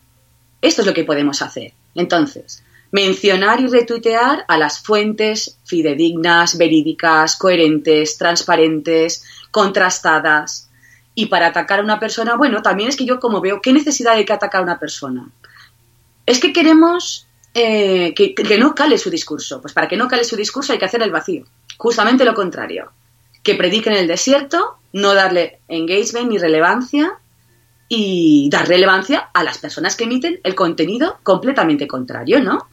Esto 0.61 0.81
es 0.81 0.87
lo 0.87 0.93
que 0.93 1.03
podemos 1.03 1.41
hacer. 1.41 1.73
Entonces, 1.95 2.63
mencionar 2.97 3.61
y 3.61 3.67
retuitear 3.67 4.43
a 4.47 4.57
las 4.57 4.79
fuentes 4.79 5.59
fidedignas, 5.65 6.57
verídicas, 6.57 7.35
coherentes, 7.35 8.17
transparentes, 8.17 9.23
contrastadas. 9.51 10.71
Y 11.13 11.27
para 11.27 11.47
atacar 11.47 11.79
a 11.79 11.83
una 11.83 11.99
persona, 11.99 12.35
bueno, 12.35 12.63
también 12.63 12.89
es 12.89 12.95
que 12.95 13.05
yo 13.05 13.19
como 13.19 13.39
veo, 13.39 13.61
¿qué 13.61 13.71
necesidad 13.71 14.13
hay 14.13 14.25
que 14.25 14.33
atacar 14.33 14.61
a 14.61 14.63
una 14.63 14.79
persona? 14.79 15.29
Es 16.25 16.39
que 16.39 16.51
queremos 16.51 17.27
eh, 17.53 18.15
que, 18.15 18.57
no 18.57 18.73
cale 18.73 18.97
su 18.97 19.11
discurso. 19.11 19.61
Pues 19.61 19.75
para 19.75 19.87
que 19.87 19.95
no 19.95 20.07
cale 20.07 20.23
su 20.23 20.35
discurso 20.35 20.73
hay 20.73 20.79
que 20.79 20.85
hacer 20.85 21.03
el 21.03 21.11
vacío. 21.11 21.45
Justamente 21.77 22.25
lo 22.25 22.33
contrario. 22.33 22.91
Que 23.43 23.53
prediquen 23.53 23.93
el 23.93 24.07
desierto, 24.07 24.79
no 24.91 25.13
darle 25.13 25.59
engagement 25.67 26.29
ni 26.29 26.39
relevancia 26.39 27.19
y 27.89 28.49
dar 28.51 28.67
relevancia 28.67 29.29
a 29.35 29.43
las 29.43 29.59
personas 29.59 29.95
que 29.95 30.05
emiten 30.05 30.39
el 30.43 30.55
contenido 30.55 31.19
completamente 31.21 31.87
contrario, 31.87 32.41
¿no? 32.41 32.67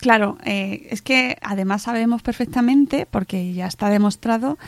Claro, 0.00 0.38
eh, 0.44 0.86
es 0.90 1.02
que 1.02 1.36
además 1.42 1.82
sabemos 1.82 2.22
perfectamente, 2.22 3.06
porque 3.10 3.52
ya 3.52 3.66
está 3.66 3.88
demostrado, 3.88 4.58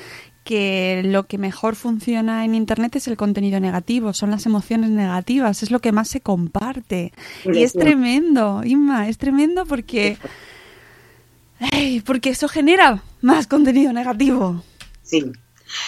que 0.45 1.03
lo 1.05 1.27
que 1.27 1.39
mejor 1.39 1.77
funciona 1.77 2.45
en 2.45 2.55
Internet 2.55 2.97
es 2.97 3.07
el 3.09 3.17
contenido 3.17 3.61
negativo, 3.61 4.13
son 4.13 4.31
las 4.31 4.47
emociones 4.47 4.91
negativas, 4.91 5.63
es 5.63 5.71
lo 5.71 5.81
que 5.81 5.93
más 5.93 6.09
se 6.09 6.21
comparte. 6.21 7.13
Y 7.45 7.63
es 7.63 7.73
tremendo, 7.73 8.63
Inma, 8.65 9.09
es 9.09 9.19
tremendo 9.19 9.67
porque, 9.67 10.17
ay, 11.61 12.01
porque 12.01 12.31
eso 12.31 12.49
genera 12.49 13.03
más 13.21 13.47
contenido 13.47 13.93
negativo. 13.93 14.63
Sí. 15.03 15.31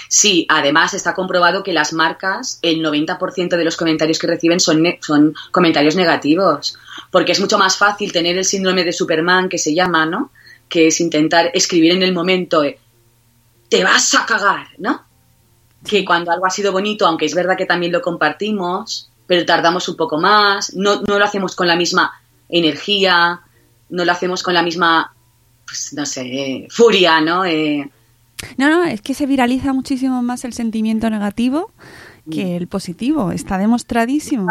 Sí, 0.09 0.47
además 0.49 0.95
está 0.95 1.15
comprobado 1.15 1.63
que 1.63 1.73
las 1.73 1.93
marcas, 1.93 2.59
el 2.63 2.81
90% 2.81 3.57
de 3.57 3.65
los 3.65 3.77
comentarios 3.77 4.19
que 4.19 4.27
reciben 4.27 4.61
son, 4.61 4.83
son 5.01 5.35
comentarios 5.51 5.97
negativos, 5.97 6.79
porque 7.11 7.33
es 7.33 7.41
mucho 7.41 7.59
más 7.59 7.77
fácil 7.77 8.13
tener 8.13 8.37
el 8.39 8.45
síndrome 8.45 8.85
de 8.85 8.93
Superman 8.93 9.49
que 9.49 9.59
se 9.59 9.75
llama, 9.75 10.07
¿no? 10.07 10.31
Que 10.69 10.89
es 10.89 11.01
intentar 11.01 11.51
escribir 11.55 11.93
en 11.93 12.03
el 12.03 12.13
momento, 12.13 12.65
eh, 12.65 12.79
te 13.69 13.85
vas 13.85 14.15
a 14.15 14.27
cagar, 14.27 14.69
¿no? 14.79 15.05
Que 15.85 16.05
cuando 16.05 16.31
algo 16.31 16.47
ha 16.47 16.51
sido 16.51 16.73
bonito, 16.73 17.07
aunque 17.07 17.27
es 17.27 17.35
verdad 17.35 17.57
que 17.57 17.67
también 17.67 17.93
lo 17.93 18.03
compartimos, 18.03 19.11
pero 19.27 19.45
tardamos 19.47 19.89
un 19.89 19.97
poco 19.97 20.19
más, 20.19 20.75
no, 20.75 21.03
no 21.03 21.19
lo 21.19 21.25
hacemos 21.25 21.57
con 21.57 21.67
la 21.67 21.77
misma 21.77 22.13
energía, 22.49 23.41
no 23.89 24.05
lo 24.05 24.13
hacemos 24.13 24.43
con 24.43 24.55
la 24.55 24.63
misma, 24.63 25.15
pues 25.67 25.93
no 25.95 26.05
sé, 26.07 26.23
eh, 26.23 26.67
furia, 26.71 27.21
¿no? 27.21 27.45
Eh, 27.45 27.91
no, 28.57 28.69
no, 28.69 28.85
es 28.85 29.03
que 29.03 29.15
se 29.15 29.27
viraliza 29.27 29.73
muchísimo 29.73 30.23
más 30.23 30.45
el 30.45 30.53
sentimiento 30.53 31.11
negativo 31.11 31.71
que 32.31 32.57
el 32.57 32.69
positivo, 32.69 33.33
está 33.33 33.59
demostradísimo. 33.59 34.47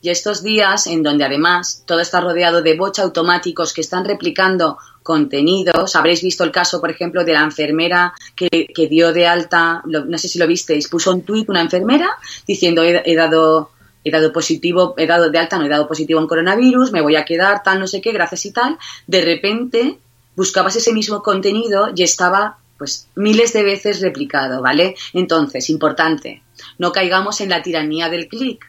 Y 0.00 0.10
estos 0.10 0.42
días 0.42 0.86
en 0.86 1.02
donde 1.02 1.24
además 1.24 1.84
todo 1.86 2.00
está 2.00 2.20
rodeado 2.20 2.62
de 2.62 2.76
bots 2.76 2.98
automáticos 2.98 3.72
que 3.72 3.82
están 3.82 4.04
replicando 4.04 4.78
contenidos, 5.02 5.94
habréis 5.94 6.22
visto 6.22 6.42
el 6.42 6.50
caso, 6.50 6.80
por 6.80 6.90
ejemplo, 6.90 7.24
de 7.24 7.34
la 7.34 7.42
enfermera 7.42 8.14
que, 8.34 8.48
que 8.48 8.88
dio 8.88 9.12
de 9.12 9.26
alta, 9.26 9.82
no 9.84 10.18
sé 10.18 10.28
si 10.28 10.38
lo 10.38 10.46
visteis, 10.46 10.88
puso 10.88 11.12
un 11.12 11.22
tuit 11.22 11.48
una 11.48 11.60
enfermera 11.60 12.08
diciendo 12.46 12.82
he, 12.82 13.02
he 13.04 13.14
dado 13.14 13.70
he 14.04 14.10
dado 14.10 14.32
positivo, 14.32 14.94
he 14.96 15.06
dado 15.06 15.30
de 15.30 15.38
alta, 15.38 15.58
no 15.58 15.66
he 15.66 15.68
dado 15.68 15.86
positivo 15.86 16.20
en 16.20 16.26
coronavirus, 16.26 16.90
me 16.90 17.00
voy 17.00 17.14
a 17.14 17.24
quedar, 17.24 17.62
tal, 17.62 17.78
no 17.78 17.86
sé 17.86 18.00
qué, 18.00 18.12
gracias 18.12 18.46
y 18.46 18.52
tal. 18.52 18.78
De 19.06 19.20
repente 19.20 19.98
buscabas 20.34 20.74
ese 20.76 20.92
mismo 20.92 21.22
contenido 21.22 21.90
y 21.94 22.02
estaba 22.02 22.58
pues 22.82 23.06
miles 23.14 23.52
de 23.52 23.62
veces 23.62 24.00
replicado, 24.00 24.60
¿vale? 24.60 24.96
Entonces, 25.12 25.70
importante, 25.70 26.42
no 26.78 26.90
caigamos 26.90 27.40
en 27.40 27.48
la 27.48 27.62
tiranía 27.62 28.08
del 28.08 28.26
clic. 28.26 28.68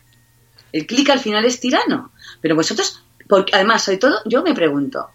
El 0.71 0.85
clic 0.85 1.09
al 1.09 1.19
final 1.19 1.45
es 1.45 1.59
tirano, 1.59 2.11
pero 2.39 2.55
vosotros, 2.55 3.03
porque 3.27 3.55
además, 3.55 3.83
sobre 3.83 3.97
todo, 3.97 4.19
yo 4.25 4.43
me 4.43 4.53
pregunto, 4.53 5.09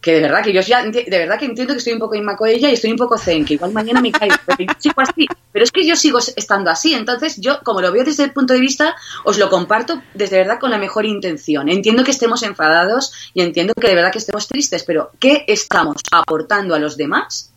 que 0.00 0.12
de 0.12 0.20
verdad 0.20 0.42
que 0.42 0.52
yo 0.52 0.60
ya 0.60 0.82
de 0.82 1.04
verdad 1.08 1.38
que 1.38 1.46
entiendo 1.46 1.74
que 1.74 1.78
estoy 1.78 1.92
un 1.92 1.98
poco 1.98 2.14
inmacoella 2.14 2.70
y 2.70 2.74
estoy 2.74 2.92
un 2.92 2.96
poco 2.96 3.18
zen, 3.18 3.44
que 3.44 3.54
igual 3.54 3.72
mañana 3.72 4.00
me 4.00 4.12
caigo, 4.12 4.36
pero 4.46 4.58
yo 4.58 4.74
sigo 4.78 5.00
así, 5.00 5.26
pero 5.52 5.64
es 5.64 5.72
que 5.72 5.86
yo 5.86 5.96
sigo 5.96 6.18
estando 6.18 6.70
así, 6.70 6.94
entonces 6.94 7.40
yo 7.40 7.60
como 7.64 7.80
lo 7.80 7.90
veo 7.92 8.04
desde 8.04 8.24
el 8.24 8.32
punto 8.32 8.54
de 8.54 8.60
vista 8.60 8.94
os 9.24 9.38
lo 9.38 9.50
comparto 9.50 10.02
desde 10.14 10.38
verdad 10.38 10.60
con 10.60 10.70
la 10.70 10.78
mejor 10.78 11.04
intención. 11.04 11.68
Entiendo 11.68 12.04
que 12.04 12.12
estemos 12.12 12.42
enfadados 12.42 13.12
y 13.34 13.42
entiendo 13.42 13.74
que 13.74 13.88
de 13.88 13.94
verdad 13.94 14.12
que 14.12 14.18
estemos 14.18 14.46
tristes, 14.46 14.84
pero 14.84 15.10
¿qué 15.18 15.44
estamos 15.48 15.96
aportando 16.12 16.74
a 16.74 16.78
los 16.78 16.96
demás 16.96 17.52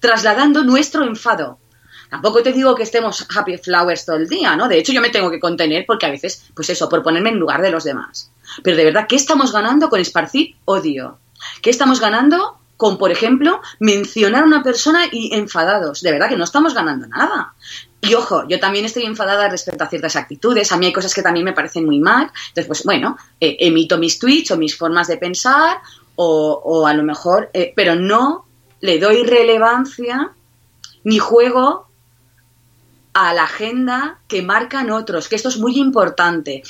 trasladando 0.00 0.64
nuestro 0.64 1.04
enfado. 1.04 1.58
Tampoco 2.10 2.42
te 2.42 2.52
digo 2.52 2.74
que 2.74 2.82
estemos 2.82 3.24
happy 3.34 3.58
flowers 3.58 4.04
todo 4.04 4.16
el 4.16 4.28
día, 4.28 4.56
¿no? 4.56 4.66
De 4.66 4.78
hecho, 4.78 4.92
yo 4.92 5.00
me 5.00 5.10
tengo 5.10 5.30
que 5.30 5.38
contener 5.38 5.84
porque 5.86 6.06
a 6.06 6.10
veces, 6.10 6.50
pues 6.54 6.68
eso, 6.68 6.88
por 6.88 7.04
ponerme 7.04 7.30
en 7.30 7.38
lugar 7.38 7.62
de 7.62 7.70
los 7.70 7.84
demás. 7.84 8.32
Pero 8.64 8.76
de 8.76 8.84
verdad, 8.84 9.06
¿qué 9.08 9.14
estamos 9.14 9.52
ganando 9.52 9.88
con 9.88 10.00
esparcir 10.00 10.56
odio? 10.64 11.18
¿Qué 11.62 11.70
estamos 11.70 12.00
ganando 12.00 12.58
con, 12.76 12.98
por 12.98 13.12
ejemplo, 13.12 13.60
mencionar 13.78 14.42
a 14.42 14.46
una 14.46 14.64
persona 14.64 15.04
y 15.12 15.34
enfadados? 15.36 16.02
De 16.02 16.10
verdad 16.10 16.28
que 16.28 16.36
no 16.36 16.42
estamos 16.42 16.74
ganando 16.74 17.06
nada. 17.06 17.54
Y 18.00 18.14
ojo, 18.14 18.48
yo 18.48 18.58
también 18.58 18.86
estoy 18.86 19.04
enfadada 19.04 19.48
respecto 19.48 19.84
a 19.84 19.88
ciertas 19.88 20.16
actitudes. 20.16 20.72
A 20.72 20.78
mí 20.78 20.86
hay 20.86 20.92
cosas 20.92 21.14
que 21.14 21.22
también 21.22 21.44
me 21.44 21.52
parecen 21.52 21.86
muy 21.86 22.00
mal. 22.00 22.32
Entonces, 22.48 22.66
pues 22.66 22.82
bueno, 22.82 23.18
eh, 23.38 23.56
emito 23.60 23.98
mis 23.98 24.18
tweets 24.18 24.50
o 24.50 24.56
mis 24.56 24.76
formas 24.76 25.06
de 25.06 25.16
pensar 25.16 25.78
o, 26.16 26.60
o 26.64 26.86
a 26.88 26.94
lo 26.94 27.04
mejor, 27.04 27.50
eh, 27.52 27.72
pero 27.76 27.94
no 27.94 28.46
le 28.80 28.98
doy 28.98 29.22
relevancia 29.22 30.32
ni 31.04 31.18
juego 31.18 31.88
a 33.12 33.34
la 33.34 33.44
agenda 33.44 34.20
que 34.28 34.42
marcan 34.42 34.90
otros, 34.90 35.28
que 35.28 35.36
esto 35.36 35.48
es 35.48 35.58
muy 35.58 35.78
importante, 35.78 36.62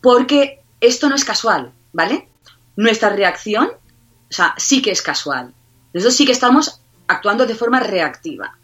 porque 0.00 0.62
esto 0.80 1.08
no 1.08 1.14
es 1.14 1.24
casual, 1.24 1.72
¿vale? 1.92 2.28
Nuestra 2.76 3.10
reacción, 3.10 3.68
o 3.68 4.32
sea, 4.32 4.54
sí 4.58 4.82
que 4.82 4.90
es 4.90 5.02
casual. 5.02 5.54
Nosotros 5.92 6.16
sí 6.16 6.26
que 6.26 6.32
estamos 6.32 6.80
actuando 7.06 7.46
de 7.46 7.54
forma 7.54 7.80
reactiva 7.80 8.56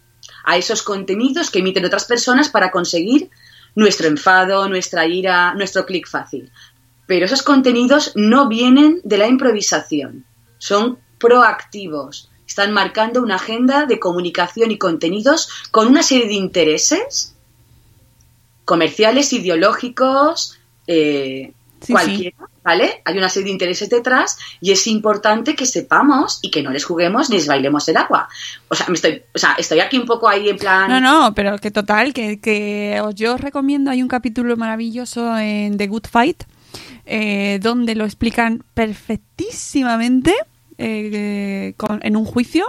a 0.45 0.57
esos 0.57 0.83
contenidos 0.83 1.51
que 1.51 1.61
emiten 1.61 1.85
otras 1.85 2.05
personas 2.05 2.49
para 2.49 2.71
conseguir 2.71 3.31
nuestro 3.75 4.09
enfado, 4.09 4.69
nuestra 4.69 5.07
ira, 5.07 5.55
nuestro 5.55 5.87
clic 5.87 6.09
fácil. 6.09 6.51
Pero 7.07 7.27
esos 7.27 7.43
contenidos 7.43 8.13
no 8.15 8.49
vienen 8.49 9.01
de 9.05 9.19
la 9.19 9.27
improvisación, 9.27 10.25
son 10.59 10.99
proactivos, 11.19 12.30
están 12.51 12.73
marcando 12.73 13.23
una 13.23 13.37
agenda 13.37 13.87
de 13.87 14.01
comunicación 14.01 14.73
y 14.73 14.77
contenidos 14.77 15.49
con 15.71 15.87
una 15.87 16.03
serie 16.03 16.27
de 16.27 16.35
intereses 16.35 17.33
comerciales, 18.65 19.33
ideológicos, 19.33 20.59
eh, 20.89 21.53
cualquiera, 21.89 22.37
¿vale? 22.65 23.03
Hay 23.05 23.17
una 23.17 23.29
serie 23.29 23.47
de 23.47 23.53
intereses 23.53 23.89
detrás 23.89 24.37
y 24.61 24.73
es 24.73 24.89
importante 24.89 25.55
que 25.55 25.65
sepamos 25.65 26.41
y 26.43 26.51
que 26.51 26.61
no 26.65 26.71
les 26.71 26.85
juguemos 26.85 27.31
ni 27.31 27.37
les 27.37 27.47
bailemos 27.47 27.89
el 27.89 27.97
agua. 27.97 28.29
O 28.69 28.75
sea, 28.75 28.87
me 28.89 28.95
estoy, 28.95 29.23
o 29.33 29.39
sea, 29.39 29.55
estoy 29.57 29.79
aquí 29.79 29.97
un 29.97 30.07
poco 30.07 30.29
ahí 30.29 30.49
en 30.49 30.59
plan... 30.59 30.91
No, 30.91 31.01
no, 31.01 31.33
pero 31.35 31.57
que 31.59 31.71
total, 31.71 32.13
que, 32.13 32.41
que 32.41 33.01
yo 33.15 33.35
os 33.35 33.41
recomiendo, 33.41 33.93
hay 33.93 34.03
un 34.03 34.09
capítulo 34.09 34.57
maravilloso 34.57 35.39
en 35.39 35.77
The 35.77 35.87
Good 35.87 36.09
Fight, 36.11 36.43
eh, 37.07 37.61
donde 37.63 37.95
lo 37.95 38.05
explican 38.05 38.65
perfectísimamente 38.75 40.35
eh, 40.81 41.75
con, 41.77 42.01
en 42.03 42.17
un 42.17 42.25
juicio 42.25 42.67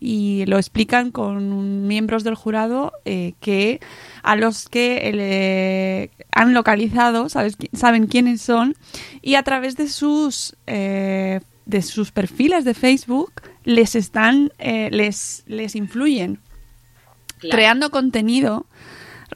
y 0.00 0.44
lo 0.46 0.58
explican 0.58 1.10
con 1.10 1.86
miembros 1.86 2.24
del 2.24 2.34
jurado 2.34 2.92
eh, 3.06 3.32
que 3.40 3.80
a 4.22 4.36
los 4.36 4.68
que 4.68 5.10
le 5.14 6.10
han 6.32 6.52
localizado, 6.52 7.28
sabes, 7.30 7.56
saben 7.72 8.06
quiénes 8.06 8.42
son 8.42 8.74
y 9.22 9.36
a 9.36 9.42
través 9.42 9.76
de 9.76 9.88
sus 9.88 10.56
eh, 10.66 11.40
de 11.64 11.80
sus 11.80 12.12
perfiles 12.12 12.64
de 12.66 12.74
Facebook 12.74 13.32
les 13.64 13.94
están 13.94 14.52
eh, 14.58 14.90
les 14.92 15.44
les 15.46 15.74
influyen 15.74 16.40
Claro. 17.38 17.56
creando 17.56 17.90
contenido 17.90 18.66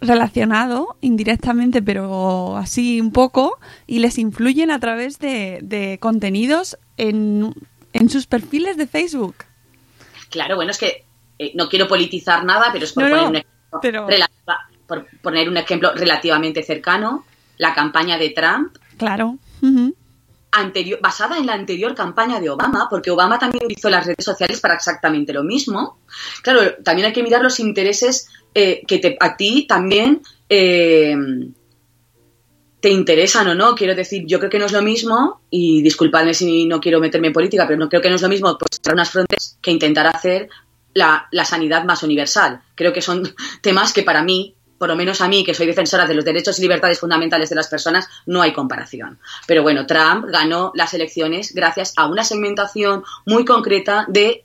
relacionado 0.01 0.97
indirectamente 1.01 1.83
pero 1.83 2.57
así 2.57 3.01
un 3.01 3.11
poco 3.13 3.59
y 3.87 3.99
les 3.99 4.19
influyen 4.19 4.71
a 4.71 4.79
través 4.79 5.19
de, 5.19 5.59
de 5.63 5.99
contenidos 5.99 6.79
en 6.97 7.55
en 7.99 8.09
sus 8.11 8.27
perfiles 8.27 8.77
de 8.77 8.87
Facebook. 8.87 9.37
Claro, 10.31 10.57
bueno, 10.57 10.71
es 10.71 10.79
que 10.79 11.05
eh, 11.39 11.53
no 11.55 11.69
quiero 11.69 11.89
politizar 11.89 12.45
nada, 12.45 12.71
pero 12.73 12.85
es 12.85 12.93
por, 12.93 13.05
No, 13.05 13.09
poner, 13.11 13.23
no, 13.23 13.29
un 13.31 13.37
ejemplo 13.37 13.79
pero- 13.83 14.07
relativa- 14.07 14.69
por 14.87 15.07
poner 15.21 15.49
un 15.49 15.57
ejemplo 15.57 15.93
relativamente 15.95 16.63
cercano, 16.63 17.25
la 17.59 17.75
campaña 17.75 18.17
de 18.19 18.31
Trump 18.31 18.77
Claro. 18.97 19.39
Anterior, 20.51 20.99
basada 21.03 21.37
en 21.37 21.45
la 21.47 21.53
anterior 21.53 21.95
campaña 21.95 22.41
de 22.41 22.49
Obama, 22.49 22.87
porque 22.89 23.11
Obama 23.11 23.39
también 23.39 23.65
utilizó 23.67 23.91
las 23.91 24.07
redes 24.07 24.25
sociales 24.25 24.61
para 24.61 24.75
exactamente 24.75 25.33
lo 25.35 25.45
mismo. 25.45 25.99
Claro, 26.43 26.61
también 26.83 27.07
hay 27.07 27.13
que 27.13 27.23
mirar 27.23 27.43
los 27.43 27.61
intereses 27.61 28.29
eh, 28.55 28.81
que 28.87 28.99
te- 28.99 29.17
a 29.21 29.37
ti 29.37 29.67
también 29.69 30.23
eh, 30.49 31.15
te 32.81 32.91
interesan 32.91 33.49
o 33.49 33.55
no. 33.55 33.75
Quiero 33.75 33.95
decir, 33.95 34.25
yo 34.27 34.39
creo 34.39 34.51
que 34.51 34.59
no 34.59 34.67
es 34.67 34.73
lo 34.73 34.83
mismo, 34.83 35.43
y 35.51 35.83
disculpadme 35.83 36.35
si 36.35 36.67
no 36.67 36.81
quiero 36.81 37.01
meterme 37.01 37.29
en 37.29 37.33
política, 37.33 37.67
pero 37.67 37.79
no 37.79 37.89
creo 37.89 38.03
que 38.03 38.11
no 38.11 38.17
es 38.17 38.23
lo 38.23 38.29
mismo 38.29 38.57
pues, 38.59 38.81
unas 38.93 39.11
fronteras 39.11 39.59
que 39.61 39.71
intentar 39.71 40.07
hacer 40.07 40.49
la, 40.95 41.29
la 41.31 41.45
sanidad 41.45 41.85
más 41.85 42.03
universal. 42.03 42.61
Creo 42.75 42.93
que 42.93 43.03
son 43.03 43.23
temas 43.63 43.93
que 43.93 44.03
para 44.03 44.23
mí, 44.23 44.55
por 44.79 44.89
lo 44.89 44.97
menos 44.97 45.21
a 45.21 45.29
mí, 45.29 45.45
que 45.45 45.55
soy 45.55 45.67
defensora 45.67 46.07
de 46.07 46.15
los 46.15 46.25
derechos 46.25 46.59
y 46.59 46.63
libertades 46.63 47.01
fundamentales 47.01 47.51
de 47.51 47.57
las 47.57 47.69
personas, 47.69 48.09
no 48.27 48.43
hay 48.43 48.53
comparación. 48.53 49.19
Pero 49.47 49.63
bueno, 49.63 49.87
Trump 49.87 50.27
ganó 50.29 50.71
las 50.75 50.95
elecciones 50.95 51.53
gracias 51.53 51.93
a 51.97 52.07
una 52.07 52.23
segmentación 52.23 53.03
muy 53.27 53.45
concreta 53.45 54.05
de 54.09 54.45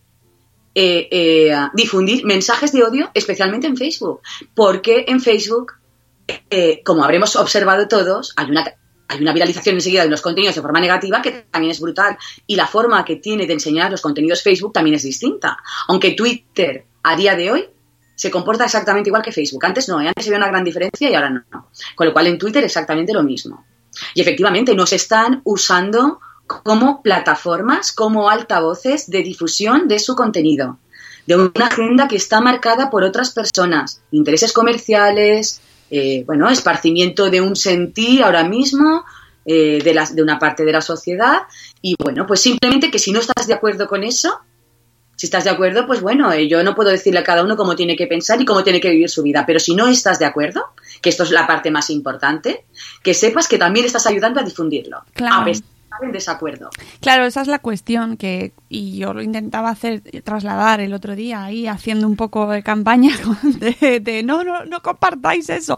eh, 0.75 1.07
eh, 1.11 1.55
difundir 1.75 2.25
mensajes 2.25 2.71
de 2.71 2.83
odio, 2.83 3.11
especialmente 3.13 3.67
en 3.67 3.77
Facebook. 3.77 4.21
Porque 4.55 5.05
en 5.07 5.21
Facebook, 5.21 5.73
como 6.85 7.03
habremos 7.03 7.35
observado 7.35 7.87
todos, 7.87 8.33
hay 8.35 8.49
una, 8.49 8.65
hay 9.07 9.21
una 9.21 9.33
viralización 9.33 9.75
enseguida 9.75 10.03
de 10.03 10.09
los 10.09 10.21
contenidos 10.21 10.55
de 10.55 10.61
forma 10.61 10.79
negativa 10.79 11.21
que 11.21 11.45
también 11.49 11.71
es 11.71 11.79
brutal. 11.79 12.17
Y 12.47 12.55
la 12.55 12.67
forma 12.67 13.03
que 13.05 13.17
tiene 13.17 13.45
de 13.45 13.53
enseñar 13.53 13.91
los 13.91 14.01
contenidos 14.01 14.41
Facebook 14.41 14.73
también 14.73 14.95
es 14.95 15.03
distinta. 15.03 15.57
Aunque 15.87 16.11
Twitter, 16.11 16.85
a 17.03 17.15
día 17.15 17.35
de 17.35 17.51
hoy, 17.51 17.69
se 18.15 18.31
comporta 18.31 18.65
exactamente 18.65 19.09
igual 19.09 19.21
que 19.21 19.31
Facebook. 19.31 19.65
Antes 19.65 19.89
no, 19.89 19.99
¿eh? 20.01 20.07
antes 20.07 20.25
había 20.27 20.37
una 20.37 20.47
gran 20.47 20.63
diferencia 20.63 21.09
y 21.09 21.15
ahora 21.15 21.29
no. 21.29 21.69
Con 21.95 22.07
lo 22.07 22.13
cual 22.13 22.27
en 22.27 22.37
Twitter 22.37 22.63
exactamente 22.63 23.13
lo 23.13 23.23
mismo. 23.23 23.65
Y 24.13 24.21
efectivamente 24.21 24.75
nos 24.75 24.93
están 24.93 25.41
usando 25.43 26.19
como 26.45 27.01
plataformas, 27.01 27.91
como 27.91 28.29
altavoces 28.29 29.09
de 29.09 29.23
difusión 29.23 29.87
de 29.87 29.99
su 29.99 30.15
contenido, 30.15 30.77
de 31.25 31.37
una 31.37 31.67
agenda 31.67 32.07
que 32.07 32.17
está 32.17 32.41
marcada 32.41 32.89
por 32.89 33.03
otras 33.03 33.31
personas, 33.31 34.01
intereses 34.11 34.51
comerciales, 34.51 35.61
eh, 35.95 36.23
bueno, 36.25 36.49
esparcimiento 36.49 37.29
de 37.29 37.39
un 37.39 37.55
sentir 37.55 38.23
ahora 38.23 38.43
mismo 38.43 39.05
eh, 39.45 39.79
de, 39.83 39.93
las, 39.93 40.15
de 40.15 40.23
una 40.23 40.39
parte 40.39 40.65
de 40.65 40.71
la 40.71 40.81
sociedad. 40.81 41.43
Y 41.83 41.93
bueno, 41.99 42.25
pues 42.25 42.41
simplemente 42.41 42.89
que 42.89 42.97
si 42.97 43.11
no 43.11 43.19
estás 43.19 43.45
de 43.45 43.53
acuerdo 43.53 43.87
con 43.87 44.03
eso, 44.03 44.39
si 45.15 45.27
estás 45.27 45.43
de 45.43 45.51
acuerdo, 45.51 45.85
pues 45.85 46.01
bueno, 46.01 46.33
eh, 46.33 46.47
yo 46.47 46.63
no 46.63 46.73
puedo 46.73 46.89
decirle 46.89 47.19
a 47.19 47.23
cada 47.23 47.43
uno 47.43 47.55
cómo 47.55 47.75
tiene 47.75 47.95
que 47.95 48.07
pensar 48.07 48.41
y 48.41 48.45
cómo 48.45 48.63
tiene 48.63 48.81
que 48.81 48.89
vivir 48.89 49.07
su 49.07 49.21
vida, 49.21 49.45
pero 49.45 49.59
si 49.59 49.75
no 49.75 49.87
estás 49.87 50.17
de 50.17 50.25
acuerdo, 50.25 50.63
que 50.99 51.09
esto 51.09 51.21
es 51.21 51.29
la 51.29 51.45
parte 51.45 51.69
más 51.69 51.91
importante, 51.91 52.65
que 53.03 53.13
sepas 53.13 53.47
que 53.47 53.59
también 53.59 53.85
estás 53.85 54.07
ayudando 54.07 54.39
a 54.39 54.43
difundirlo, 54.43 55.03
Claro. 55.13 55.41
a 55.41 55.45
pesar 55.45 55.72
en 56.01 56.11
desacuerdo. 56.11 56.69
Claro, 57.01 57.25
esa 57.25 57.41
es 57.41 57.47
la 57.47 57.59
cuestión 57.59 58.17
que 58.17 58.53
y 58.69 58.97
yo 58.97 59.13
lo 59.13 59.21
intentaba 59.21 59.69
hacer 59.69 60.01
trasladar 60.23 60.79
el 60.81 60.93
otro 60.93 61.15
día 61.15 61.43
ahí 61.43 61.67
haciendo 61.67 62.07
un 62.07 62.15
poco 62.15 62.47
de 62.49 62.63
campaña 62.63 63.15
de, 63.43 63.99
de 63.99 64.23
no 64.23 64.43
no 64.43 64.65
no 64.65 64.81
compartáis 64.81 65.49
eso, 65.49 65.77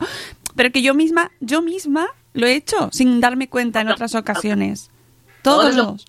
pero 0.55 0.71
que 0.71 0.81
yo 0.81 0.93
misma 0.93 1.31
yo 1.39 1.61
misma 1.61 2.07
lo 2.33 2.47
he 2.47 2.53
hecho 2.55 2.89
sin 2.91 3.19
darme 3.21 3.49
cuenta 3.49 3.81
en 3.81 3.89
otras 3.89 4.15
ocasiones. 4.15 4.89
Todos 5.41 5.73
Todos 5.73 5.75
lo- 5.75 5.91
los 5.91 6.05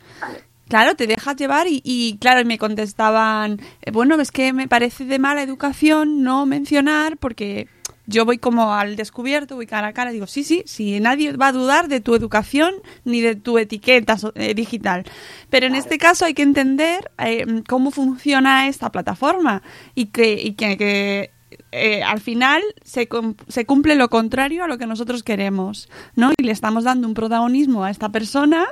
Claro, 0.69 0.97
te 0.97 1.07
dejas 1.07 1.37
llevar 1.37 1.69
y, 1.69 1.81
y, 1.85 2.19
claro, 2.19 2.41
y 2.41 2.45
me 2.45 2.59
contestaban, 2.59 3.61
eh, 3.83 3.93
bueno, 3.93 4.21
es 4.21 4.33
que 4.33 4.53
me 4.53 4.67
parece 4.67 5.05
de 5.05 5.21
mala 5.21 5.43
educación 5.45 6.25
no 6.25 6.45
mencionar 6.45 7.19
porque 7.19 7.69
yo 8.07 8.25
voy 8.25 8.39
como 8.39 8.75
al 8.75 8.97
descubierto, 8.97 9.57
voy 9.57 9.67
cara 9.67 9.89
a 9.89 9.93
cara, 9.93 10.13
digo, 10.13 10.27
sí, 10.27 10.45
sí, 10.45 10.63
sí, 10.67 10.99
nadie 11.01 11.37
va 11.37 11.49
a 11.49 11.53
dudar 11.53 11.89
de 11.89 12.01
tu 12.01 12.15
educación 12.15 12.75
ni 13.05 13.21
de 13.21 13.35
tu 13.35 13.59
etiqueta 13.59 14.17
eh, 14.35 14.55
digital. 14.55 15.05
Pero 15.51 15.67
en 15.67 15.75
este 15.75 15.99
caso 15.99 16.25
hay 16.25 16.35
que 16.35 16.43
entender 16.43 17.11
eh, 17.19 17.63
cómo 17.69 17.91
funciona 17.91 18.69
esta 18.69 18.91
plataforma 18.91 19.63
y 19.95 20.07
que, 20.07 20.35
y 20.35 20.55
que, 20.55 20.77
que, 20.77 21.31
eh, 21.73 22.03
al 22.03 22.21
final 22.21 22.63
se, 22.85 23.09
se 23.49 23.67
cumple 23.67 23.95
lo 23.97 24.09
contrario 24.09 24.65
a 24.65 24.69
lo 24.69 24.79
que 24.79 24.87
nosotros 24.87 25.23
queremos, 25.23 25.89
¿no? 26.15 26.33
Y 26.37 26.43
le 26.43 26.53
estamos 26.53 26.85
dando 26.85 27.09
un 27.09 27.15
protagonismo 27.15 27.85
a 27.85 27.91
esta 27.91 28.11
persona. 28.11 28.67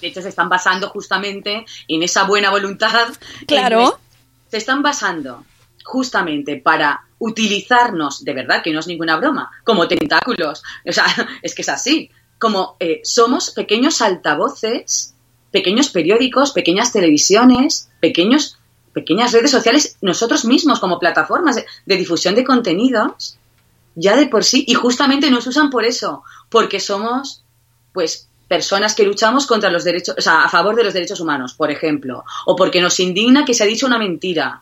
De 0.00 0.08
hecho, 0.08 0.22
se 0.22 0.28
están 0.28 0.48
basando 0.48 0.88
justamente 0.90 1.64
en 1.88 2.02
esa 2.02 2.24
buena 2.24 2.50
voluntad. 2.50 3.08
Claro. 3.46 3.98
Se 4.50 4.58
están 4.58 4.82
basando 4.82 5.44
justamente 5.84 6.56
para 6.56 7.05
utilizarnos, 7.18 8.24
de 8.24 8.34
verdad, 8.34 8.62
que 8.62 8.72
no 8.72 8.80
es 8.80 8.86
ninguna 8.86 9.16
broma, 9.16 9.50
como 9.64 9.88
tentáculos. 9.88 10.62
O 10.86 10.92
sea, 10.92 11.06
es 11.42 11.54
que 11.54 11.62
es 11.62 11.68
así. 11.68 12.10
Como 12.38 12.76
eh, 12.80 13.00
somos 13.04 13.50
pequeños 13.50 14.02
altavoces, 14.02 15.14
pequeños 15.50 15.88
periódicos, 15.88 16.52
pequeñas 16.52 16.92
televisiones, 16.92 17.90
pequeños, 18.00 18.58
pequeñas 18.92 19.32
redes 19.32 19.50
sociales, 19.50 19.96
nosotros 20.02 20.44
mismos 20.44 20.80
como 20.80 20.98
plataformas 20.98 21.56
de, 21.56 21.66
de 21.86 21.96
difusión 21.96 22.34
de 22.34 22.44
contenidos, 22.44 23.38
ya 23.94 24.16
de 24.16 24.26
por 24.26 24.44
sí, 24.44 24.64
y 24.68 24.74
justamente 24.74 25.30
nos 25.30 25.46
usan 25.46 25.70
por 25.70 25.84
eso, 25.84 26.22
porque 26.50 26.80
somos, 26.80 27.42
pues, 27.94 28.28
personas 28.48 28.94
que 28.94 29.04
luchamos 29.04 29.46
contra 29.46 29.70
los 29.70 29.84
derechos, 29.84 30.14
o 30.18 30.20
sea, 30.20 30.42
a 30.42 30.48
favor 30.48 30.76
de 30.76 30.84
los 30.84 30.94
derechos 30.94 31.20
humanos, 31.20 31.54
por 31.54 31.70
ejemplo, 31.70 32.24
o 32.44 32.54
porque 32.54 32.80
nos 32.80 33.00
indigna 33.00 33.44
que 33.44 33.54
se 33.54 33.64
ha 33.64 33.66
dicho 33.66 33.86
una 33.86 33.98
mentira, 33.98 34.60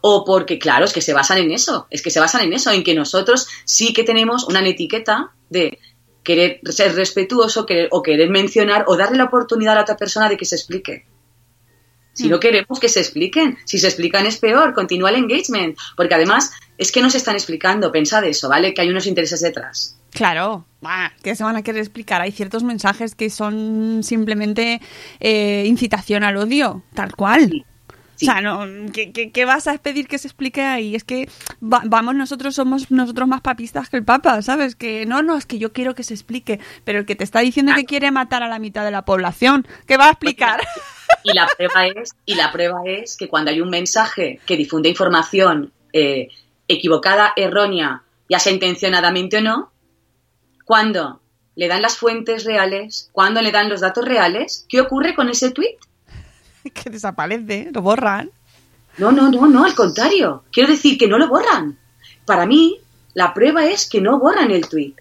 o 0.00 0.24
porque, 0.24 0.58
claro, 0.58 0.84
es 0.84 0.92
que 0.92 1.00
se 1.00 1.12
basan 1.12 1.38
en 1.38 1.50
eso, 1.50 1.86
es 1.90 2.02
que 2.02 2.10
se 2.10 2.20
basan 2.20 2.42
en 2.42 2.52
eso, 2.52 2.70
en 2.70 2.82
que 2.84 2.94
nosotros 2.94 3.48
sí 3.64 3.92
que 3.92 4.04
tenemos 4.04 4.44
una 4.44 4.66
etiqueta 4.66 5.32
de 5.50 5.78
querer 6.22 6.60
ser 6.70 6.94
respetuoso 6.94 7.66
querer- 7.66 7.88
o 7.92 8.02
querer 8.02 8.28
mencionar 8.30 8.84
o 8.88 8.96
darle 8.96 9.18
la 9.18 9.24
oportunidad 9.24 9.72
a 9.72 9.76
la 9.76 9.82
otra 9.82 9.96
persona 9.96 10.28
de 10.28 10.36
que 10.36 10.44
se 10.44 10.56
explique. 10.56 11.06
Si 12.12 12.28
no 12.28 12.40
queremos 12.40 12.80
que 12.80 12.88
se 12.88 13.00
expliquen, 13.00 13.58
si 13.66 13.78
se 13.78 13.88
explican 13.88 14.24
es 14.24 14.38
peor, 14.38 14.72
continúa 14.72 15.10
el 15.10 15.16
engagement, 15.16 15.76
porque 15.96 16.14
además 16.14 16.50
es 16.78 16.90
que 16.90 17.02
nos 17.02 17.14
están 17.14 17.34
explicando, 17.34 17.92
pensad 17.92 18.24
eso, 18.24 18.48
¿vale? 18.48 18.72
Que 18.72 18.80
hay 18.80 18.88
unos 18.88 19.06
intereses 19.06 19.42
detrás. 19.42 19.98
Claro, 20.12 20.64
que 21.22 21.34
se 21.36 21.44
van 21.44 21.56
a 21.56 21.62
querer 21.62 21.82
explicar. 21.82 22.22
Hay 22.22 22.32
ciertos 22.32 22.62
mensajes 22.64 23.14
que 23.14 23.28
son 23.28 24.00
simplemente 24.02 24.80
eh, 25.20 25.64
incitación 25.66 26.24
al 26.24 26.38
odio, 26.38 26.82
tal 26.94 27.14
cual. 27.14 27.50
Sí. 27.50 27.64
O 28.16 28.18
sea, 28.32 28.40
no, 28.40 28.66
¿qué, 28.92 29.12
qué, 29.12 29.30
qué 29.30 29.44
vas 29.44 29.66
a 29.66 29.76
pedir 29.78 30.08
que 30.08 30.18
se 30.18 30.26
explique 30.28 30.62
ahí? 30.62 30.94
Es 30.94 31.04
que 31.04 31.28
va- 31.62 31.82
vamos, 31.84 32.14
nosotros 32.14 32.54
somos 32.54 32.90
nosotros 32.90 33.28
más 33.28 33.42
papistas 33.42 33.88
que 33.90 33.98
el 33.98 34.04
Papa, 34.04 34.40
¿sabes? 34.42 34.74
Que 34.74 35.04
no, 35.06 35.22
no, 35.22 35.36
es 35.36 35.44
que 35.46 35.58
yo 35.58 35.72
quiero 35.72 35.94
que 35.94 36.02
se 36.02 36.14
explique, 36.14 36.58
pero 36.84 36.98
el 37.00 37.06
que 37.06 37.14
te 37.16 37.24
está 37.24 37.40
diciendo 37.40 37.72
que 37.74 37.84
quiere 37.84 38.10
matar 38.10 38.42
a 38.42 38.48
la 38.48 38.58
mitad 38.58 38.84
de 38.84 38.90
la 38.90 39.04
población, 39.04 39.66
¿qué 39.86 39.96
va 39.96 40.06
a 40.06 40.10
explicar? 40.12 40.60
Y 41.22 41.34
la 41.34 41.46
prueba 41.56 41.86
es, 41.86 42.10
y 42.24 42.34
la 42.34 42.50
prueba 42.52 42.80
es 42.86 43.16
que 43.16 43.28
cuando 43.28 43.50
hay 43.50 43.60
un 43.60 43.70
mensaje 43.70 44.40
que 44.46 44.56
difunde 44.56 44.88
información 44.88 45.72
eh, 45.92 46.28
equivocada, 46.68 47.32
errónea, 47.36 48.02
ya 48.28 48.38
sea 48.38 48.52
intencionadamente 48.52 49.38
o 49.38 49.40
no, 49.42 49.70
cuando 50.64 51.20
le 51.54 51.68
dan 51.68 51.82
las 51.82 51.96
fuentes 51.96 52.44
reales, 52.44 53.08
cuando 53.12 53.40
le 53.40 53.52
dan 53.52 53.68
los 53.68 53.80
datos 53.80 54.04
reales, 54.04 54.66
¿qué 54.68 54.80
ocurre 54.80 55.14
con 55.14 55.28
ese 55.30 55.50
tweet? 55.50 55.76
que 56.74 56.90
desaparece, 56.90 57.70
lo 57.72 57.82
borran. 57.82 58.30
No, 58.98 59.12
no, 59.12 59.30
no, 59.30 59.46
no, 59.46 59.64
al 59.64 59.74
contrario. 59.74 60.44
Quiero 60.50 60.70
decir 60.70 60.96
que 60.98 61.08
no 61.08 61.18
lo 61.18 61.28
borran. 61.28 61.78
Para 62.24 62.46
mí, 62.46 62.80
la 63.14 63.34
prueba 63.34 63.66
es 63.66 63.88
que 63.88 64.00
no 64.00 64.18
borran 64.18 64.50
el 64.50 64.68
tweet. 64.68 64.94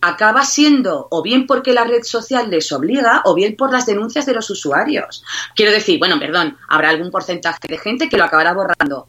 Acaba 0.00 0.44
siendo 0.44 1.06
o 1.10 1.22
bien 1.22 1.46
porque 1.46 1.72
la 1.72 1.84
red 1.84 2.02
social 2.02 2.50
les 2.50 2.72
obliga 2.72 3.22
o 3.24 3.34
bien 3.34 3.56
por 3.56 3.70
las 3.70 3.86
denuncias 3.86 4.26
de 4.26 4.34
los 4.34 4.50
usuarios. 4.50 5.22
Quiero 5.54 5.70
decir, 5.70 5.98
bueno, 5.98 6.18
perdón, 6.18 6.56
habrá 6.68 6.88
algún 6.88 7.10
porcentaje 7.10 7.68
de 7.68 7.78
gente 7.78 8.08
que 8.08 8.16
lo 8.16 8.24
acabará 8.24 8.52
borrando. 8.52 9.06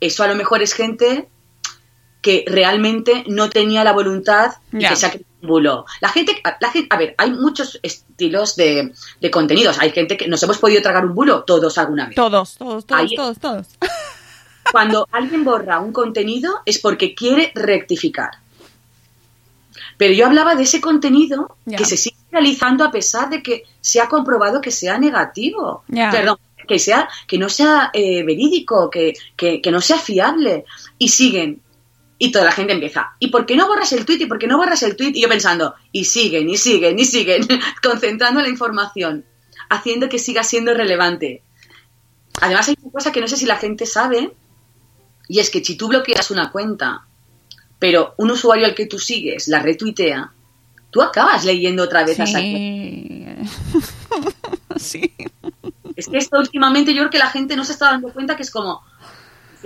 Eso 0.00 0.24
a 0.24 0.26
lo 0.26 0.34
mejor 0.34 0.62
es 0.62 0.72
gente 0.72 1.28
que 2.22 2.44
realmente 2.46 3.24
no 3.26 3.50
tenía 3.50 3.84
la 3.84 3.92
voluntad 3.92 4.52
y 4.72 4.80
Ya. 4.80 4.88
que 4.90 4.96
se 4.96 5.24
bulo. 5.42 5.84
La 6.00 6.08
gente, 6.08 6.40
la 6.60 6.70
gente, 6.70 6.86
a 6.90 6.96
ver, 6.96 7.14
hay 7.18 7.32
muchos 7.32 7.78
estilos 7.82 8.54
de, 8.56 8.92
de 9.20 9.30
contenidos. 9.30 9.78
Hay 9.80 9.90
gente 9.90 10.16
que 10.16 10.28
nos 10.28 10.40
hemos 10.44 10.58
podido 10.58 10.80
tragar 10.82 11.04
un 11.04 11.14
bulo, 11.14 11.42
todos 11.42 11.76
alguna 11.78 12.06
vez. 12.06 12.14
Todos, 12.14 12.54
todos, 12.56 12.86
todos, 12.86 13.00
Ahí- 13.02 13.16
todos, 13.16 13.38
todos. 13.38 13.66
Cuando 14.70 15.08
alguien 15.10 15.42
borra 15.44 15.80
un 15.80 15.92
contenido 15.92 16.60
es 16.64 16.78
porque 16.78 17.14
quiere 17.16 17.50
rectificar. 17.56 18.30
Pero 19.96 20.14
yo 20.14 20.26
hablaba 20.26 20.54
de 20.54 20.62
ese 20.62 20.80
contenido 20.80 21.56
que 21.76 21.84
se 21.84 21.96
sigue 21.96 22.16
realizando 22.30 22.84
a 22.84 22.90
pesar 22.92 23.28
de 23.30 23.42
que 23.42 23.64
se 23.80 24.00
ha 24.00 24.08
comprobado 24.08 24.60
que 24.60 24.70
sea 24.70 24.98
negativo. 24.98 25.82
Perdón, 25.88 26.38
que 26.68 26.78
sea, 26.78 27.08
que 27.26 27.38
no 27.38 27.48
sea 27.48 27.90
eh, 27.92 28.22
verídico, 28.22 28.88
que, 28.90 29.14
que- 29.36 29.60
que 29.60 29.70
no 29.72 29.80
sea 29.80 29.98
fiable. 29.98 30.64
Y 30.98 31.08
siguen. 31.08 31.60
Y 32.24 32.30
toda 32.30 32.44
la 32.44 32.52
gente 32.52 32.72
empieza. 32.72 33.16
¿Y 33.18 33.32
por 33.32 33.46
qué 33.46 33.56
no 33.56 33.66
borras 33.66 33.92
el 33.92 34.06
tweet? 34.06 34.18
¿Y 34.20 34.26
por 34.26 34.38
qué 34.38 34.46
no 34.46 34.56
borras 34.56 34.84
el 34.84 34.94
tweet? 34.94 35.10
Y 35.12 35.22
yo 35.22 35.28
pensando, 35.28 35.74
y 35.90 36.04
siguen, 36.04 36.48
y 36.48 36.56
siguen, 36.56 36.96
y 36.96 37.04
siguen, 37.04 37.48
concentrando 37.82 38.40
la 38.40 38.48
información, 38.48 39.24
haciendo 39.68 40.08
que 40.08 40.20
siga 40.20 40.44
siendo 40.44 40.72
relevante. 40.72 41.42
Además 42.40 42.68
hay 42.68 42.76
una 42.80 42.92
cosa 42.92 43.10
que 43.10 43.20
no 43.20 43.26
sé 43.26 43.36
si 43.36 43.44
la 43.44 43.56
gente 43.56 43.86
sabe, 43.86 44.30
y 45.26 45.40
es 45.40 45.50
que 45.50 45.64
si 45.64 45.74
tú 45.74 45.88
bloqueas 45.88 46.30
una 46.30 46.52
cuenta, 46.52 47.04
pero 47.80 48.14
un 48.18 48.30
usuario 48.30 48.66
al 48.66 48.76
que 48.76 48.86
tú 48.86 49.00
sigues 49.00 49.48
la 49.48 49.58
retuitea, 49.58 50.32
tú 50.92 51.02
acabas 51.02 51.44
leyendo 51.44 51.82
otra 51.82 52.04
vez 52.04 52.20
a 52.20 52.22
esa 52.22 52.38
cuenta. 52.38 53.50
sí. 54.76 55.12
Es 55.96 56.06
que 56.06 56.18
esto 56.18 56.38
últimamente 56.38 56.94
yo 56.94 57.00
creo 57.00 57.10
que 57.10 57.18
la 57.18 57.30
gente 57.30 57.56
no 57.56 57.64
se 57.64 57.72
está 57.72 57.86
dando 57.86 58.12
cuenta 58.12 58.36
que 58.36 58.44
es 58.44 58.50
como, 58.52 58.84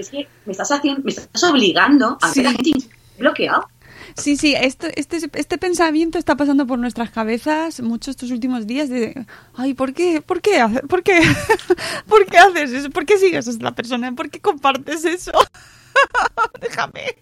es 0.02 0.10
que 0.10 0.28
me 0.44 0.52
estás 0.52 0.70
haciendo, 0.72 1.02
me 1.04 1.10
estás 1.10 1.42
obligando 1.44 2.18
a 2.20 2.28
Sí. 2.32 2.40
ver 2.40 2.48
a 2.48 2.52
gente 2.52 2.72
bloqueado. 3.18 3.68
Sí, 4.16 4.36
sí, 4.36 4.54
esto, 4.54 4.86
este, 4.94 5.18
este 5.34 5.58
pensamiento 5.58 6.16
está 6.18 6.36
pasando 6.36 6.66
por 6.66 6.78
nuestras 6.78 7.10
cabezas 7.10 7.80
mucho 7.80 8.10
estos 8.10 8.30
últimos 8.30 8.66
días 8.66 8.88
de, 8.88 9.26
ay, 9.54 9.74
¿por 9.74 9.92
qué? 9.94 10.22
¿Por 10.22 10.40
qué? 10.40 10.64
¿Por 10.88 11.02
qué? 11.02 11.20
¿Por 12.08 12.24
qué 12.26 12.38
haces 12.38 12.72
eso? 12.72 12.90
¿Por 12.90 13.04
qué 13.04 13.18
sigues 13.18 13.46
a 13.46 13.50
esta 13.50 13.72
persona? 13.74 14.14
¿Por 14.14 14.30
qué 14.30 14.40
compartes 14.40 15.04
eso? 15.04 15.32
Déjame. 16.60 17.16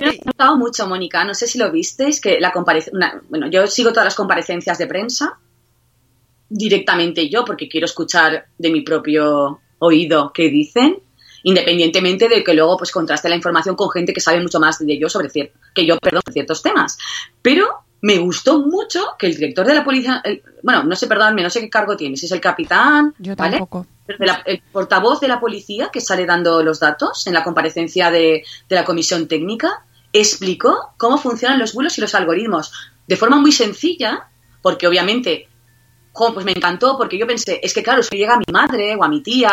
Me 0.00 0.08
ha 0.08 0.12
gustado 0.24 0.56
mucho, 0.56 0.86
Mónica. 0.86 1.24
No 1.24 1.34
sé 1.34 1.46
si 1.46 1.56
lo 1.58 1.70
visteis, 1.70 2.20
que 2.20 2.40
la 2.40 2.52
comparece... 2.52 2.90
una- 2.92 3.22
Bueno, 3.28 3.48
yo 3.48 3.66
sigo 3.66 3.90
todas 3.90 4.04
las 4.06 4.14
comparecencias 4.14 4.76
de 4.78 4.86
prensa 4.86 5.38
directamente 6.48 7.28
yo, 7.28 7.44
porque 7.44 7.68
quiero 7.68 7.84
escuchar 7.84 8.46
de 8.58 8.70
mi 8.70 8.80
propio 8.82 9.60
oído 9.78 10.32
qué 10.32 10.48
dicen, 10.50 10.98
independientemente 11.42 12.28
de 12.28 12.42
que 12.44 12.54
luego 12.54 12.76
pues 12.76 12.90
contraste 12.92 13.28
la 13.28 13.36
información 13.36 13.76
con 13.76 13.90
gente 13.90 14.12
que 14.12 14.20
sabe 14.20 14.40
mucho 14.40 14.60
más 14.60 14.78
de 14.78 14.98
yo 14.98 15.08
sobre 15.08 15.28
que 15.30 15.86
yo, 15.86 15.98
perdón, 15.98 16.22
sobre 16.24 16.32
ciertos 16.34 16.62
temas. 16.62 16.98
Pero 17.42 17.66
me 18.00 18.16
gustó 18.18 18.60
mucho 18.60 19.04
que 19.18 19.26
el 19.26 19.34
director 19.36 19.66
de 19.66 19.74
la 19.74 19.84
policía, 19.84 20.20
el- 20.24 20.42
bueno, 20.62 20.84
no 20.84 20.94
sé, 20.94 21.06
perdóname, 21.06 21.42
no 21.42 21.50
sé 21.50 21.60
qué 21.60 21.68
cargo 21.70 21.96
tiene, 21.96 22.16
si 22.16 22.26
es 22.26 22.32
el 22.32 22.40
capitán, 22.40 23.14
Yo 23.18 23.34
¿vale? 23.34 23.58
Pero 24.06 24.24
la- 24.24 24.42
el 24.46 24.62
portavoz 24.72 25.20
de 25.20 25.28
la 25.28 25.40
policía 25.40 25.90
que 25.92 26.00
sale 26.00 26.24
dando 26.24 26.62
los 26.62 26.80
datos 26.80 27.26
en 27.26 27.34
la 27.34 27.42
comparecencia 27.44 28.10
de, 28.10 28.44
de 28.68 28.76
la 28.76 28.84
comisión 28.84 29.26
técnica 29.28 29.84
explicó 30.12 30.92
cómo 30.96 31.18
funcionan 31.18 31.58
los 31.58 31.74
bulos 31.74 31.98
y 31.98 32.00
los 32.00 32.14
algoritmos 32.14 32.72
de 33.06 33.16
forma 33.16 33.36
muy 33.36 33.52
sencilla, 33.52 34.28
porque 34.62 34.86
obviamente, 34.86 35.48
jo, 36.12 36.32
pues 36.34 36.44
me 36.46 36.52
encantó, 36.52 36.96
porque 36.96 37.18
yo 37.18 37.26
pensé, 37.26 37.60
es 37.62 37.74
que 37.74 37.82
claro, 37.82 38.02
si 38.02 38.16
llega 38.16 38.34
a 38.34 38.38
mi 38.38 38.44
madre 38.52 38.96
o 38.96 39.04
a 39.04 39.08
mi 39.08 39.22
tía 39.22 39.52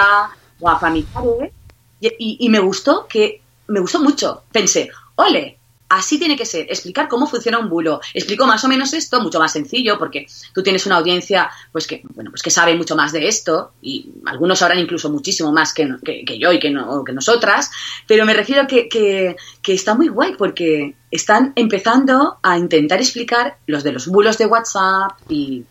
o 0.59 0.69
a 0.69 0.79
familiares, 0.79 1.51
y, 1.99 2.07
y- 2.19 2.37
y 2.39 2.49
me 2.49 2.59
gustó 2.59 3.07
que, 3.07 3.41
me 3.67 3.79
gustó 3.79 3.99
mucho. 3.99 4.43
Pensé, 4.51 4.89
ole, 5.15 5.57
así 5.89 6.17
tiene 6.19 6.35
que 6.35 6.45
ser, 6.45 6.65
explicar 6.69 7.07
cómo 7.07 7.27
funciona 7.27 7.59
un 7.59 7.69
bulo. 7.69 8.01
Explico 8.13 8.45
más 8.45 8.63
o 8.63 8.67
menos 8.67 8.93
esto, 8.93 9.21
mucho 9.21 9.39
más 9.39 9.51
sencillo, 9.53 9.97
porque 9.99 10.25
tú 10.53 10.61
tienes 10.63 10.85
una 10.85 10.97
audiencia 10.97 11.49
pues 11.71 11.87
que, 11.87 12.01
bueno, 12.15 12.31
pues 12.31 12.41
que 12.41 12.49
sabe 12.49 12.75
mucho 12.75 12.95
más 12.95 13.11
de 13.11 13.27
esto, 13.27 13.73
y 13.81 14.11
algunos 14.25 14.59
sabrán 14.59 14.79
incluso 14.79 15.09
muchísimo 15.09 15.51
más 15.51 15.73
que, 15.73 15.87
que- 16.03 16.25
que 16.25 16.39
yo 16.39 16.51
y 16.51 16.59
que, 16.59 16.71
no- 16.71 17.03
que 17.03 17.13
nosotras, 17.13 17.69
pero 18.07 18.25
me 18.25 18.33
refiero 18.33 18.67
que, 18.67 18.89
que, 18.89 19.35
que 19.61 19.73
está 19.73 19.93
muy 19.95 20.07
guay, 20.09 20.35
porque 20.37 20.95
están 21.11 21.53
empezando 21.55 22.37
a 22.41 22.57
intentar 22.57 22.99
explicar 22.99 23.57
los 23.67 23.83
de 23.83 23.91
los 23.93 24.07
bulos 24.07 24.37
de 24.37 24.47
WhatsApp 24.47 25.11
y 25.27 25.65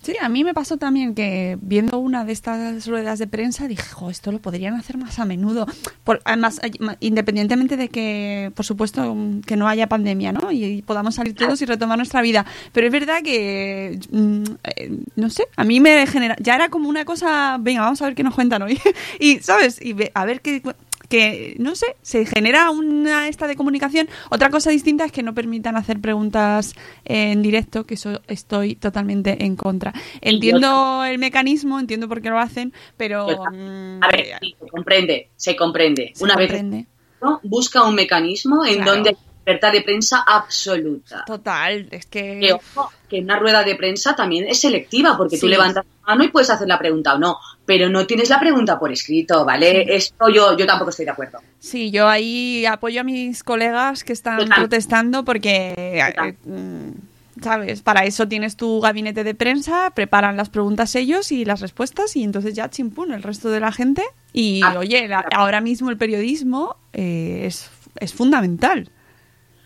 Sí, 0.00 0.14
a 0.20 0.28
mí 0.28 0.44
me 0.44 0.54
pasó 0.54 0.76
también 0.76 1.14
que 1.14 1.58
viendo 1.60 1.98
una 1.98 2.24
de 2.24 2.32
estas 2.32 2.86
ruedas 2.86 3.18
de 3.18 3.26
prensa 3.26 3.66
dije, 3.66 3.82
jo, 3.92 4.10
esto 4.10 4.30
lo 4.30 4.38
podrían 4.38 4.74
hacer 4.74 4.96
más 4.96 5.18
a 5.18 5.24
menudo. 5.24 5.66
Por, 6.04 6.22
además, 6.24 6.60
independientemente 7.00 7.76
de 7.76 7.88
que, 7.88 8.52
por 8.54 8.64
supuesto, 8.64 9.14
mm, 9.14 9.40
que 9.40 9.56
no 9.56 9.66
haya 9.68 9.88
pandemia, 9.88 10.32
¿no? 10.32 10.52
Y, 10.52 10.64
y 10.64 10.82
podamos 10.82 11.16
salir 11.16 11.34
todos 11.34 11.60
y 11.62 11.66
retomar 11.66 11.98
nuestra 11.98 12.22
vida. 12.22 12.46
Pero 12.72 12.86
es 12.86 12.92
verdad 12.92 13.22
que, 13.24 13.98
mm, 14.12 14.42
eh, 14.76 14.98
no 15.16 15.30
sé, 15.30 15.44
a 15.56 15.64
mí 15.64 15.80
me 15.80 16.06
genera, 16.06 16.36
ya 16.40 16.54
era 16.54 16.68
como 16.68 16.88
una 16.88 17.04
cosa, 17.04 17.58
venga, 17.60 17.80
vamos 17.82 18.00
a 18.00 18.06
ver 18.06 18.14
qué 18.14 18.22
nos 18.22 18.34
cuentan 18.36 18.62
hoy. 18.62 18.78
y, 19.20 19.40
¿sabes? 19.40 19.78
Y 19.82 19.94
ve- 19.94 20.12
a 20.14 20.24
ver 20.24 20.40
qué 20.40 20.62
que 21.08 21.56
no 21.58 21.74
sé, 21.74 21.96
se 22.02 22.26
genera 22.26 22.70
una 22.70 23.28
esta 23.28 23.46
de 23.46 23.56
comunicación. 23.56 24.08
Otra 24.30 24.50
cosa 24.50 24.70
distinta 24.70 25.04
es 25.04 25.12
que 25.12 25.22
no 25.22 25.34
permitan 25.34 25.76
hacer 25.76 26.00
preguntas 26.00 26.74
en 27.04 27.42
directo, 27.42 27.84
que 27.84 27.94
eso 27.94 28.20
estoy 28.28 28.76
totalmente 28.76 29.44
en 29.44 29.56
contra. 29.56 29.92
Entiendo 30.20 31.04
el 31.04 31.18
mecanismo, 31.18 31.80
entiendo 31.80 32.08
por 32.08 32.20
qué 32.20 32.28
lo 32.30 32.38
hacen, 32.38 32.72
pero 32.96 33.26
mm, 33.50 34.02
A 34.02 34.08
ver, 34.08 34.26
sí, 34.40 34.54
se 34.60 34.66
comprende, 34.68 35.28
se 35.36 35.56
comprende. 35.56 36.12
se 36.14 36.24
Una 36.24 36.34
comprende. 36.34 36.76
vez 36.76 36.86
¿no? 37.22 37.40
busca 37.42 37.82
un 37.82 37.94
mecanismo 37.94 38.64
en 38.64 38.76
Claro. 38.76 38.92
donde 38.94 39.10
hay 39.10 39.16
libertad 39.46 39.72
de 39.72 39.80
prensa 39.82 40.22
absoluta. 40.26 41.24
Total, 41.26 41.88
es 41.90 42.06
Que, 42.06 42.38
que 42.40 42.52
ojo, 42.52 42.92
que 43.08 43.20
una 43.20 43.38
rueda 43.38 43.64
de 43.64 43.74
prensa 43.76 44.14
también 44.14 44.46
es 44.46 44.60
selectiva, 44.60 45.16
porque 45.16 45.36
tú 45.38 45.46
Sí. 45.46 45.50
levantas 45.52 45.84
la 45.86 46.12
mano 46.14 46.24
y 46.24 46.28
puedes 46.28 46.50
hacer 46.50 46.68
la 46.68 46.78
pregunta 46.78 47.14
o 47.14 47.18
no, 47.18 47.38
pero 47.68 47.90
no 47.90 48.06
tienes 48.06 48.30
la 48.30 48.40
pregunta 48.40 48.78
por 48.78 48.90
escrito, 48.90 49.44
¿vale? 49.44 49.94
Esto 49.94 50.30
yo, 50.30 50.56
yo 50.56 50.66
tampoco 50.66 50.88
estoy 50.88 51.04
de 51.04 51.10
acuerdo. 51.10 51.38
Sí, 51.58 51.90
yo 51.90 52.08
ahí 52.08 52.64
apoyo 52.64 53.02
a 53.02 53.04
mis 53.04 53.44
colegas 53.44 54.04
que 54.04 54.14
están 54.14 54.38
Total. 54.38 54.56
protestando 54.58 55.22
porque, 55.22 56.02
Total. 56.14 56.28
eh, 56.30 56.36
mm, 56.46 57.42
¿sabes? 57.42 57.82
Para 57.82 58.06
eso 58.06 58.26
tienes 58.26 58.56
tu 58.56 58.80
gabinete 58.80 59.22
de 59.22 59.34
prensa, 59.34 59.90
preparan 59.94 60.38
las 60.38 60.48
preguntas 60.48 60.94
ellos 60.96 61.30
y 61.30 61.44
las 61.44 61.60
respuestas 61.60 62.16
y 62.16 62.24
entonces 62.24 62.54
ya 62.54 62.70
chimpún 62.70 63.12
el 63.12 63.22
resto 63.22 63.50
de 63.50 63.60
la 63.60 63.70
gente. 63.70 64.02
Y 64.32 64.62
Ah, 64.64 64.76
oye, 64.78 65.06
la- 65.06 65.26
ahora 65.36 65.60
mismo 65.60 65.90
el 65.90 65.98
periodismo 65.98 66.76
eh, 66.94 67.42
es, 67.44 67.70
es 68.00 68.14
fundamental. 68.14 68.88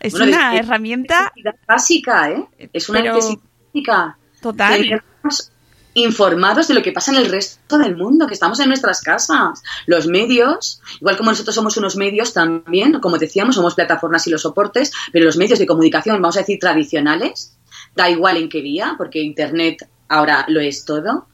Es 0.01 0.11
Bueno, 0.11 0.27
una 0.27 0.55
es- 0.55 0.59
herramienta 0.59 1.15
Es 1.15 1.23
necesidad 1.45 1.55
básica, 1.65 2.31
¿eh? 2.31 2.45
Es 2.73 2.89
una 2.89 3.01
necesidad 3.01 3.39
básica. 3.73 4.17
total. 4.41 5.01
Informados 5.93 6.67
de 6.67 6.73
lo 6.73 6.81
que 6.81 6.91
pasa 6.91 7.11
en 7.11 7.17
el 7.17 7.29
resto 7.29 7.77
del 7.77 7.95
mundo, 7.95 8.27
que 8.27 8.33
estamos 8.33 8.59
en 8.59 8.67
nuestras 8.67 9.01
casas. 9.01 9.61
Los 9.85 10.07
medios, 10.07 10.81
igual 10.99 11.17
como 11.17 11.31
nosotros 11.31 11.55
somos 11.55 11.77
unos 11.77 11.95
medios 11.95 12.33
también, 12.33 12.99
como 12.99 13.17
decíamos, 13.17 13.55
somos 13.55 13.75
plataformas 13.75 14.25
y 14.27 14.29
los 14.29 14.41
soportes, 14.41 14.91
pero 15.11 15.25
los 15.25 15.37
medios 15.37 15.59
de 15.59 15.65
comunicación, 15.65 16.21
vamos 16.21 16.37
a 16.37 16.39
decir, 16.41 16.59
tradicionales, 16.59 17.57
da 17.95 18.09
igual 18.09 18.37
en 18.37 18.49
qué 18.49 18.61
vía, 18.61 18.95
porque 18.97 19.21
Internet 19.21 19.87
ahora 20.07 20.45
lo 20.47 20.59
es 20.61 20.85
todo, 20.85 21.27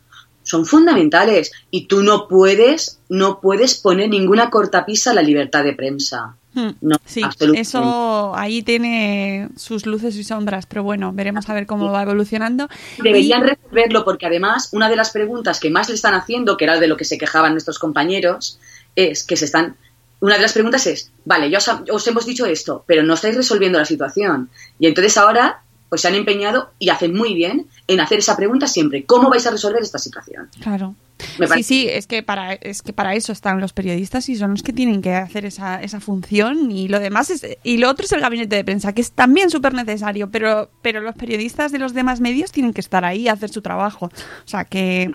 son 0.43 0.65
fundamentales 0.65 1.51
y 1.69 1.85
tú 1.87 2.01
no 2.01 2.27
puedes, 2.27 2.99
no 3.09 3.39
puedes 3.39 3.75
poner 3.75 4.09
ninguna 4.09 4.49
cortapisa 4.49 5.11
a 5.11 5.13
la 5.13 5.21
libertad 5.21 5.63
de 5.63 5.73
prensa. 5.73 6.38
Hmm, 6.53 6.69
No, 6.81 6.97
sí, 7.05 7.21
eso 7.55 8.35
ahí 8.35 8.63
tiene 8.63 9.49
sus 9.55 9.85
luces 9.85 10.15
y 10.15 10.23
sombras, 10.23 10.65
pero 10.65 10.83
bueno, 10.83 11.11
veremos 11.13 11.47
a 11.49 11.53
ver 11.53 11.67
cómo 11.67 11.91
va 11.91 12.01
evolucionando. 12.01 12.67
Deberían 13.01 13.43
resolverlo 13.43 14.03
porque 14.03 14.25
además 14.25 14.69
una 14.71 14.89
de 14.89 14.95
las 14.95 15.11
preguntas 15.11 15.59
que 15.59 15.69
más 15.69 15.89
le 15.89 15.95
están 15.95 16.15
haciendo, 16.15 16.57
que 16.57 16.65
era 16.65 16.79
de 16.79 16.87
lo 16.87 16.97
que 16.97 17.05
se 17.05 17.17
quejaban 17.17 17.51
nuestros 17.51 17.77
compañeros, 17.79 18.59
es 18.95 19.23
que 19.23 19.37
se 19.37 19.45
están... 19.45 19.75
Una 20.21 20.35
de 20.35 20.41
las 20.41 20.53
preguntas 20.53 20.85
es, 20.87 21.11
vale, 21.23 21.49
ya 21.49 21.59
os, 21.59 21.69
os 21.89 22.07
hemos 22.07 22.25
dicho 22.25 22.45
esto, 22.45 22.83
pero 22.85 23.03
no 23.03 23.13
estáis 23.13 23.35
resolviendo 23.35 23.79
la 23.79 23.85
situación. 23.85 24.49
Y 24.77 24.87
entonces 24.87 25.15
ahora 25.17 25.61
pues 25.87 26.01
se 26.01 26.07
han 26.07 26.15
empeñado 26.15 26.71
y 26.77 26.89
hacen 26.89 27.15
muy 27.15 27.33
bien 27.33 27.67
en 27.87 27.99
hacer 27.99 28.19
esa 28.19 28.37
pregunta 28.37 28.67
siempre. 28.67 29.05
¿Cómo 29.05 29.29
vais 29.29 29.45
a 29.47 29.51
resolver 29.51 29.81
esta 29.81 29.97
situación? 29.97 30.49
Claro. 30.61 30.95
Sí, 31.53 31.63
sí, 31.63 31.87
es 31.89 32.07
que 32.07 32.23
para 32.23 32.53
es 32.53 32.81
que 32.81 32.93
para 32.93 33.13
eso 33.15 33.31
están 33.31 33.59
los 33.59 33.73
periodistas 33.73 34.29
y 34.29 34.35
son 34.35 34.51
los 34.51 34.63
que 34.63 34.71
tienen 34.73 35.01
que 35.01 35.13
hacer 35.13 35.45
esa, 35.45 35.81
esa 35.81 35.99
función 35.99 36.71
y 36.71 36.87
lo 36.87 36.99
demás 36.99 37.29
es 37.29 37.45
y 37.63 37.77
lo 37.77 37.89
otro 37.89 38.05
es 38.05 38.11
el 38.13 38.21
gabinete 38.21 38.55
de 38.55 38.63
prensa 38.63 38.93
que 38.93 39.01
es 39.01 39.11
también 39.11 39.49
súper 39.49 39.73
necesario, 39.73 40.29
pero 40.31 40.71
pero 40.81 41.01
los 41.01 41.15
periodistas 41.15 41.71
de 41.71 41.79
los 41.79 41.93
demás 41.93 42.21
medios 42.21 42.51
tienen 42.51 42.73
que 42.73 42.81
estar 42.81 43.03
ahí 43.05 43.27
a 43.27 43.33
hacer 43.33 43.49
su 43.49 43.61
trabajo. 43.61 44.05
O 44.07 44.47
sea 44.47 44.65
que 44.65 45.11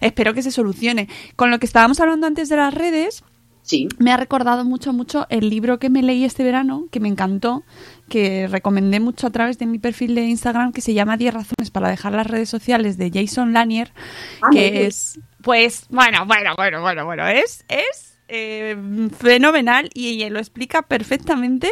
espero 0.00 0.34
que 0.34 0.42
se 0.42 0.50
solucione. 0.50 1.08
Con 1.36 1.50
lo 1.50 1.58
que 1.58 1.66
estábamos 1.66 1.98
hablando 2.00 2.26
antes 2.26 2.48
de 2.48 2.56
las 2.56 2.72
redes, 2.74 3.24
Sí. 3.62 3.86
me 3.98 4.12
ha 4.12 4.16
recordado 4.16 4.64
mucho, 4.64 4.94
mucho 4.94 5.26
el 5.28 5.50
libro 5.50 5.78
que 5.78 5.90
me 5.90 6.02
leí 6.02 6.24
este 6.24 6.42
verano, 6.42 6.86
que 6.90 7.00
me 7.00 7.08
encantó, 7.08 7.64
que 8.08 8.46
recomendé 8.48 8.98
mucho 8.98 9.26
a 9.26 9.30
través 9.30 9.58
de 9.58 9.66
mi 9.66 9.78
perfil 9.78 10.14
de 10.14 10.22
Instagram, 10.24 10.72
que 10.72 10.80
se 10.80 10.94
llama 10.94 11.18
10 11.18 11.34
razones 11.34 11.70
para 11.70 11.90
dejar 11.90 12.14
las 12.14 12.26
redes 12.26 12.48
sociales 12.48 12.96
de 12.96 13.10
Jason 13.12 13.52
Lanier, 13.52 13.92
Ah, 14.40 14.48
que 14.50 14.86
es, 14.86 15.20
pues, 15.42 15.86
bueno, 15.88 16.26
bueno, 16.26 16.54
bueno, 16.56 16.80
bueno, 16.80 17.04
bueno, 17.04 17.26
es, 17.28 17.64
es 17.68 18.18
eh, 18.28 18.76
fenomenal 19.18 19.90
y 19.94 20.08
ella 20.08 20.30
lo 20.30 20.38
explica 20.38 20.82
perfectamente 20.82 21.70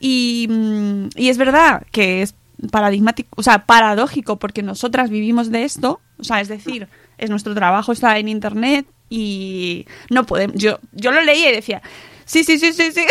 y, 0.00 0.46
mm, 0.50 1.08
y 1.14 1.28
es 1.28 1.38
verdad 1.38 1.82
que 1.92 2.22
es 2.22 2.34
paradigmático, 2.70 3.28
o 3.36 3.42
sea, 3.42 3.66
paradójico 3.66 4.38
porque 4.38 4.62
nosotras 4.62 5.10
vivimos 5.10 5.50
de 5.50 5.64
esto, 5.64 6.00
o 6.18 6.24
sea, 6.24 6.40
es 6.40 6.48
decir, 6.48 6.88
es 7.18 7.30
nuestro 7.30 7.54
trabajo 7.54 7.92
está 7.92 8.18
en 8.18 8.28
internet 8.28 8.86
y 9.08 9.86
no 10.10 10.24
podemos, 10.24 10.56
yo, 10.56 10.80
yo 10.92 11.12
lo 11.12 11.22
leía 11.22 11.50
y 11.50 11.54
decía, 11.54 11.82
sí, 12.24 12.44
sí, 12.44 12.58
sí, 12.58 12.72
sí, 12.72 12.92
sí. 12.92 13.04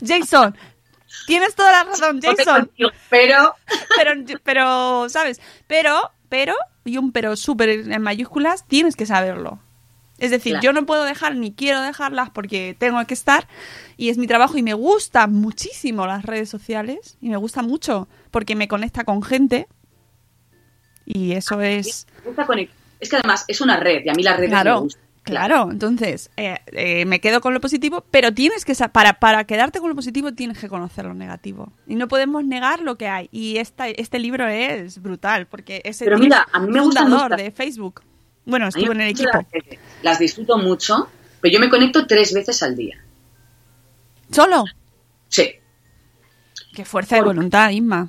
Jason, 0.06 0.56
tienes 1.26 1.54
toda 1.54 1.72
la 1.72 1.84
razón, 1.84 2.20
Jason. 2.20 2.70
Pero 3.08 3.56
Pero, 3.96 4.38
pero, 4.42 5.08
¿sabes? 5.08 5.40
Pero, 5.66 6.10
pero, 6.28 6.54
y 6.84 6.96
un 6.98 7.12
pero 7.12 7.36
súper 7.36 7.68
en 7.90 8.02
mayúsculas, 8.02 8.64
tienes 8.66 8.96
que 8.96 9.06
saberlo. 9.06 9.58
Es 10.18 10.30
decir, 10.30 10.52
Claro. 10.52 10.64
yo 10.64 10.72
no 10.74 10.84
puedo 10.86 11.04
dejar 11.04 11.34
ni 11.36 11.52
quiero 11.52 11.80
dejarlas 11.80 12.28
porque 12.30 12.76
tengo 12.78 13.02
que 13.06 13.14
estar 13.14 13.48
y 13.96 14.10
es 14.10 14.18
mi 14.18 14.26
trabajo 14.26 14.58
y 14.58 14.62
me 14.62 14.74
gustan 14.74 15.32
muchísimo 15.32 16.06
las 16.06 16.24
redes 16.24 16.50
sociales 16.50 17.16
y 17.22 17.30
me 17.30 17.36
gusta 17.38 17.62
mucho 17.62 18.06
porque 18.30 18.54
me 18.54 18.68
conecta 18.68 19.04
con 19.04 19.22
gente 19.22 19.66
y 21.06 21.32
eso 21.32 21.60
es... 21.62 22.06
esta 22.26 22.46
conex- 22.46 22.68
es 23.00 23.08
que 23.08 23.16
además 23.16 23.44
es 23.48 23.60
una 23.62 23.78
red 23.78 24.02
y 24.04 24.10
a 24.10 24.12
mí 24.12 24.22
las 24.22 24.36
redes 24.36 24.50
me 24.50 24.56
gustan. 24.82 25.02
Claro, 25.22 25.68
entonces 25.70 26.30
eh, 26.36 26.58
eh, 26.72 27.04
me 27.04 27.20
quedo 27.20 27.40
con 27.40 27.52
lo 27.52 27.60
positivo, 27.60 28.04
pero 28.10 28.32
tienes 28.32 28.64
que 28.64 28.74
para 28.88 29.14
para 29.14 29.44
quedarte 29.44 29.78
con 29.78 29.90
lo 29.90 29.94
positivo 29.94 30.32
tienes 30.32 30.58
que 30.58 30.68
conocer 30.68 31.04
lo 31.04 31.14
negativo 31.14 31.72
y 31.86 31.94
no 31.94 32.08
podemos 32.08 32.44
negar 32.44 32.80
lo 32.80 32.96
que 32.96 33.06
hay. 33.06 33.28
Y 33.30 33.58
esta, 33.58 33.88
este 33.88 34.18
libro 34.18 34.48
es 34.48 35.00
brutal 35.00 35.46
porque 35.46 35.82
es 35.84 36.00
el 36.00 36.18
mira, 36.18 36.46
a 36.50 36.60
mí 36.60 36.72
me 36.72 36.80
fundador 36.80 37.36
de 37.36 37.50
Facebook. 37.50 38.02
Bueno, 38.46 38.68
estuvo 38.68 38.92
en 38.92 39.02
el 39.02 39.10
equipo. 39.10 39.46
Las 40.02 40.18
disfruto 40.18 40.56
mucho, 40.56 41.08
pero 41.40 41.52
yo 41.52 41.60
me 41.60 41.68
conecto 41.68 42.06
tres 42.06 42.32
veces 42.32 42.62
al 42.62 42.74
día. 42.74 43.04
Solo. 44.30 44.64
Sí. 45.28 45.52
Qué 46.74 46.84
fuerza 46.84 47.16
de 47.16 47.22
voluntad, 47.22 47.70
Inma. 47.70 48.08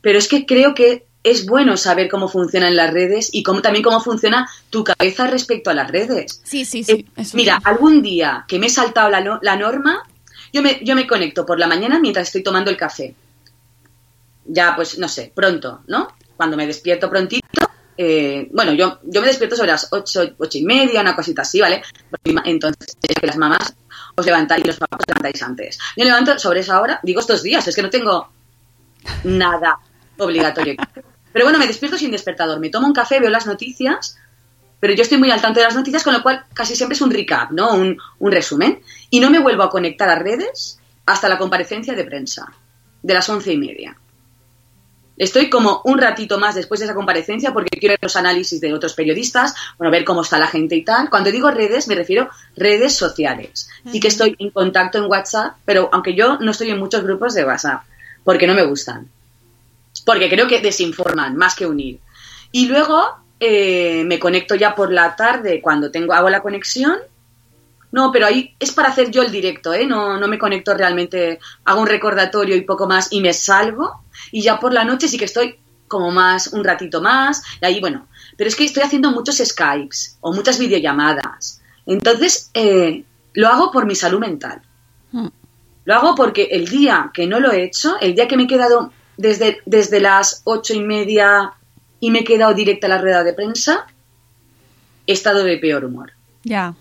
Pero 0.00 0.18
es 0.18 0.28
que 0.28 0.44
creo 0.44 0.74
que 0.74 1.06
es 1.24 1.46
bueno 1.46 1.76
saber 1.76 2.08
cómo 2.08 2.28
funcionan 2.28 2.76
las 2.76 2.92
redes 2.92 3.30
y 3.32 3.42
cómo, 3.42 3.62
también 3.62 3.82
cómo 3.82 3.98
funciona 4.00 4.48
tu 4.70 4.84
cabeza 4.84 5.26
respecto 5.26 5.70
a 5.70 5.74
las 5.74 5.90
redes. 5.90 6.40
Sí, 6.44 6.64
sí, 6.64 6.84
Eh, 6.86 7.04
eso 7.16 7.36
mira, 7.36 7.56
sí. 7.56 7.62
algún 7.64 8.02
día 8.02 8.44
que 8.46 8.58
me 8.58 8.66
he 8.66 8.70
saltado 8.70 9.08
la, 9.10 9.20
no- 9.22 9.38
la 9.42 9.56
norma, 9.56 10.02
yo 10.52 10.62
me, 10.62 10.80
yo 10.84 10.94
me 10.94 11.06
conecto 11.06 11.44
por 11.46 11.58
la 11.58 11.66
mañana 11.66 11.98
mientras 11.98 12.28
estoy 12.28 12.42
tomando 12.42 12.70
el 12.70 12.76
café. 12.76 13.14
Ya, 14.46 14.76
pues, 14.76 14.98
no 14.98 15.08
sé, 15.08 15.32
pronto, 15.34 15.80
¿no? 15.86 16.08
Cuando 16.36 16.56
me 16.56 16.66
despierto 16.66 17.08
prontito, 17.08 17.46
eh, 17.96 18.48
bueno, 18.52 18.72
yo, 18.74 18.98
yo 19.04 19.20
me 19.22 19.28
despierto 19.28 19.56
sobre 19.56 19.70
las 19.70 19.88
ocho, 19.92 20.22
ocho 20.36 20.58
y 20.58 20.64
media, 20.64 21.00
una 21.00 21.16
cosita 21.16 21.42
así, 21.42 21.60
¿vale? 21.60 21.82
Entonces, 22.44 22.96
que 23.00 23.26
las 23.26 23.38
mamás 23.38 23.74
os 24.16 24.26
levantáis 24.26 24.62
y 24.64 24.66
los 24.66 24.76
papás 24.76 25.00
os 25.00 25.06
levantáis 25.08 25.42
antes. 25.42 25.78
Yo 25.96 26.04
levanto 26.04 26.38
sobre 26.38 26.60
esa 26.60 26.80
hora, 26.82 27.00
digo 27.02 27.20
estos 27.20 27.42
días, 27.42 27.66
es 27.66 27.74
que 27.74 27.82
no 27.82 27.88
tengo 27.90 28.28
nada 29.24 29.78
obligatorio. 30.18 30.76
Pero 31.34 31.46
bueno, 31.46 31.58
me 31.58 31.66
despierto 31.66 31.98
sin 31.98 32.12
despertador, 32.12 32.60
me 32.60 32.70
tomo 32.70 32.86
un 32.86 32.92
café, 32.92 33.18
veo 33.18 33.28
las 33.28 33.44
noticias, 33.44 34.16
pero 34.78 34.94
yo 34.94 35.02
estoy 35.02 35.18
muy 35.18 35.32
al 35.32 35.40
tanto 35.40 35.58
de 35.58 35.66
las 35.66 35.74
noticias, 35.74 36.04
con 36.04 36.12
lo 36.12 36.22
cual 36.22 36.44
casi 36.54 36.76
siempre 36.76 36.94
es 36.94 37.00
un 37.00 37.10
recap, 37.10 37.50
¿no? 37.50 37.74
Un, 37.74 37.98
un 38.20 38.30
resumen. 38.30 38.80
Y 39.10 39.18
no 39.18 39.30
me 39.30 39.40
vuelvo 39.40 39.64
a 39.64 39.68
conectar 39.68 40.08
a 40.08 40.14
redes 40.14 40.78
hasta 41.06 41.28
la 41.28 41.36
comparecencia 41.36 41.94
de 41.94 42.04
prensa, 42.04 42.52
de 43.02 43.14
las 43.14 43.28
once 43.28 43.52
y 43.52 43.56
media. 43.56 43.98
Estoy 45.16 45.50
como 45.50 45.82
un 45.84 45.98
ratito 45.98 46.38
más 46.38 46.54
después 46.54 46.78
de 46.78 46.86
esa 46.86 46.94
comparecencia 46.94 47.52
porque 47.52 47.80
quiero 47.80 47.94
ver 47.94 48.00
los 48.02 48.14
análisis 48.14 48.60
de 48.60 48.72
otros 48.72 48.94
periodistas, 48.94 49.56
bueno, 49.76 49.90
ver 49.90 50.04
cómo 50.04 50.22
está 50.22 50.38
la 50.38 50.46
gente 50.46 50.76
y 50.76 50.84
tal. 50.84 51.10
Cuando 51.10 51.32
digo 51.32 51.50
redes, 51.50 51.88
me 51.88 51.96
refiero 51.96 52.28
redes 52.56 52.94
sociales. 52.94 53.68
Sí 53.90 53.98
que 53.98 54.08
estoy 54.08 54.36
en 54.38 54.50
contacto 54.50 54.98
en 54.98 55.10
WhatsApp, 55.10 55.56
pero 55.64 55.88
aunque 55.92 56.14
yo 56.14 56.38
no 56.38 56.52
estoy 56.52 56.70
en 56.70 56.78
muchos 56.78 57.02
grupos 57.02 57.34
de 57.34 57.44
WhatsApp, 57.44 57.82
porque 58.22 58.46
no 58.46 58.54
me 58.54 58.64
gustan. 58.64 59.10
Porque 60.04 60.28
creo 60.28 60.48
que 60.48 60.60
desinforman 60.60 61.36
más 61.36 61.54
que 61.54 61.66
unir. 61.66 62.00
Y 62.52 62.66
luego 62.66 63.24
eh, 63.40 64.04
me 64.04 64.18
conecto 64.18 64.54
ya 64.54 64.74
por 64.74 64.92
la 64.92 65.16
tarde 65.16 65.60
cuando 65.60 65.90
tengo 65.90 66.12
hago 66.12 66.30
la 66.30 66.42
conexión. 66.42 66.98
No, 67.92 68.10
pero 68.10 68.26
ahí 68.26 68.54
es 68.58 68.72
para 68.72 68.88
hacer 68.88 69.10
yo 69.10 69.22
el 69.22 69.30
directo, 69.30 69.72
¿eh? 69.72 69.86
No, 69.86 70.18
no 70.18 70.26
me 70.26 70.38
conecto 70.38 70.74
realmente, 70.74 71.38
hago 71.64 71.80
un 71.80 71.86
recordatorio 71.86 72.56
y 72.56 72.62
poco 72.62 72.88
más 72.88 73.08
y 73.12 73.20
me 73.20 73.32
salgo. 73.32 74.04
Y 74.32 74.42
ya 74.42 74.58
por 74.58 74.72
la 74.72 74.84
noche 74.84 75.06
sí 75.06 75.16
que 75.16 75.26
estoy 75.26 75.58
como 75.86 76.10
más, 76.10 76.48
un 76.48 76.64
ratito 76.64 77.00
más. 77.00 77.42
Y 77.60 77.66
ahí, 77.66 77.80
bueno, 77.80 78.08
pero 78.36 78.48
es 78.48 78.56
que 78.56 78.64
estoy 78.64 78.82
haciendo 78.82 79.12
muchos 79.12 79.36
Skypes 79.36 80.18
o 80.20 80.32
muchas 80.32 80.58
videollamadas. 80.58 81.60
Entonces, 81.86 82.50
eh, 82.54 83.04
lo 83.34 83.48
hago 83.48 83.70
por 83.70 83.86
mi 83.86 83.94
salud 83.94 84.18
mental. 84.18 84.62
Mm. 85.12 85.28
Lo 85.84 85.94
hago 85.94 86.14
porque 86.14 86.48
el 86.50 86.66
día 86.68 87.10
que 87.12 87.26
no 87.26 87.40
lo 87.40 87.52
he 87.52 87.62
hecho, 87.62 87.96
el 88.00 88.14
día 88.14 88.26
que 88.26 88.36
me 88.36 88.44
he 88.44 88.48
quedado 88.48 88.92
desde, 89.16 89.58
desde 89.66 90.00
las 90.00 90.40
ocho 90.44 90.74
y 90.74 90.80
media 90.80 91.52
y 92.00 92.10
me 92.10 92.20
he 92.20 92.24
quedado 92.24 92.54
directa 92.54 92.86
a 92.86 92.90
la 92.90 92.98
rueda 92.98 93.22
de 93.24 93.34
prensa, 93.34 93.86
he 95.06 95.12
estado 95.12 95.44
de 95.44 95.58
peor 95.58 95.84
humor. 95.84 96.12
Ya. 96.42 96.74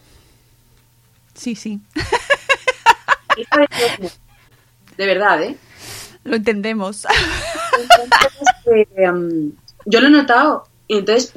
Sí, 1.34 1.56
sí. 1.56 1.80
De 4.98 5.06
verdad, 5.08 5.42
¿eh? 5.42 5.58
Lo 6.24 6.36
entendemos. 6.36 7.06
Entonces, 7.80 8.88
eh, 8.96 9.10
um, 9.10 9.52
yo 9.86 10.02
lo 10.02 10.08
he 10.08 10.12
notado. 10.12 10.68
Entonces, 10.88 11.34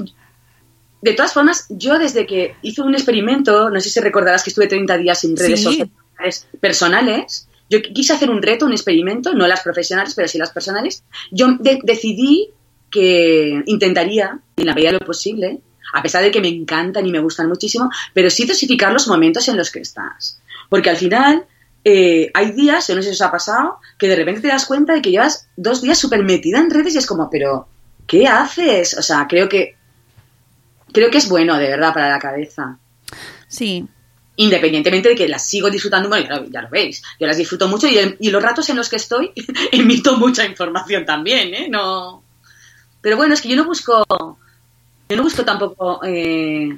de 1.01 1.13
todas 1.15 1.33
formas, 1.33 1.67
yo 1.71 1.99
desde 1.99 2.27
que 2.27 2.55
hice 2.63 2.83
un 2.83 2.95
experimento, 2.95 3.71
no 3.71 3.81
sé 3.81 3.89
si 3.91 4.01
recordarás 4.01 4.43
que 4.43 4.51
estuve 4.51 4.67
30 4.67 4.99
días 4.99 5.21
sin 5.21 5.37
redes 5.37 5.61
Sí. 5.61 5.65
sociales 5.65 6.47
personales, 6.61 7.49
yo 7.71 7.81
quise 7.83 8.13
hacer 8.13 8.31
un 8.31 8.43
reto, 8.43 8.67
un 8.67 8.73
experimento, 8.73 9.35
no 9.35 9.47
las 9.47 9.61
profesionales, 9.63 10.15
pero 10.15 10.29
sí 10.29 10.39
las 10.39 10.51
personales. 10.51 11.03
Yo 11.31 11.49
de- 11.59 11.81
decidí 11.83 12.51
que 12.91 13.63
intentaría, 13.67 14.39
en 14.57 14.67
la 14.67 14.75
medida 14.75 14.93
de 14.93 14.99
lo 15.01 15.07
posible, 15.07 15.59
a 15.93 16.03
pesar 16.03 16.23
de 16.23 16.31
que 16.31 16.41
me 16.41 16.49
encantan 16.49 17.07
y 17.07 17.11
me 17.13 17.19
gustan 17.21 17.49
muchísimo, 17.49 17.91
pero 18.15 18.31
sí 18.31 18.45
dosificar 18.47 18.93
los 18.93 19.09
momentos 19.09 19.49
en 19.49 19.57
los 19.57 19.71
que 19.71 19.81
estás. 19.81 20.41
Porque 20.69 20.91
al 20.91 20.97
final 20.97 21.45
eh, 21.85 22.31
hay 22.35 22.53
días, 22.53 22.87
yo 22.89 22.95
no 22.97 23.03
sé 23.03 23.09
si 23.09 23.15
os 23.15 23.23
ha 23.23 23.31
pasado, 23.31 23.79
que 23.99 24.09
de 24.09 24.17
repente 24.17 24.41
te 24.43 24.49
das 24.49 24.67
cuenta 24.67 24.93
de 24.95 25.03
que 25.03 25.11
llevas 25.11 25.49
dos 25.57 25.83
días 25.83 25.99
súper 25.99 26.23
metida 26.25 26.59
en 26.59 26.71
redes 26.71 26.95
y 26.95 26.99
es 26.99 27.07
como, 27.07 27.29
pero, 27.31 27.69
¿qué 28.07 28.27
haces? 28.27 28.97
O 28.99 29.03
sea, 29.03 29.27
creo 29.29 29.49
que, 29.49 29.77
creo 30.93 31.11
que 31.11 31.19
es 31.19 31.29
bueno, 31.29 31.57
de 31.57 31.69
verdad, 31.69 31.93
para 31.95 32.09
la 32.11 32.19
cabeza. 32.19 32.79
Sí. 33.49 33.87
Independientemente 34.37 35.09
de 35.09 35.15
que 35.15 35.29
las 35.29 35.47
sigo 35.47 35.71
disfrutando, 35.71 36.09
bueno, 36.09 36.45
ya 36.51 36.63
lo, 36.63 36.69
veis, 36.69 37.03
yo 37.19 37.27
las 37.27 37.39
disfruto 37.39 37.69
mucho 37.69 37.89
y 37.89 38.31
los 38.31 38.43
ratos 38.43 38.69
en 38.69 38.77
los 38.77 38.89
que 38.89 38.97
estoy 38.97 39.33
emito 39.73 40.17
mucha 40.17 40.45
información 40.45 41.05
también, 41.05 41.55
¿eh? 41.55 41.69
No... 41.69 42.23
Pero 43.01 43.17
bueno, 43.17 43.35
es 43.35 43.41
que 43.41 43.49
yo 43.49 43.57
no 43.57 43.65
busco, 43.65 44.05
yo 45.09 45.17
no 45.17 45.23
busco 45.23 45.45
tampoco 45.45 46.01
eh, 46.05 46.77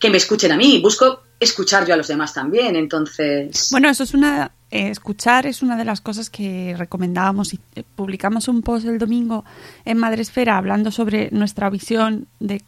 que 0.00 0.10
me 0.10 0.16
escuchen 0.16 0.52
a 0.52 0.56
mí, 0.56 0.80
busco 0.80 1.22
escuchar 1.38 1.86
yo 1.86 1.94
a 1.94 1.96
los 1.96 2.08
demás 2.08 2.32
también, 2.32 2.76
entonces... 2.76 3.68
Bueno, 3.70 3.88
eso 3.88 4.04
es 4.04 4.14
una. 4.14 4.50
eh, 4.70 4.88
escuchar 4.88 5.46
es 5.46 5.62
una 5.62 5.76
de 5.76 5.84
las 5.84 6.00
cosas 6.00 6.30
que 6.30 6.74
recomendábamos 6.76 7.52
y 7.54 7.60
eh, 7.74 7.84
publicamos 7.94 8.48
un 8.48 8.62
post 8.62 8.86
el 8.86 8.98
domingo 8.98 9.44
en 9.84 9.98
Madresfera 9.98 10.56
hablando 10.56 10.90
sobre 10.90 11.30
nuestra 11.30 11.68
visión 11.70 12.26
de 12.40 12.62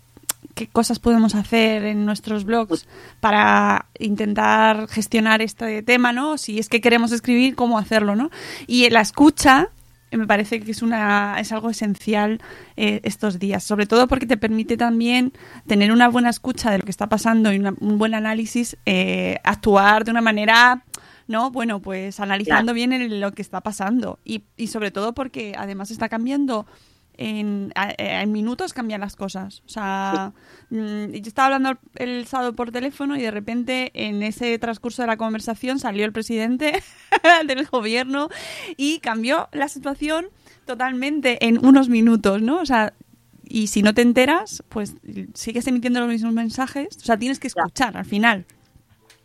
qué 0.58 0.66
cosas 0.66 0.98
podemos 0.98 1.34
hacer 1.34 1.84
en 1.84 2.04
nuestros 2.04 2.44
blogs 2.44 2.86
para 3.20 3.86
intentar 3.98 4.88
gestionar 4.88 5.40
este 5.40 5.82
tema, 5.82 6.12
¿no? 6.12 6.36
Si 6.36 6.58
es 6.58 6.68
que 6.68 6.80
queremos 6.80 7.12
escribir, 7.12 7.54
cómo 7.54 7.78
hacerlo, 7.78 8.16
¿no? 8.16 8.30
Y 8.66 8.88
la 8.90 9.00
escucha 9.00 9.68
me 10.10 10.26
parece 10.26 10.60
que 10.60 10.70
es 10.70 10.80
una 10.82 11.36
es 11.38 11.52
algo 11.52 11.68
esencial 11.68 12.40
eh, 12.76 13.00
estos 13.04 13.38
días, 13.38 13.62
sobre 13.62 13.84
todo 13.86 14.08
porque 14.08 14.24
te 14.26 14.38
permite 14.38 14.76
también 14.78 15.32
tener 15.66 15.92
una 15.92 16.08
buena 16.08 16.30
escucha 16.30 16.70
de 16.70 16.78
lo 16.78 16.84
que 16.84 16.90
está 16.90 17.08
pasando 17.08 17.52
y 17.52 17.58
una- 17.58 17.74
un 17.78 17.98
buen 17.98 18.14
análisis, 18.14 18.76
eh, 18.86 19.36
actuar 19.44 20.04
de 20.06 20.10
una 20.10 20.22
manera, 20.22 20.82
¿no? 21.26 21.50
Bueno, 21.50 21.80
pues 21.80 22.20
analizando 22.20 22.72
bien 22.72 22.94
el- 22.94 23.20
lo 23.20 23.32
que 23.32 23.42
está 23.42 23.60
pasando 23.60 24.18
y, 24.24 24.44
y 24.56 24.68
sobre 24.68 24.90
todo 24.90 25.12
porque 25.12 25.52
además 25.58 25.90
está 25.90 26.08
cambiando. 26.08 26.64
En, 27.20 27.72
eh, 27.74 27.94
en 27.98 28.30
minutos 28.30 28.72
cambian 28.72 29.00
las 29.00 29.16
cosas. 29.16 29.62
O 29.66 29.68
sea, 29.68 30.32
mm, 30.70 31.10
yo 31.10 31.28
estaba 31.28 31.46
hablando 31.46 31.70
el, 31.96 32.08
el 32.08 32.26
sábado 32.26 32.54
por 32.54 32.70
teléfono 32.70 33.16
y 33.16 33.22
de 33.22 33.32
repente 33.32 33.90
en 33.94 34.22
ese 34.22 34.56
transcurso 34.58 35.02
de 35.02 35.08
la 35.08 35.16
conversación 35.16 35.80
salió 35.80 36.04
el 36.04 36.12
presidente 36.12 36.80
del 37.46 37.66
gobierno 37.66 38.28
y 38.76 39.00
cambió 39.00 39.48
la 39.52 39.68
situación 39.68 40.28
totalmente 40.64 41.44
en 41.44 41.64
unos 41.66 41.88
minutos, 41.88 42.40
¿no? 42.40 42.60
O 42.60 42.66
sea, 42.66 42.94
y 43.48 43.68
si 43.68 43.82
no 43.82 43.94
te 43.94 44.02
enteras, 44.02 44.62
pues 44.68 44.94
sigues 45.34 45.66
emitiendo 45.66 46.00
los 46.00 46.08
mismos 46.08 46.34
mensajes. 46.34 46.88
O 46.98 47.04
sea, 47.04 47.18
tienes 47.18 47.40
que 47.40 47.48
escuchar 47.48 47.96
al 47.96 48.04
final. 48.04 48.44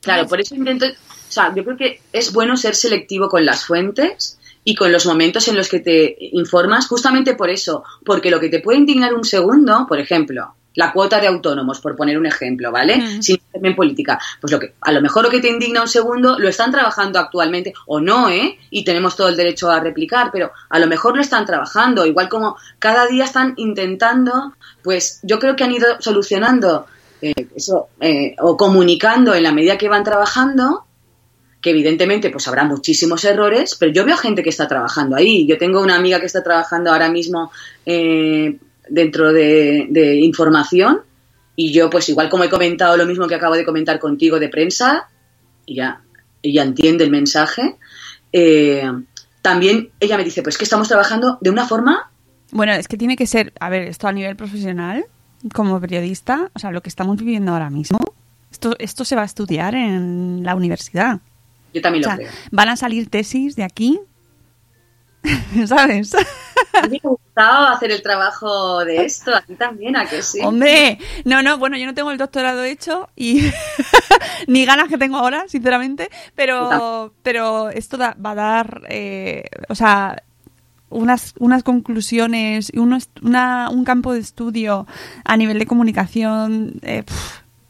Claro, 0.02 0.28
por 0.28 0.40
eso 0.42 0.56
intento, 0.56 0.86
o 0.86 1.32
sea, 1.32 1.54
yo 1.56 1.64
creo 1.64 1.78
que 1.78 2.02
es 2.12 2.34
bueno 2.34 2.58
ser 2.58 2.76
selectivo 2.76 3.30
con 3.30 3.46
las 3.46 3.66
fuentes 3.66 4.40
y 4.64 4.76
con 4.76 4.92
los 4.92 5.06
momentos 5.06 5.48
en 5.48 5.56
los 5.56 5.70
que 5.70 5.80
te 5.80 6.16
informas, 6.32 6.88
justamente 6.88 7.36
por 7.36 7.50
eso, 7.50 7.84
porque 8.06 8.32
lo 8.32 8.40
que 8.40 8.50
te 8.50 8.60
puede 8.60 8.80
indignar 8.80 9.14
un 9.14 9.26
segundo, 9.26 9.86
por 9.88 10.00
ejemplo, 10.00 10.56
la 10.76 10.92
cuota 10.92 11.20
de 11.20 11.28
autónomos, 11.28 11.80
por 11.80 11.96
poner 11.96 12.18
un 12.18 12.26
ejemplo, 12.26 12.72
¿vale? 12.72 12.98
Mm. 12.98 13.22
Sin 13.22 13.38
meterme 13.46 13.70
en 13.70 13.76
política, 13.76 14.20
pues 14.42 14.52
lo 14.52 14.60
que 14.60 14.74
a 14.82 14.92
lo 14.92 15.02
mejor 15.02 15.24
lo 15.24 15.30
que 15.30 15.40
te 15.40 15.50
indigna 15.50 15.82
un 15.82 15.88
segundo 15.88 16.40
lo 16.40 16.50
están 16.50 16.72
trabajando 16.72 17.20
actualmente 17.20 17.74
o 17.86 18.00
no, 18.00 18.30
¿eh? 18.30 18.58
Y 18.70 18.84
tenemos 18.84 19.16
todo 19.16 19.30
el 19.30 19.38
derecho 19.38 19.70
a 19.70 19.80
replicar, 19.80 20.30
pero 20.32 20.52
a 20.70 20.80
lo 20.80 20.88
mejor 20.88 21.16
lo 21.16 21.22
están 21.22 21.46
trabajando, 21.46 22.06
igual 22.06 22.30
como 22.30 22.58
cada 22.80 23.08
día 23.08 23.26
están 23.26 23.54
intentando, 23.58 24.54
pues 24.82 25.20
yo 25.24 25.40
creo 25.40 25.56
que 25.56 25.64
han 25.64 25.74
ido 25.74 25.88
solucionando 26.00 26.88
eh, 27.22 27.48
eso 27.56 27.90
eh, 28.02 28.36
o 28.40 28.58
comunicando 28.58 29.34
en 29.34 29.44
la 29.44 29.52
medida 29.52 29.78
que 29.78 29.90
van 29.90 30.04
trabajando 30.04 30.86
que 31.64 31.70
evidentemente 31.70 32.30
pues 32.30 32.46
habrá 32.50 32.66
muchísimos 32.66 33.24
errores, 33.24 33.78
pero 33.80 33.92
yo 33.94 34.06
veo 34.06 34.18
gente 34.18 34.44
que 34.44 34.50
está 34.50 34.68
trabajando 34.68 35.16
ahí. 35.16 35.48
Yo 35.48 35.58
tengo 35.58 35.82
una 35.82 35.96
amiga 35.96 36.20
que 36.20 36.26
está 36.26 36.44
trabajando 36.44 36.92
ahora 36.92 37.10
mismo 37.10 37.52
eh, 37.86 38.58
dentro 38.90 39.32
de, 39.32 40.20
información 40.22 41.00
y 41.56 41.72
yo 41.72 41.90
pues 41.90 42.10
igual 42.10 42.30
como 42.30 42.44
he 42.44 42.50
comentado 42.50 42.98
lo 42.98 43.06
mismo 43.06 43.28
que 43.28 43.36
acabo 43.36 43.56
de 43.56 43.64
comentar 43.64 43.98
contigo 43.98 44.40
de 44.40 44.50
prensa, 44.50 45.08
ya 45.66 46.02
ella 46.42 46.64
entiende 46.64 47.06
el 47.06 47.12
mensaje. 47.12 47.78
eh, 48.34 48.84
también 49.42 49.90
ella 50.02 50.18
me 50.18 50.26
dice 50.26 50.44
pues 50.44 50.58
que 50.58 50.66
estamos 50.66 50.90
trabajando 50.90 51.38
de 51.40 51.50
una 51.50 51.66
forma 51.66 52.12
Bueno, 52.52 52.74
es 52.74 52.90
que 52.90 52.98
tiene 52.98 53.16
que 53.16 53.26
ser, 53.26 53.54
a 53.62 53.70
ver, 53.70 53.84
esto 53.84 54.10
a 54.10 54.12
nivel 54.12 54.36
profesional 54.36 55.06
como 55.54 55.80
periodista, 55.80 56.52
o 56.54 56.60
sea, 56.60 56.72
lo 56.72 56.82
que 56.82 56.90
estamos 56.90 57.18
viviendo 57.18 57.54
ahora 57.54 57.70
mismo, 57.70 58.00
esto, 58.52 58.76
esto 58.80 59.06
se 59.06 59.16
va 59.16 59.22
a 59.22 59.26
estudiar 59.26 59.76
en 59.76 60.44
la 60.44 60.56
universidad. 60.56 61.22
Yo 61.74 61.82
también 61.82 62.06
O 62.06 62.10
lo 62.10 62.16
sea, 62.16 62.18
creo. 62.18 62.32
van 62.52 62.70
a 62.70 62.76
salir 62.76 63.10
tesis 63.10 63.56
de 63.56 63.64
aquí, 63.64 64.00
¿sabes? 65.68 66.14
A 66.74 66.88
mí 66.88 67.00
me 67.04 67.08
ha 67.08 67.10
gustado 67.10 67.68
hacer 67.68 67.92
el 67.92 68.02
trabajo 68.02 68.84
de 68.84 69.06
esto, 69.06 69.34
a 69.34 69.42
ti 69.42 69.56
también, 69.56 69.96
¿a 69.96 70.06
que 70.06 70.22
sí? 70.22 70.40
Hombre, 70.42 70.98
no, 71.24 71.42
no, 71.42 71.58
bueno, 71.58 71.78
yo 71.78 71.86
no 71.86 71.94
tengo 71.94 72.12
el 72.12 72.18
doctorado 72.18 72.64
hecho 72.64 73.10
y 73.16 73.42
ni 74.48 74.66
ganas 74.66 74.90
que 74.90 74.98
tengo 74.98 75.18
ahora, 75.18 75.46
sinceramente, 75.48 76.10
pero, 76.36 77.14
pero 77.24 77.70
esto 77.70 77.98
da- 77.98 78.18
va 78.24 78.32
a 78.32 78.36
dar, 78.36 78.82
eh, 78.90 79.46
o 79.70 79.76
sea, 79.76 80.24
unas, 80.90 81.34
unas 81.40 81.64
conclusiones 81.64 82.70
y 82.74 82.80
unos- 82.80 83.10
una- 83.22 83.70
un 83.70 83.86
campo 83.86 84.14
de 84.14 84.20
estudio 84.20 84.86
a 85.24 85.38
nivel 85.38 85.58
de 85.58 85.66
comunicación, 85.66 86.74
eh, 86.82 87.04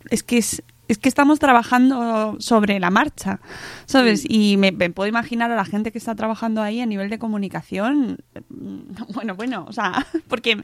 es 0.10 0.24
que 0.24 0.39
es, 0.39 0.64
es 0.94 1.00
que 1.00 1.10
estamos 1.10 1.39
trabajando 1.39 2.36
sobre 2.39 2.80
la 2.80 2.91
marcha, 2.91 3.39
¿sabes? 3.86 4.24
Y 4.28 4.58
me, 4.58 4.72
me 4.72 4.91
puedo 4.91 5.10
imaginar 5.10 5.52
a 5.52 5.56
la 5.56 5.66
gente 5.66 5.91
que 5.91 5.98
está 5.98 6.14
trabajando 6.14 6.62
ahí 6.62 6.82
a 6.82 6.86
nivel 6.86 7.10
de 7.10 7.18
comunicación, 7.18 8.20
mm, 8.50 8.80
bueno, 9.14 9.36
bueno, 9.36 9.66
o 9.68 9.74
sea, 9.74 10.06
porque 10.28 10.62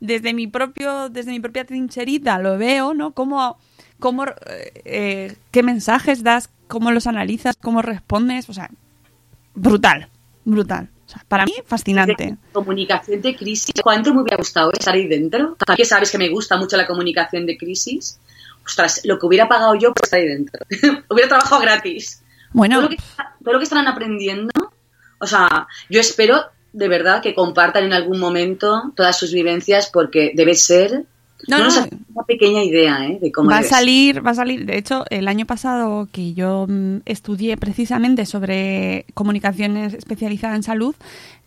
desde 0.00 0.34
mi 0.34 0.46
propio, 0.46 1.08
desde 1.08 1.32
mi 1.32 1.40
propia 1.40 1.64
trincherita 1.64 2.38
lo 2.38 2.56
veo, 2.58 2.94
¿no? 2.94 3.10
Cómo, 3.12 3.58
cómo 3.98 4.24
eh, 4.84 5.34
qué 5.50 5.62
mensajes 5.62 6.22
das, 6.22 6.48
cómo 6.68 6.92
los 6.92 7.08
analizas, 7.08 7.56
cómo 7.60 7.82
respondes, 7.82 8.48
o 8.48 8.52
sea, 8.52 8.70
brutal, 9.54 10.08
brutal. 10.44 10.90
O 11.06 11.10
sea, 11.10 11.24
para 11.26 11.44
mí, 11.44 11.52
fascinante. 11.66 12.24
De 12.24 12.36
comunicación 12.52 13.20
de 13.20 13.36
crisis. 13.36 13.74
¿Cuánto 13.82 14.14
me 14.14 14.22
hubiera 14.22 14.36
gustado 14.36 14.70
estar 14.72 14.94
ahí 14.94 15.08
dentro? 15.08 15.56
A 15.66 15.76
que 15.76 15.84
sabes 15.84 16.10
que 16.10 16.18
me 16.18 16.28
gusta 16.28 16.56
mucho 16.56 16.76
la 16.76 16.86
comunicación 16.86 17.44
de 17.46 17.58
crisis. 17.58 18.18
Ostras, 18.64 19.00
lo 19.04 19.18
que 19.18 19.26
hubiera 19.26 19.48
pagado 19.48 19.74
yo 19.74 19.92
por 19.92 20.04
estar 20.04 20.20
ahí 20.20 20.26
dentro. 20.26 20.64
hubiera 21.10 21.28
trabajado 21.28 21.60
gratis. 21.60 22.22
Bueno, 22.52 22.76
Todo 22.76 22.82
lo, 22.82 22.88
que, 22.90 22.96
todo 23.42 23.52
lo 23.54 23.58
que 23.58 23.64
estarán 23.64 23.88
aprendiendo, 23.88 24.72
o 25.18 25.26
sea, 25.26 25.66
yo 25.88 26.00
espero 26.00 26.44
de 26.72 26.88
verdad 26.88 27.22
que 27.22 27.34
compartan 27.34 27.84
en 27.84 27.92
algún 27.92 28.18
momento 28.18 28.92
todas 28.96 29.18
sus 29.18 29.32
vivencias 29.32 29.90
porque 29.92 30.32
debe 30.34 30.54
ser 30.54 31.04
No, 31.48 31.58
no, 31.58 31.68
no. 31.68 31.88
una 32.14 32.24
pequeña 32.24 32.62
idea 32.62 33.06
¿eh? 33.06 33.18
de 33.20 33.32
cómo 33.32 33.50
va 33.50 33.58
a 33.58 33.62
salir, 33.62 34.24
va 34.24 34.30
a 34.30 34.34
salir. 34.34 34.64
De 34.64 34.78
hecho, 34.78 35.04
el 35.10 35.28
año 35.28 35.44
pasado 35.44 36.08
que 36.10 36.34
yo 36.34 36.66
mm, 36.68 36.98
estudié 37.04 37.56
precisamente 37.56 38.26
sobre 38.26 39.06
comunicaciones 39.14 39.92
especializada 39.94 40.56
en 40.56 40.62
salud, 40.62 40.94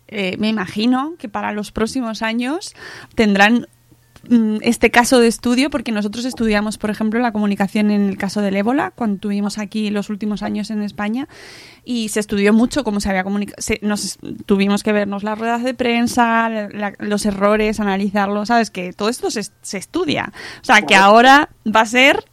eh, 0.08 0.36
me 0.38 0.48
imagino 0.48 1.14
que 1.18 1.28
para 1.28 1.52
los 1.52 1.72
próximos 1.72 2.22
años 2.22 2.74
tendrán 3.16 3.66
este 4.62 4.90
caso 4.90 5.18
de 5.20 5.28
estudio, 5.28 5.70
porque 5.70 5.92
nosotros 5.92 6.24
estudiamos, 6.24 6.78
por 6.78 6.90
ejemplo, 6.90 7.20
la 7.20 7.32
comunicación 7.32 7.90
en 7.90 8.08
el 8.08 8.16
caso 8.18 8.40
del 8.40 8.56
ébola, 8.56 8.92
cuando 8.94 9.18
tuvimos 9.20 9.58
aquí 9.58 9.90
los 9.90 10.10
últimos 10.10 10.42
años 10.42 10.70
en 10.70 10.82
España, 10.82 11.28
y 11.84 12.08
se 12.08 12.20
estudió 12.20 12.52
mucho 12.52 12.82
cómo 12.84 13.00
se 13.00 13.08
había 13.08 13.24
comunicado. 13.24 13.56
Nos 13.82 14.18
tuvimos 14.46 14.82
que 14.82 14.92
vernos 14.92 15.22
las 15.22 15.38
ruedas 15.38 15.62
de 15.62 15.74
prensa, 15.74 16.48
la- 16.48 16.94
los 16.98 17.24
errores, 17.26 17.78
analizarlos, 17.80 18.48
¿sabes? 18.48 18.70
Que 18.70 18.92
todo 18.92 19.08
esto 19.08 19.30
se, 19.30 19.42
se 19.62 19.78
estudia. 19.78 20.32
O 20.62 20.64
sea, 20.64 20.82
que 20.82 20.96
ahora 20.96 21.48
va 21.66 21.82
a 21.82 21.86
ser. 21.86 22.24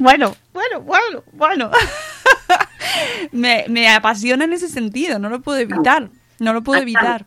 Bueno, 0.00 0.34
bueno, 0.52 0.80
bueno, 0.82 1.24
bueno. 1.32 1.70
me, 3.32 3.64
me 3.68 3.88
apasiona 3.88 4.44
en 4.44 4.52
ese 4.52 4.68
sentido, 4.68 5.18
no 5.18 5.28
lo 5.28 5.40
puedo 5.40 5.58
evitar. 5.58 6.10
No 6.38 6.52
lo 6.52 6.62
puedo 6.62 6.80
evitar. 6.80 7.26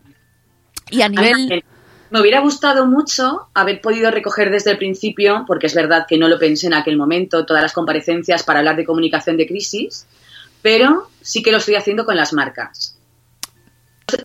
Y 0.90 1.02
a 1.02 1.08
nivel. 1.08 1.64
Me 2.12 2.20
hubiera 2.20 2.40
gustado 2.40 2.84
mucho 2.84 3.48
haber 3.54 3.80
podido 3.80 4.10
recoger 4.10 4.50
desde 4.50 4.72
el 4.72 4.76
principio, 4.76 5.44
porque 5.46 5.66
es 5.66 5.74
verdad 5.74 6.04
que 6.06 6.18
no 6.18 6.28
lo 6.28 6.38
pensé 6.38 6.66
en 6.66 6.74
aquel 6.74 6.98
momento, 6.98 7.46
todas 7.46 7.62
las 7.62 7.72
comparecencias 7.72 8.42
para 8.42 8.58
hablar 8.58 8.76
de 8.76 8.84
comunicación 8.84 9.38
de 9.38 9.46
crisis, 9.46 10.06
pero 10.60 11.08
sí 11.22 11.42
que 11.42 11.50
lo 11.50 11.56
estoy 11.56 11.76
haciendo 11.76 12.04
con 12.04 12.14
las 12.14 12.34
marcas. 12.34 12.98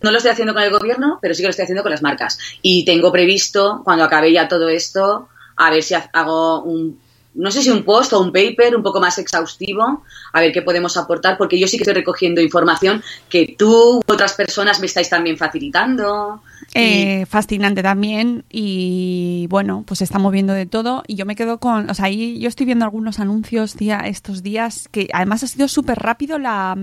No 0.02 0.10
lo 0.10 0.18
estoy 0.18 0.32
haciendo 0.32 0.52
con 0.52 0.62
el 0.62 0.70
gobierno, 0.70 1.18
pero 1.22 1.32
sí 1.32 1.40
que 1.40 1.46
lo 1.46 1.50
estoy 1.50 1.62
haciendo 1.62 1.82
con 1.82 1.90
las 1.90 2.02
marcas. 2.02 2.38
Y 2.60 2.84
tengo 2.84 3.10
previsto, 3.10 3.80
cuando 3.84 4.04
acabe 4.04 4.30
ya 4.32 4.48
todo 4.48 4.68
esto, 4.68 5.30
a 5.56 5.70
ver 5.70 5.82
si 5.82 5.94
ha- 5.94 6.10
hago 6.12 6.60
un, 6.64 7.00
no 7.36 7.50
sé 7.50 7.62
si 7.62 7.70
un 7.70 7.84
post 7.84 8.12
o 8.12 8.20
un 8.20 8.32
paper 8.32 8.76
un 8.76 8.82
poco 8.82 9.00
más 9.00 9.16
exhaustivo, 9.16 10.04
a 10.34 10.40
ver 10.40 10.52
qué 10.52 10.60
podemos 10.60 10.98
aportar, 10.98 11.38
porque 11.38 11.58
yo 11.58 11.66
sí 11.66 11.78
que 11.78 11.84
estoy 11.84 11.94
recogiendo 11.94 12.42
información 12.42 13.02
que 13.30 13.54
tú 13.58 13.96
u 14.06 14.12
otras 14.12 14.34
personas 14.34 14.78
me 14.78 14.86
estáis 14.86 15.08
también 15.08 15.38
facilitando. 15.38 16.42
Eh, 16.74 17.26
fascinante 17.26 17.82
también 17.82 18.44
y 18.50 19.46
bueno, 19.48 19.84
pues 19.86 20.02
está 20.02 20.18
moviendo 20.18 20.52
de 20.52 20.66
todo 20.66 21.02
y 21.06 21.14
yo 21.14 21.24
me 21.24 21.34
quedo 21.34 21.58
con, 21.58 21.88
o 21.88 21.94
sea, 21.94 22.06
ahí 22.06 22.38
yo 22.38 22.48
estoy 22.48 22.66
viendo 22.66 22.84
algunos 22.84 23.20
anuncios 23.20 23.76
estos 24.04 24.42
días 24.42 24.88
que 24.90 25.08
además 25.12 25.42
ha 25.42 25.46
sido 25.46 25.66
súper 25.66 25.98
rápido 25.98 26.38
la, 26.38 26.76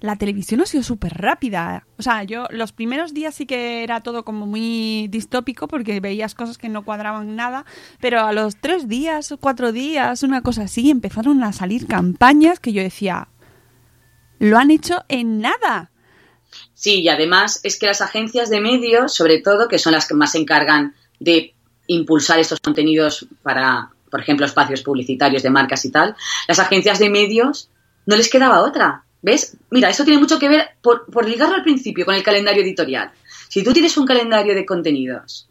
la 0.00 0.16
televisión 0.16 0.62
ha 0.62 0.66
sido 0.66 0.82
súper 0.82 1.14
rápida, 1.14 1.86
o 1.98 2.02
sea, 2.02 2.24
yo 2.24 2.46
los 2.50 2.72
primeros 2.72 3.12
días 3.12 3.34
sí 3.34 3.46
que 3.46 3.82
era 3.82 4.00
todo 4.00 4.24
como 4.24 4.46
muy 4.46 5.08
distópico 5.08 5.68
porque 5.68 6.00
veías 6.00 6.34
cosas 6.34 6.56
que 6.56 6.68
no 6.68 6.84
cuadraban 6.84 7.36
nada, 7.36 7.64
pero 8.00 8.20
a 8.20 8.32
los 8.32 8.56
tres 8.56 8.88
días 8.88 9.32
o 9.32 9.38
cuatro 9.38 9.72
días, 9.72 10.22
una 10.22 10.40
cosa 10.40 10.62
así, 10.62 10.90
empezaron 10.90 11.42
a 11.44 11.52
salir 11.52 11.86
campañas 11.86 12.58
que 12.58 12.72
yo 12.72 12.82
decía, 12.82 13.28
lo 14.38 14.58
han 14.58 14.70
hecho 14.70 15.04
en 15.08 15.40
nada. 15.40 15.89
Sí, 16.80 17.02
y 17.02 17.10
además 17.10 17.60
es 17.62 17.78
que 17.78 17.84
las 17.84 18.00
agencias 18.00 18.48
de 18.48 18.58
medios, 18.58 19.12
sobre 19.12 19.42
todo, 19.42 19.68
que 19.68 19.78
son 19.78 19.92
las 19.92 20.08
que 20.08 20.14
más 20.14 20.32
se 20.32 20.38
encargan 20.38 20.94
de 21.18 21.52
impulsar 21.88 22.38
estos 22.38 22.58
contenidos 22.58 23.26
para, 23.42 23.90
por 24.10 24.18
ejemplo, 24.18 24.46
espacios 24.46 24.80
publicitarios 24.80 25.42
de 25.42 25.50
marcas 25.50 25.84
y 25.84 25.90
tal, 25.90 26.16
las 26.48 26.58
agencias 26.58 26.98
de 26.98 27.10
medios 27.10 27.68
no 28.06 28.16
les 28.16 28.30
quedaba 28.30 28.62
otra. 28.62 29.04
¿Ves? 29.20 29.58
Mira, 29.68 29.90
esto 29.90 30.04
tiene 30.04 30.20
mucho 30.20 30.38
que 30.38 30.48
ver, 30.48 30.70
por, 30.80 31.04
por 31.04 31.28
ligarlo 31.28 31.54
al 31.54 31.64
principio, 31.64 32.06
con 32.06 32.14
el 32.14 32.22
calendario 32.22 32.62
editorial. 32.62 33.12
Si 33.50 33.62
tú 33.62 33.74
tienes 33.74 33.98
un 33.98 34.06
calendario 34.06 34.54
de 34.54 34.64
contenidos, 34.64 35.50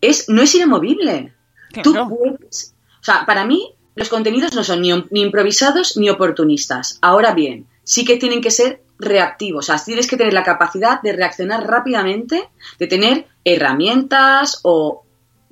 es, 0.00 0.28
no 0.28 0.42
es 0.42 0.54
inamovible. 0.54 1.34
Tú 1.82 1.92
puedes. 2.08 2.72
O 3.00 3.04
sea, 3.04 3.26
para 3.26 3.44
mí, 3.44 3.74
los 3.96 4.08
contenidos 4.08 4.54
no 4.54 4.62
son 4.62 4.80
ni, 4.80 4.92
ni 5.10 5.22
improvisados 5.22 5.96
ni 5.96 6.08
oportunistas. 6.08 7.00
Ahora 7.02 7.34
bien, 7.34 7.66
sí 7.82 8.04
que 8.04 8.16
tienen 8.16 8.40
que 8.40 8.52
ser 8.52 8.84
reactivos. 8.98 9.68
O 9.68 9.72
sea, 9.72 9.82
tienes 9.84 10.06
que 10.06 10.16
tener 10.16 10.32
la 10.32 10.42
capacidad 10.44 11.00
de 11.02 11.12
reaccionar 11.12 11.66
rápidamente, 11.66 12.48
de 12.78 12.86
tener 12.86 13.26
herramientas 13.44 14.60
o 14.62 15.04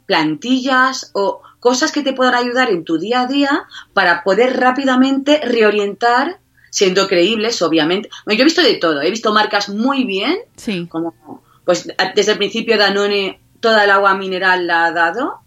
plantillas 0.06 1.10
o 1.14 1.42
cosas 1.60 1.92
que 1.92 2.02
te 2.02 2.12
puedan 2.12 2.34
ayudar 2.34 2.70
en 2.70 2.84
tu 2.84 2.98
día 2.98 3.22
a 3.22 3.26
día 3.26 3.64
para 3.92 4.22
poder 4.22 4.58
rápidamente 4.58 5.40
reorientar, 5.42 6.38
siendo 6.70 7.08
creíbles, 7.08 7.60
obviamente. 7.62 8.08
Bueno, 8.24 8.38
yo 8.38 8.42
he 8.42 8.44
visto 8.44 8.62
de 8.62 8.74
todo. 8.74 9.02
He 9.02 9.10
visto 9.10 9.32
marcas 9.32 9.68
muy 9.68 10.04
bien, 10.04 10.38
Sí. 10.56 10.86
como 10.88 11.42
pues 11.64 11.88
desde 12.14 12.32
el 12.32 12.38
principio 12.38 12.78
Danone 12.78 13.40
toda 13.58 13.84
el 13.84 13.90
agua 13.90 14.14
mineral 14.14 14.68
la 14.68 14.84
ha 14.86 14.92
dado. 14.92 15.40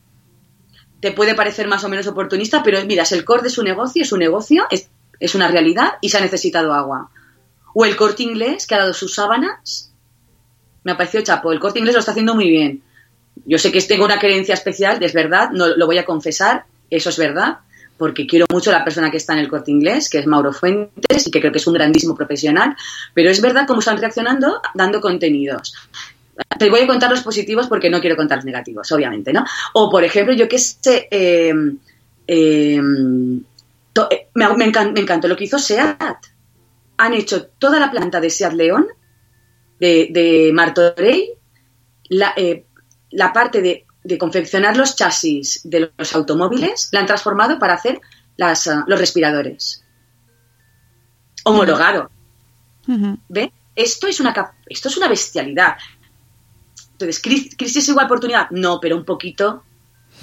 Te 0.99 1.13
puede 1.13 1.33
parecer 1.33 1.69
más 1.69 1.85
o 1.85 1.89
menos 1.89 2.07
oportunista, 2.07 2.61
pero 2.61 2.83
mira, 2.85 3.03
es 3.03 3.13
el 3.13 3.23
core 3.23 3.43
de 3.43 3.49
su 3.49 3.63
negocio, 3.63 4.01
es 4.01 4.09
su 4.09 4.17
negocio, 4.17 4.65
es, 4.69 4.89
es 5.21 5.35
una 5.35 5.47
realidad 5.47 5.93
y 6.01 6.09
se 6.09 6.17
ha 6.17 6.21
necesitado 6.21 6.73
agua. 6.73 7.09
O 7.73 7.85
el 7.85 7.95
corte 7.95 8.23
inglés 8.23 8.67
que 8.67 8.75
ha 8.75 8.79
dado 8.79 8.93
sus 8.93 9.15
sábanas. 9.15 9.91
Me 10.83 10.91
ha 10.91 10.97
parecido 10.97 11.23
chapo. 11.23 11.51
El 11.51 11.59
corte 11.59 11.79
inglés 11.79 11.93
lo 11.93 11.99
está 11.99 12.11
haciendo 12.11 12.35
muy 12.35 12.49
bien. 12.49 12.81
Yo 13.45 13.57
sé 13.57 13.71
que 13.71 13.81
tengo 13.81 14.05
una 14.05 14.19
creencia 14.19 14.53
especial, 14.53 15.01
es 15.01 15.13
verdad, 15.13 15.51
no 15.51 15.67
lo 15.67 15.85
voy 15.85 15.97
a 15.97 16.05
confesar, 16.05 16.65
eso 16.89 17.09
es 17.09 17.17
verdad, 17.17 17.59
porque 17.97 18.27
quiero 18.27 18.45
mucho 18.51 18.69
a 18.69 18.73
la 18.73 18.83
persona 18.83 19.11
que 19.11 19.17
está 19.17 19.33
en 19.33 19.39
el 19.39 19.49
corte 19.49 19.71
inglés, 19.71 20.09
que 20.09 20.19
es 20.19 20.27
Mauro 20.27 20.53
Fuentes, 20.53 21.27
y 21.27 21.31
que 21.31 21.39
creo 21.39 21.51
que 21.51 21.57
es 21.57 21.67
un 21.67 21.73
grandísimo 21.73 22.15
profesional, 22.15 22.75
pero 23.13 23.29
es 23.29 23.41
verdad 23.41 23.65
cómo 23.67 23.79
están 23.79 23.97
reaccionando 23.97 24.61
dando 24.73 25.01
contenidos. 25.01 25.73
Te 26.57 26.69
voy 26.69 26.81
a 26.81 26.87
contar 26.87 27.09
los 27.09 27.21
positivos 27.21 27.67
porque 27.67 27.89
no 27.89 27.99
quiero 27.99 28.15
contar 28.15 28.37
los 28.37 28.45
negativos, 28.45 28.91
obviamente, 28.91 29.33
¿no? 29.33 29.45
O, 29.73 29.89
por 29.89 30.03
ejemplo, 30.03 30.33
yo 30.33 30.47
qué 30.47 30.57
sé, 30.57 31.07
eh, 31.11 31.53
eh, 32.25 32.81
eh, 33.95 34.27
me, 34.33 34.55
me 34.55 34.65
encantó 34.65 35.27
lo 35.27 35.35
que 35.35 35.43
hizo 35.43 35.59
SEAT. 35.59 36.17
Han 36.99 37.13
hecho 37.13 37.47
toda 37.47 37.79
la 37.79 37.89
planta 37.89 38.19
de 38.19 38.29
SEAT 38.29 38.53
León, 38.53 38.87
de, 39.79 40.09
de 40.11 40.51
Martorell, 40.53 41.29
la, 42.09 42.33
eh, 42.35 42.65
la 43.11 43.31
parte 43.31 43.61
de, 43.61 43.85
de 44.03 44.17
confeccionar 44.17 44.75
los 44.75 44.95
chasis 44.95 45.61
de 45.63 45.91
los 45.97 46.13
automóviles, 46.13 46.89
la 46.91 46.99
han 46.99 47.05
transformado 47.05 47.57
para 47.57 47.73
hacer 47.75 48.01
las, 48.37 48.67
ah, 48.67 48.83
los 48.87 48.99
respiradores. 48.99 49.83
Homologado. 51.45 52.11
Ujú. 52.87 53.17
¿Ve? 53.29 53.51
Esto 53.75 54.07
es 54.07 54.19
una 54.19 54.33
esto 54.67 54.89
es 54.89 54.97
una 54.97 55.07
bestialidad. 55.07 55.77
Entonces, 56.91 57.23
¿cri- 57.23 57.55
¿crisis 57.57 57.87
igual 57.87 58.05
oportunidad? 58.07 58.49
No, 58.51 58.79
pero 58.81 58.97
un 58.97 59.05
poquito 59.05 59.63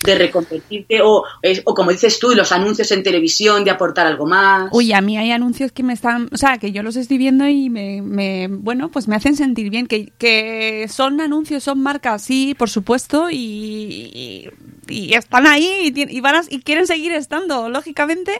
de 0.05 0.14
reconvertirte 0.14 1.01
o, 1.03 1.24
o 1.64 1.74
como 1.74 1.90
dices 1.90 2.18
tú, 2.18 2.34
los 2.34 2.53
anuncios 2.53 2.90
en 2.92 3.03
televisión, 3.03 3.64
de 3.64 3.70
aportar 3.70 4.07
algo 4.07 4.26
más. 4.26 4.68
Uy, 4.72 4.92
a 4.92 5.01
mí 5.01 5.16
hay 5.16 5.30
anuncios 5.32 5.72
que 5.72 5.82
me 5.82 5.92
están, 5.92 6.28
o 6.32 6.36
sea, 6.36 6.59
que 6.59 6.72
yo 6.72 6.82
los 6.82 6.97
estoy 6.97 7.18
viendo 7.18 7.47
y 7.49 7.70
me, 7.70 8.49
bueno, 8.49 8.90
pues 8.90 9.09
me 9.09 9.16
hacen 9.16 9.36
sentir 9.36 9.70
bien, 9.70 9.86
que, 9.86 10.12
que 10.18 10.86
son 10.88 11.20
anuncios, 11.20 11.64
son 11.64 11.80
marcas, 11.82 12.22
sí, 12.22 12.55
por 12.57 12.70
supuesto, 12.70 13.30
y, 13.30 13.36
y 13.36 14.49
y 14.88 15.14
están 15.14 15.47
ahí 15.47 15.92
y, 15.94 16.20
van 16.20 16.36
y 16.49 16.61
quieren 16.61 16.86
seguir 16.86 17.12
estando, 17.12 17.68
lógicamente, 17.68 18.38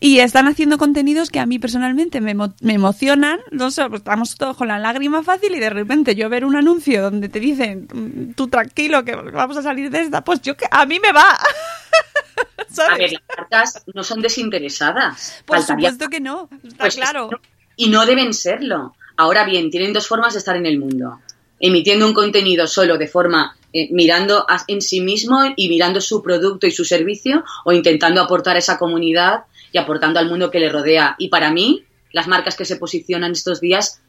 y 0.00 0.18
están 0.20 0.48
haciendo 0.48 0.78
contenidos 0.78 1.30
que 1.30 1.40
a 1.40 1.46
mí 1.46 1.58
personalmente 1.58 2.20
me, 2.20 2.34
me 2.34 2.72
emocionan. 2.72 3.40
No 3.50 3.70
sé, 3.70 3.88
pues 3.88 4.00
estamos 4.00 4.34
todos 4.36 4.56
con 4.56 4.68
la 4.68 4.78
lágrima 4.78 5.22
fácil 5.22 5.54
y 5.54 5.60
de 5.60 5.70
repente 5.70 6.14
yo 6.14 6.28
ver 6.28 6.44
un 6.44 6.56
anuncio 6.56 7.02
donde 7.02 7.28
te 7.28 7.40
dicen, 7.40 7.88
mm, 7.92 8.34
tú 8.34 8.48
tranquilo, 8.48 9.04
que 9.04 9.14
vamos 9.14 9.56
a 9.56 9.62
salir 9.62 9.90
de 9.90 10.02
esta, 10.02 10.24
pues 10.24 10.40
yo 10.42 10.56
que 10.56 10.66
a 10.70 10.86
mí 10.86 10.93
me 11.00 11.12
va. 11.12 11.38
A 12.88 12.96
ver, 12.96 13.12
las 13.12 13.22
marcas 13.36 13.84
no 13.94 14.02
son 14.02 14.20
desinteresadas. 14.20 15.42
Por 15.46 15.62
supuesto 15.62 16.08
que 16.08 16.20
no, 16.20 16.48
está 16.64 16.76
pues 16.78 16.96
claro. 16.96 17.30
y 17.76 17.88
no 17.88 18.04
deben 18.04 18.34
serlo. 18.34 18.94
Ahora 19.16 19.44
bien, 19.44 19.70
tienen 19.70 19.92
dos 19.92 20.08
formas 20.08 20.32
de 20.32 20.40
estar 20.40 20.56
en 20.56 20.66
el 20.66 20.78
mundo. 20.78 21.20
Emitiendo 21.60 22.06
un 22.06 22.14
contenido 22.14 22.66
solo 22.66 22.98
de 22.98 23.06
forma 23.06 23.56
eh, 23.72 23.88
mirando 23.92 24.46
en 24.66 24.80
sí 24.82 25.00
mismo 25.00 25.40
y 25.56 25.68
mirando 25.68 26.00
su 26.00 26.22
producto 26.22 26.66
y 26.66 26.72
su 26.72 26.84
servicio 26.84 27.44
o 27.64 27.72
intentando 27.72 28.20
aportar 28.20 28.56
a 28.56 28.58
esa 28.58 28.78
comunidad 28.78 29.44
y 29.72 29.78
aportando 29.78 30.18
al 30.18 30.28
mundo 30.28 30.50
que 30.50 30.60
le 30.60 30.68
rodea. 30.68 31.14
Y 31.18 31.28
para 31.28 31.50
mí, 31.50 31.84
las 32.12 32.26
marcas 32.26 32.56
que 32.56 32.64
se 32.64 32.76
posicionan 32.76 33.32
estos 33.32 33.60
días, 33.60 34.00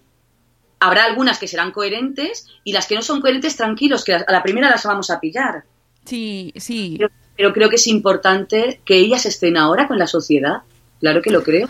habrá 0.80 1.06
algunas 1.06 1.40
que 1.40 1.48
serán 1.48 1.72
coherentes 1.72 2.48
y 2.64 2.74
las 2.74 2.88
que 2.88 2.96
no 2.96 3.02
son 3.02 3.22
coherentes, 3.22 3.56
tranquilos, 3.56 4.04
que 4.04 4.14
a 4.14 4.26
la 4.28 4.44
primera 4.44 4.70
las 4.70 4.84
vamos 4.84 5.10
a 5.10 5.20
pillar. 5.20 5.64
Sí, 6.06 6.54
sí. 6.56 7.00
pero 7.36 7.54
creo 7.54 7.70
que 7.70 7.76
es 7.76 7.88
importante 7.88 8.80
que 8.86 8.98
ellas 8.98 9.26
estén 9.26 9.58
ahora 9.58 9.88
con 9.88 9.98
la 9.98 10.08
sociedad. 10.08 10.62
Claro 11.00 11.22
que 11.22 11.32
lo 11.32 11.44
creo. 11.44 11.68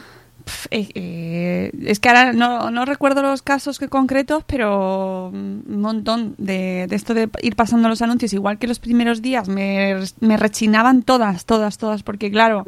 Eh, 0.70 0.90
eh, 0.94 1.72
es 1.86 2.00
que 2.00 2.10
ahora 2.10 2.34
no, 2.34 2.86
recuerdo 2.86 3.22
los 3.22 3.42
casos 3.42 3.80
que 3.80 3.88
concretos, 3.88 4.44
pero 4.46 5.30
un 5.30 5.82
montón 5.82 6.36
de, 6.38 6.88
esto 6.92 7.14
de 7.14 7.30
ir 7.42 7.56
pasando 7.56 7.90
los 7.90 8.02
anuncios, 8.02 8.34
igual 8.34 8.60
que 8.60 8.68
los 8.68 8.80
primeros 8.80 9.22
días, 9.22 9.48
me, 9.50 9.98
rechinaban 10.22 11.04
todas, 11.04 11.46
todas, 11.46 11.78
todas, 11.78 12.04
porque 12.04 12.30
claro, 12.32 12.64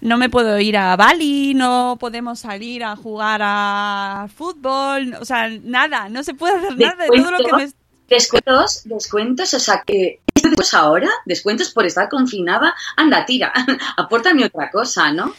no 0.00 0.18
me 0.18 0.30
puedo 0.30 0.58
ir 0.60 0.76
a 0.76 0.94
Bali, 0.96 1.54
no 1.54 1.96
podemos 1.98 2.40
salir 2.40 2.84
a 2.84 2.96
jugar 2.96 3.40
a 3.42 4.28
fútbol, 4.34 5.14
o 5.20 5.24
sea, 5.24 5.48
nada, 5.48 6.08
no 6.08 6.22
se 6.22 6.34
puede 6.34 6.58
hacer 6.58 6.76
nada 6.78 7.04
de 7.04 7.08
todo 7.08 7.30
lo 7.30 7.38
que 7.38 7.56
me... 7.56 7.72
Descuentos, 8.06 8.82
descuentos, 8.84 9.54
o 9.54 9.58
sea 9.58 9.82
que 9.84 10.20
después 10.48 10.74
ahora, 10.74 11.08
descuentos 11.24 11.70
por 11.70 11.86
estar 11.86 12.08
confinada, 12.08 12.74
anda, 12.96 13.24
tira, 13.24 13.52
apórtame 13.96 14.44
otra 14.44 14.70
cosa, 14.70 15.12
¿no? 15.12 15.34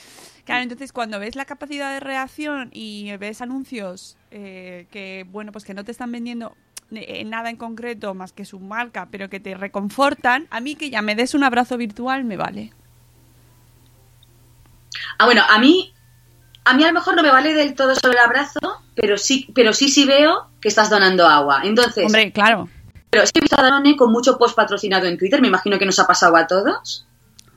Claro, 0.46 0.62
entonces 0.62 0.94
cuando 0.94 1.20
ves 1.20 1.36
la 1.36 1.46
capacidad 1.46 1.92
de 1.94 2.00
reacción 2.00 2.70
y 2.72 3.16
ves 3.18 3.42
anuncios 3.42 4.16
eh, 4.30 4.86
que, 4.92 5.26
bueno, 5.32 5.52
pues 5.52 5.66
que 5.66 5.74
no 5.74 5.84
te 5.84 5.92
están 5.92 6.12
vendiendo 6.12 6.56
eh, 6.92 7.26
nada 7.26 7.50
en 7.50 7.58
concreto 7.58 8.14
más 8.14 8.32
que 8.32 8.46
su 8.46 8.60
marca, 8.60 9.08
pero 9.10 9.28
que 9.28 9.40
te 9.40 9.56
reconfortan, 9.56 10.48
a 10.52 10.60
mí 10.60 10.76
que 10.76 10.92
ya 10.92 11.02
me 11.02 11.16
des 11.16 11.34
un 11.34 11.44
abrazo 11.44 11.78
virtual 11.78 12.26
me 12.26 12.38
vale. 12.38 12.74
Ah, 15.18 15.26
bueno, 15.26 15.42
a 15.50 15.58
mí, 15.58 15.94
a 16.64 16.74
mí 16.76 16.84
a 16.84 16.88
lo 16.88 16.94
mejor 16.94 17.16
no 17.16 17.24
me 17.24 17.32
vale 17.32 17.56
del 17.56 17.74
todo 17.74 17.96
solo 17.96 18.14
el 18.14 18.20
abrazo, 18.20 18.60
pero 18.94 19.18
sí, 19.18 19.48
pero 19.56 19.74
sí, 19.74 19.90
sí 19.90 20.06
veo 20.06 20.48
que 20.62 20.68
estás 20.68 20.92
donando 20.92 21.28
agua. 21.28 21.62
Entonces. 21.64 22.06
Hombre, 22.06 22.32
claro. 22.32 22.70
Pero 23.16 23.24
que 23.32 23.40
he 23.40 23.40
visto 23.40 23.58
a 23.58 23.64
Danone 23.64 23.96
con 23.96 24.12
mucho 24.12 24.38
post 24.38 24.58
patrocinado 24.58 25.08
en 25.08 25.18
Twitter, 25.18 25.40
me 25.40 25.48
imagino 25.48 25.80
que 25.80 25.86
nos 25.86 25.98
ha 26.00 26.06
pasado 26.06 26.36
a 26.36 26.48
todos 26.48 27.08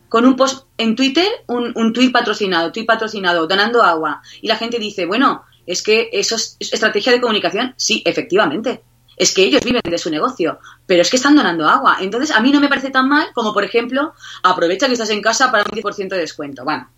con 0.09 0.24
un 0.24 0.36
post 0.36 0.68
en 0.76 0.94
Twitter, 0.94 1.26
un, 1.48 1.72
un 1.74 1.92
tuit 1.92 2.12
patrocinado, 2.12 2.70
tuit 2.70 2.86
patrocinado, 2.86 3.48
donando 3.48 3.82
agua. 3.82 4.22
Y 4.40 4.46
la 4.46 4.54
gente 4.54 4.78
dice, 4.78 5.04
bueno, 5.04 5.42
es 5.66 5.82
que 5.82 6.11
eso 6.12 6.36
es 6.36 6.56
estrategia 6.61 7.11
de 7.11 7.20
comunicación. 7.20 7.74
Sí, 7.76 8.04
efectivamente. 8.06 8.84
Es 9.16 9.34
que 9.34 9.42
ellos 9.42 9.61
viven 9.64 9.82
de 9.82 9.98
su 9.98 10.11
negocio, 10.11 10.61
pero 10.86 11.02
es 11.02 11.11
que 11.11 11.16
están 11.16 11.34
donando 11.34 11.68
agua. 11.68 11.96
Entonces, 11.98 12.30
a 12.30 12.38
mí 12.38 12.52
no 12.52 12.61
me 12.61 12.68
parece 12.68 12.90
tan 12.90 13.09
mal 13.09 13.26
como, 13.34 13.52
por 13.52 13.64
ejemplo, 13.64 14.14
aprovecha 14.44 14.86
que 14.86 14.92
estás 14.92 15.11
en 15.11 15.20
casa 15.20 15.50
para 15.50 15.64
un 15.64 15.76
10% 15.76 16.09
de 16.09 16.18
descuento. 16.18 16.62
Bueno, 16.62 16.88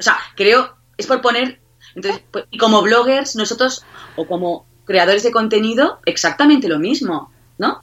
o 0.00 0.02
sea, 0.02 0.16
creo, 0.36 0.74
es 0.96 1.06
por 1.06 1.20
poner. 1.20 1.60
Entonces, 1.94 2.22
pues, 2.30 2.46
y 2.50 2.56
como 2.56 2.80
bloggers, 2.80 3.36
nosotros, 3.36 3.84
o 4.16 4.26
como 4.26 4.64
creadores 4.86 5.22
de 5.22 5.32
contenido, 5.32 6.00
exactamente 6.06 6.66
lo 6.66 6.78
mismo, 6.78 7.33
¿no? 7.58 7.82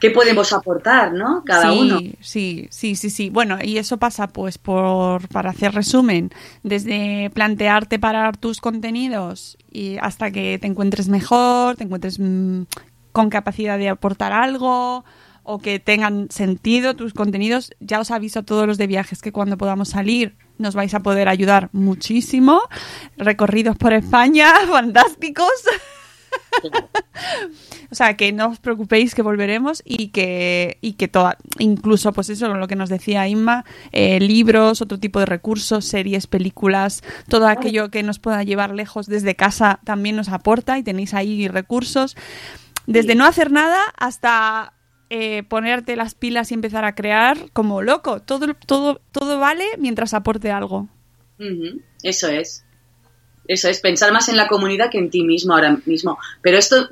qué 0.00 0.10
podemos 0.10 0.52
aportar, 0.52 1.12
¿no? 1.12 1.44
Cada 1.44 1.72
uno. 1.72 2.00
Sí, 2.20 2.66
sí, 2.70 2.96
sí, 2.96 3.10
sí. 3.10 3.30
Bueno, 3.30 3.58
y 3.62 3.76
eso 3.76 3.98
pasa, 3.98 4.28
pues, 4.28 4.58
por, 4.58 5.28
para 5.28 5.50
hacer 5.50 5.74
resumen, 5.74 6.30
desde 6.62 7.30
plantearte 7.34 7.98
parar 7.98 8.36
tus 8.36 8.60
contenidos 8.60 9.58
y 9.70 9.98
hasta 10.00 10.30
que 10.30 10.58
te 10.58 10.66
encuentres 10.66 11.08
mejor, 11.08 11.76
te 11.76 11.84
encuentres 11.84 12.18
mm, 12.18 12.62
con 13.12 13.28
capacidad 13.28 13.78
de 13.78 13.90
aportar 13.90 14.32
algo 14.32 15.04
o 15.42 15.58
que 15.58 15.78
tengan 15.78 16.30
sentido 16.30 16.96
tus 16.96 17.12
contenidos. 17.12 17.72
Ya 17.78 18.00
os 18.00 18.10
aviso 18.10 18.40
a 18.40 18.42
todos 18.42 18.66
los 18.66 18.78
de 18.78 18.86
viajes 18.86 19.20
que 19.20 19.32
cuando 19.32 19.58
podamos 19.58 19.90
salir 19.90 20.34
nos 20.56 20.74
vais 20.74 20.94
a 20.94 21.00
poder 21.00 21.28
ayudar 21.28 21.68
muchísimo. 21.72 22.62
Recorridos 23.18 23.76
por 23.76 23.92
España, 23.92 24.54
fantásticos. 24.70 25.50
o 27.90 27.94
sea, 27.94 28.16
que 28.16 28.32
no 28.32 28.48
os 28.48 28.58
preocupéis 28.58 29.14
que 29.14 29.22
volveremos 29.22 29.82
y 29.84 30.08
que, 30.08 30.78
y 30.80 30.94
que 30.94 31.08
toda, 31.08 31.38
incluso, 31.58 32.12
pues 32.12 32.30
eso, 32.30 32.52
lo 32.54 32.68
que 32.68 32.76
nos 32.76 32.88
decía 32.88 33.28
Inma, 33.28 33.64
eh, 33.92 34.20
libros, 34.20 34.82
otro 34.82 34.98
tipo 34.98 35.20
de 35.20 35.26
recursos, 35.26 35.84
series, 35.84 36.26
películas, 36.26 37.02
todo 37.28 37.46
aquello 37.46 37.90
que 37.90 38.02
nos 38.02 38.18
pueda 38.18 38.42
llevar 38.42 38.74
lejos 38.74 39.06
desde 39.06 39.36
casa 39.36 39.80
también 39.84 40.16
nos 40.16 40.28
aporta 40.28 40.78
y 40.78 40.82
tenéis 40.82 41.14
ahí 41.14 41.48
recursos. 41.48 42.16
Desde 42.86 43.14
no 43.14 43.24
hacer 43.24 43.52
nada 43.52 43.80
hasta 43.96 44.72
eh, 45.10 45.42
ponerte 45.42 45.96
las 45.96 46.14
pilas 46.14 46.50
y 46.50 46.54
empezar 46.54 46.84
a 46.84 46.94
crear 46.94 47.50
como 47.52 47.82
loco. 47.82 48.20
Todo, 48.20 48.54
todo, 48.54 49.00
todo 49.12 49.38
vale 49.38 49.64
mientras 49.78 50.14
aporte 50.14 50.50
algo. 50.50 50.88
Eso 52.02 52.28
es. 52.28 52.64
Eso 53.50 53.68
es, 53.68 53.80
pensar 53.80 54.12
más 54.12 54.28
en 54.28 54.36
la 54.36 54.46
comunidad 54.46 54.90
que 54.90 54.98
en 54.98 55.10
ti 55.10 55.24
mismo 55.24 55.54
ahora 55.54 55.76
mismo. 55.84 56.18
Pero 56.40 56.56
esto, 56.56 56.88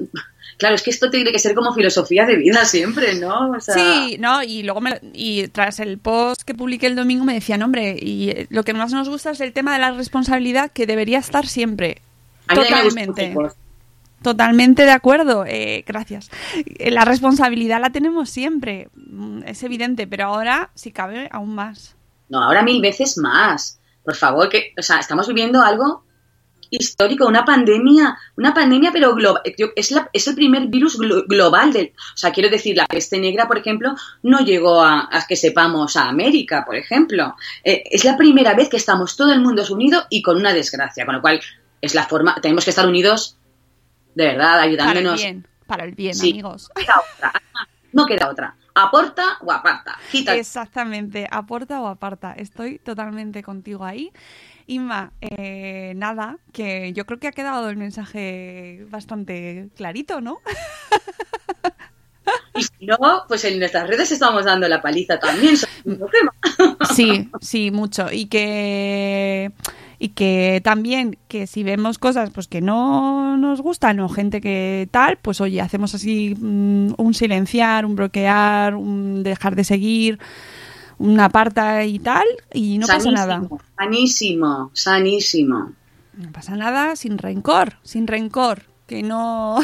claro, 0.57 0.75
es 0.75 0.83
que 0.83 0.91
esto 0.91 1.09
tiene 1.09 1.31
que 1.31 1.39
ser 1.39 1.55
como 1.55 1.73
filosofía 1.73 2.27
de 2.27 2.35
vida 2.35 2.65
siempre, 2.65 3.15
¿no? 3.15 3.53
Sí, 3.61 4.17
¿no? 4.19 4.43
Y 4.43 4.65
luego 4.65 4.81
me, 4.81 5.01
y 5.13 5.47
tras 5.49 5.79
el 5.79 5.99
post 5.99 6.43
que 6.43 6.55
publiqué 6.55 6.89
el 6.89 6.97
domingo 6.97 7.25
me 7.25 7.35
decían, 7.35 7.63
hombre, 7.63 7.97
y 8.01 8.31
eh, 8.31 8.47
lo 8.51 8.65
que 8.65 8.75
más 8.75 8.93
nos 8.93 9.09
gusta 9.09 9.31
es 9.31 9.41
el 9.41 9.53
tema 9.53 9.73
de 9.73 9.79
la 9.79 9.93
responsabilidad 9.93 10.73
que 10.73 10.87
debería 10.87 11.19
estar 11.19 11.47
siempre. 11.47 12.03
Totalmente. 12.53 13.37
Totalmente 14.21 14.85
de 14.85 14.91
acuerdo, 14.91 15.45
eh, 15.47 15.85
gracias. 15.87 16.29
Eh, 16.57 16.91
la 16.91 17.05
responsabilidad 17.05 17.81
la 17.81 17.91
tenemos 17.91 18.31
siempre, 18.31 18.89
mm, 18.97 19.45
es 19.47 19.63
evidente, 19.63 20.09
pero 20.09 20.25
ahora, 20.25 20.71
si 20.75 20.91
cabe, 20.91 21.29
aún 21.31 21.55
más. 21.55 21.95
No, 22.29 22.43
ahora 22.43 22.65
mil 22.65 22.83
veces 22.83 23.17
más. 23.17 23.79
Por 24.05 24.17
favor, 24.17 24.49
que, 24.49 24.73
o 24.77 24.83
sea, 24.83 24.99
estamos 24.99 25.29
viviendo 25.29 25.63
algo 25.63 26.03
histórico, 26.71 27.27
una 27.27 27.45
pandemia, 27.45 28.17
una 28.37 28.55
pandemia, 28.55 28.91
pero 28.93 29.15
global, 29.15 29.43
es, 29.77 29.91
la, 29.91 30.09
es 30.13 30.27
el 30.29 30.35
primer 30.35 30.67
virus 30.69 30.99
global 30.99 31.73
del, 31.73 31.93
o 31.97 32.17
sea, 32.17 32.33
quiero 32.33 32.49
decir, 32.49 32.77
la 32.77 32.87
peste 32.87 33.19
negra, 33.19 33.47
por 33.47 33.59
ejemplo, 33.59 33.95
no 34.23 34.41
llegó 34.41 34.83
a, 34.83 35.09
que 35.29 35.37
sepamos 35.37 35.97
a 35.97 36.09
América, 36.09 36.65
por 36.65 36.77
ejemplo. 36.77 37.35
Eh, 37.65 37.85
es 37.91 38.05
la 38.05 38.17
primera 38.17 38.55
vez 38.55 38.69
que 38.69 38.77
estamos 38.77 39.17
todo 39.17 39.33
el 39.33 39.41
mundo 39.41 39.63
unido 39.71 40.05
y 40.11 40.23
con 40.23 40.37
una 40.37 40.53
desgracia, 40.53 41.05
con 41.05 41.17
lo 41.17 41.21
cual 41.21 41.41
es 41.81 41.95
la 41.95 42.07
forma, 42.07 42.37
tenemos 42.41 42.65
que 42.65 42.71
estar 42.71 42.87
unidos, 42.87 43.37
de 44.15 44.27
verdad, 44.27 44.61
ayudándonos. 44.61 45.21
Para 45.21 45.29
el 45.29 45.35
bien, 45.35 45.47
para 45.67 45.85
el 45.85 45.95
bien, 45.95 46.19
amigos. 46.19 46.71
No 47.93 48.07
queda 48.07 48.29
otra. 48.29 48.55
Aporta 48.75 49.39
o 49.41 49.51
aparta. 49.51 49.99
Exactamente, 50.13 51.27
aporta 51.31 51.81
o 51.81 51.89
aparta. 51.89 52.33
Estoy 52.35 52.79
totalmente 52.79 53.43
contigo 53.43 53.85
ahí. 53.85 54.13
Inma, 54.69 55.13
eh, 55.23 55.95
nada, 55.97 56.37
que 56.53 56.93
yo 56.93 57.07
creo 57.07 57.19
que 57.19 57.29
ha 57.29 57.33
quedado 57.33 57.71
el 57.71 57.79
mensaje 57.79 58.85
bastante 58.91 59.71
clarito, 59.75 60.21
¿no? 60.21 60.41
Y 62.55 62.63
si 62.63 62.87
no, 62.87 62.99
pues 63.27 63.45
en 63.47 63.59
nuestras 63.59 63.89
redes 63.89 64.13
estamos 64.13 64.45
dando 64.45 64.69
la 64.69 64.83
paliza 64.83 65.19
también. 65.19 65.57
Sí, 66.95 67.31
sí, 67.41 67.71
mucho. 67.71 68.13
Y 68.13 68.27
que 68.27 69.53
y 69.99 70.11
que 70.11 70.61
también 70.63 71.19
que 71.29 71.47
si 71.47 71.63
vemos 71.63 71.99
cosas 71.99 72.31
pues 72.31 72.47
que 72.47 72.61
no 72.61 73.39
nos 73.39 73.63
gustan 73.63 74.01
o 74.01 74.09
gente 74.11 74.43
que 74.43 74.87
tal, 74.91 75.17
pues 75.17 75.41
oye, 75.41 75.63
hacemos 75.63 75.95
así 75.95 76.37
mm, 76.39 76.93
un 76.99 77.15
silenciar, 77.15 77.87
un 77.87 77.97
bloquear, 77.97 78.75
un 78.75 79.23
dejar 79.23 79.57
de 79.57 79.65
seguir 79.65 80.19
una 80.99 81.27
aparta 81.27 81.85
y 81.85 81.99
tal, 81.99 82.27
y 82.53 82.79
no 82.79 82.87
pasa 82.87 83.11
nada. 83.11 83.43
Sanísimo, 83.77 84.71
sanísimo. 84.75 85.73
No 86.15 86.33
pasa 86.33 86.57
nada 86.57 86.97
sin 86.97 87.19
rencor, 87.19 87.75
sin 87.83 88.07
rencor, 88.07 88.63
que 88.87 89.03
no... 89.03 89.59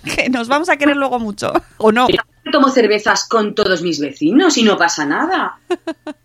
que 0.16 0.30
nos 0.30 0.48
vamos 0.48 0.68
a 0.70 0.76
querer 0.76 0.96
luego 0.96 1.18
mucho, 1.18 1.52
¿o 1.76 1.92
no? 1.92 2.06
tomo 2.50 2.68
cervezas 2.68 3.28
con 3.28 3.54
todos 3.54 3.82
mis 3.82 4.00
vecinos 4.00 4.56
y 4.58 4.62
no 4.62 4.76
pasa 4.76 5.06
nada. 5.06 5.58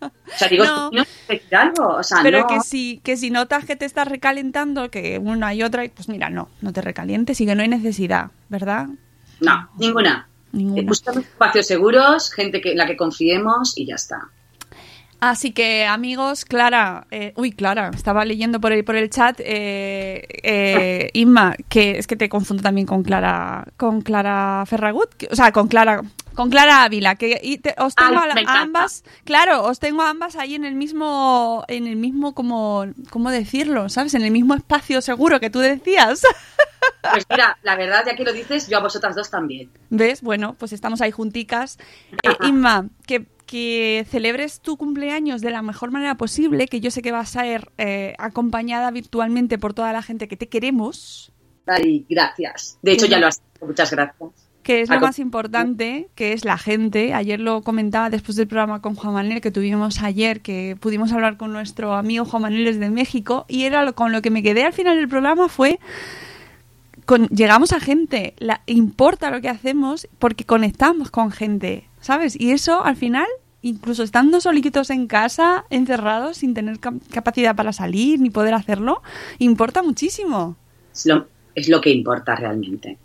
O 0.02 0.38
sea, 0.38 0.48
digo, 0.48 0.66
no, 0.66 1.04
algo. 1.52 1.88
O 1.98 2.04
sea, 2.04 2.20
pero 2.24 2.48
que 2.48 2.62
si 2.62 3.00
que 3.04 3.18
si 3.18 3.30
notas 3.30 3.66
que 3.66 3.76
te 3.76 3.86
estás 3.86 4.08
recalentando, 4.08 4.90
que 4.90 5.20
una 5.20 5.54
y 5.54 5.64
otra, 5.64 5.84
pues 5.94 6.10
mira, 6.10 6.30
no, 6.30 6.50
no 6.62 6.74
te 6.74 6.82
recalientes 6.82 7.40
y 7.42 7.46
que 7.46 7.56
no 7.56 7.62
hay 7.62 7.68
necesidad, 7.68 8.32
¿verdad? 8.50 8.88
No, 9.40 9.70
ninguna. 9.78 10.28
ninguna. 10.52 10.88
Buscamos 10.88 11.24
espacios 11.24 11.68
seguros, 11.68 12.32
gente 12.32 12.62
que, 12.62 12.72
en 12.72 12.78
la 12.78 12.88
que 12.88 12.98
confiemos 12.98 13.78
y 13.78 13.86
ya 13.86 13.96
está. 13.96 14.30
Así 15.22 15.52
que, 15.54 15.86
amigos, 15.86 16.46
Clara, 16.46 17.08
eh, 17.10 17.34
uy, 17.38 17.52
Clara, 17.52 17.90
estaba 17.96 18.26
leyendo 18.26 18.60
por 18.60 18.72
el, 18.74 18.84
por 18.84 18.96
el 18.96 19.10
chat, 19.10 19.40
eh, 19.40 20.28
eh, 20.44 21.10
Inma, 21.14 21.56
que 21.70 21.98
es 21.98 22.06
que 22.06 22.16
te 22.16 22.30
confundo 22.30 22.62
también 22.62 22.86
con 22.86 23.02
Clara, 23.02 23.66
con 23.78 24.02
Clara 24.02 24.64
Ferragut, 24.68 25.14
que- 25.16 25.28
o 25.32 25.36
sea, 25.36 25.52
con 25.52 25.68
Clara, 25.68 26.02
con 26.36 26.50
Clara 26.50 26.84
Ávila, 26.84 27.16
que 27.16 27.40
y 27.42 27.58
te- 27.60 27.74
os 27.80 27.96
tengo 27.96 28.20
Ay, 28.20 28.44
a, 28.46 28.62
ambas, 28.62 29.04
claro, 29.24 29.64
os 29.64 29.80
tengo 29.80 30.02
a 30.04 30.10
ambas 30.10 30.36
ahí 30.36 30.54
en 30.54 30.66
el 30.66 30.76
mismo, 30.76 31.64
en 31.70 31.88
el 31.88 31.96
mismo, 31.96 32.36
como, 32.36 32.86
¿cómo 33.10 33.32
decirlo? 33.32 33.90
¿Sabes? 33.90 34.14
En 34.16 34.22
el 34.24 34.32
mismo 34.32 34.54
espacio 34.54 35.02
seguro 35.02 35.40
que 35.40 35.50
tú 35.50 35.60
decías. 35.60 36.22
Pues 37.12 37.26
mira, 37.30 37.58
la 37.64 37.76
verdad, 37.76 38.04
ya 38.06 38.16
que 38.16 38.24
lo 38.24 38.32
dices, 38.34 38.68
yo 38.68 38.78
a 38.78 38.82
vosotras 38.82 39.16
dos 39.16 39.30
también. 39.32 39.70
¿Ves? 39.90 40.22
Bueno, 40.22 40.56
pues 40.58 40.72
estamos 40.74 41.02
ahí 41.02 41.12
junticas. 41.12 41.78
Eh, 42.24 42.30
Inma, 42.48 42.88
que, 43.08 43.26
que 43.46 44.06
celebres 44.10 44.60
tu 44.62 44.78
cumpleaños 44.78 45.42
de 45.42 45.52
la 45.52 45.62
mejor 45.62 45.92
manera 45.92 46.16
posible, 46.16 46.68
que 46.68 46.82
yo 46.82 46.90
sé 46.92 47.02
que 47.02 47.12
vas 47.12 47.36
a 47.36 47.42
ser 47.44 47.72
eh, 47.78 48.16
acompañada 48.18 48.90
virtualmente 48.92 49.58
por 49.58 49.74
toda 49.74 49.94
la 49.94 50.02
gente 50.02 50.28
que 50.28 50.38
te 50.38 50.48
queremos, 50.48 51.32
Ay, 51.68 52.06
gracias. 52.10 52.78
De 52.84 52.92
hecho, 52.92 53.08
ya 53.08 53.18
lo 53.18 53.26
has 53.28 53.38
hecho. 53.56 53.66
Muchas 53.66 53.90
gracias. 53.92 54.30
que 54.62 54.82
es 54.82 54.90
lo 54.90 55.00
más 55.00 55.18
importante, 55.20 56.10
que 56.16 56.34
es 56.34 56.46
la 56.46 56.58
gente. 56.60 57.14
Ayer 57.14 57.40
lo 57.40 57.62
comentaba 57.64 58.10
después 58.12 58.36
del 58.36 58.48
programa 58.48 58.82
con 58.82 58.94
Juan 58.96 59.14
Manuel 59.14 59.42
que 59.42 59.50
tuvimos 59.52 60.02
ayer, 60.04 60.42
que 60.42 60.76
pudimos 60.80 61.12
hablar 61.12 61.38
con 61.38 61.52
nuestro 61.54 61.94
amigo 61.96 62.26
Juan 62.26 62.44
Manuel 62.44 62.66
desde 62.66 62.90
México, 62.92 63.46
y 63.48 63.64
era 63.64 63.84
lo, 63.84 63.94
con 63.96 64.12
lo 64.12 64.22
que 64.22 64.30
me 64.30 64.44
quedé 64.44 64.64
al 64.64 64.74
final 64.74 64.96
del 64.98 65.08
programa 65.08 65.50
fue 65.50 65.80
con- 67.06 67.28
llegamos 67.30 67.72
a 67.74 67.80
gente, 67.80 68.34
la, 68.38 68.62
importa 68.66 69.30
lo 69.32 69.42
que 69.42 69.50
hacemos 69.50 70.08
porque 70.20 70.44
conectamos 70.46 71.12
con 71.12 71.32
gente, 71.32 71.88
¿sabes? 72.06 72.40
Y 72.40 72.52
eso 72.52 72.84
al 72.86 72.96
final, 72.96 73.26
incluso 73.64 74.04
estando 74.04 74.40
solitos 74.40 74.92
en 74.92 75.08
casa, 75.08 75.66
encerrados, 75.72 76.38
sin 76.38 76.54
tener 76.54 76.80
cap- 76.80 77.02
capacidad 77.12 77.56
para 77.56 77.74
salir 77.74 78.20
ni 78.20 78.30
poder 78.30 78.54
hacerlo, 78.54 79.02
importa 79.40 79.82
muchísimo. 79.82 80.56
Es 80.94 81.08
lo, 81.08 81.28
es 81.56 81.68
lo 81.68 81.82
que 81.82 81.90
importa 81.90 82.36
realmente. 82.36 83.00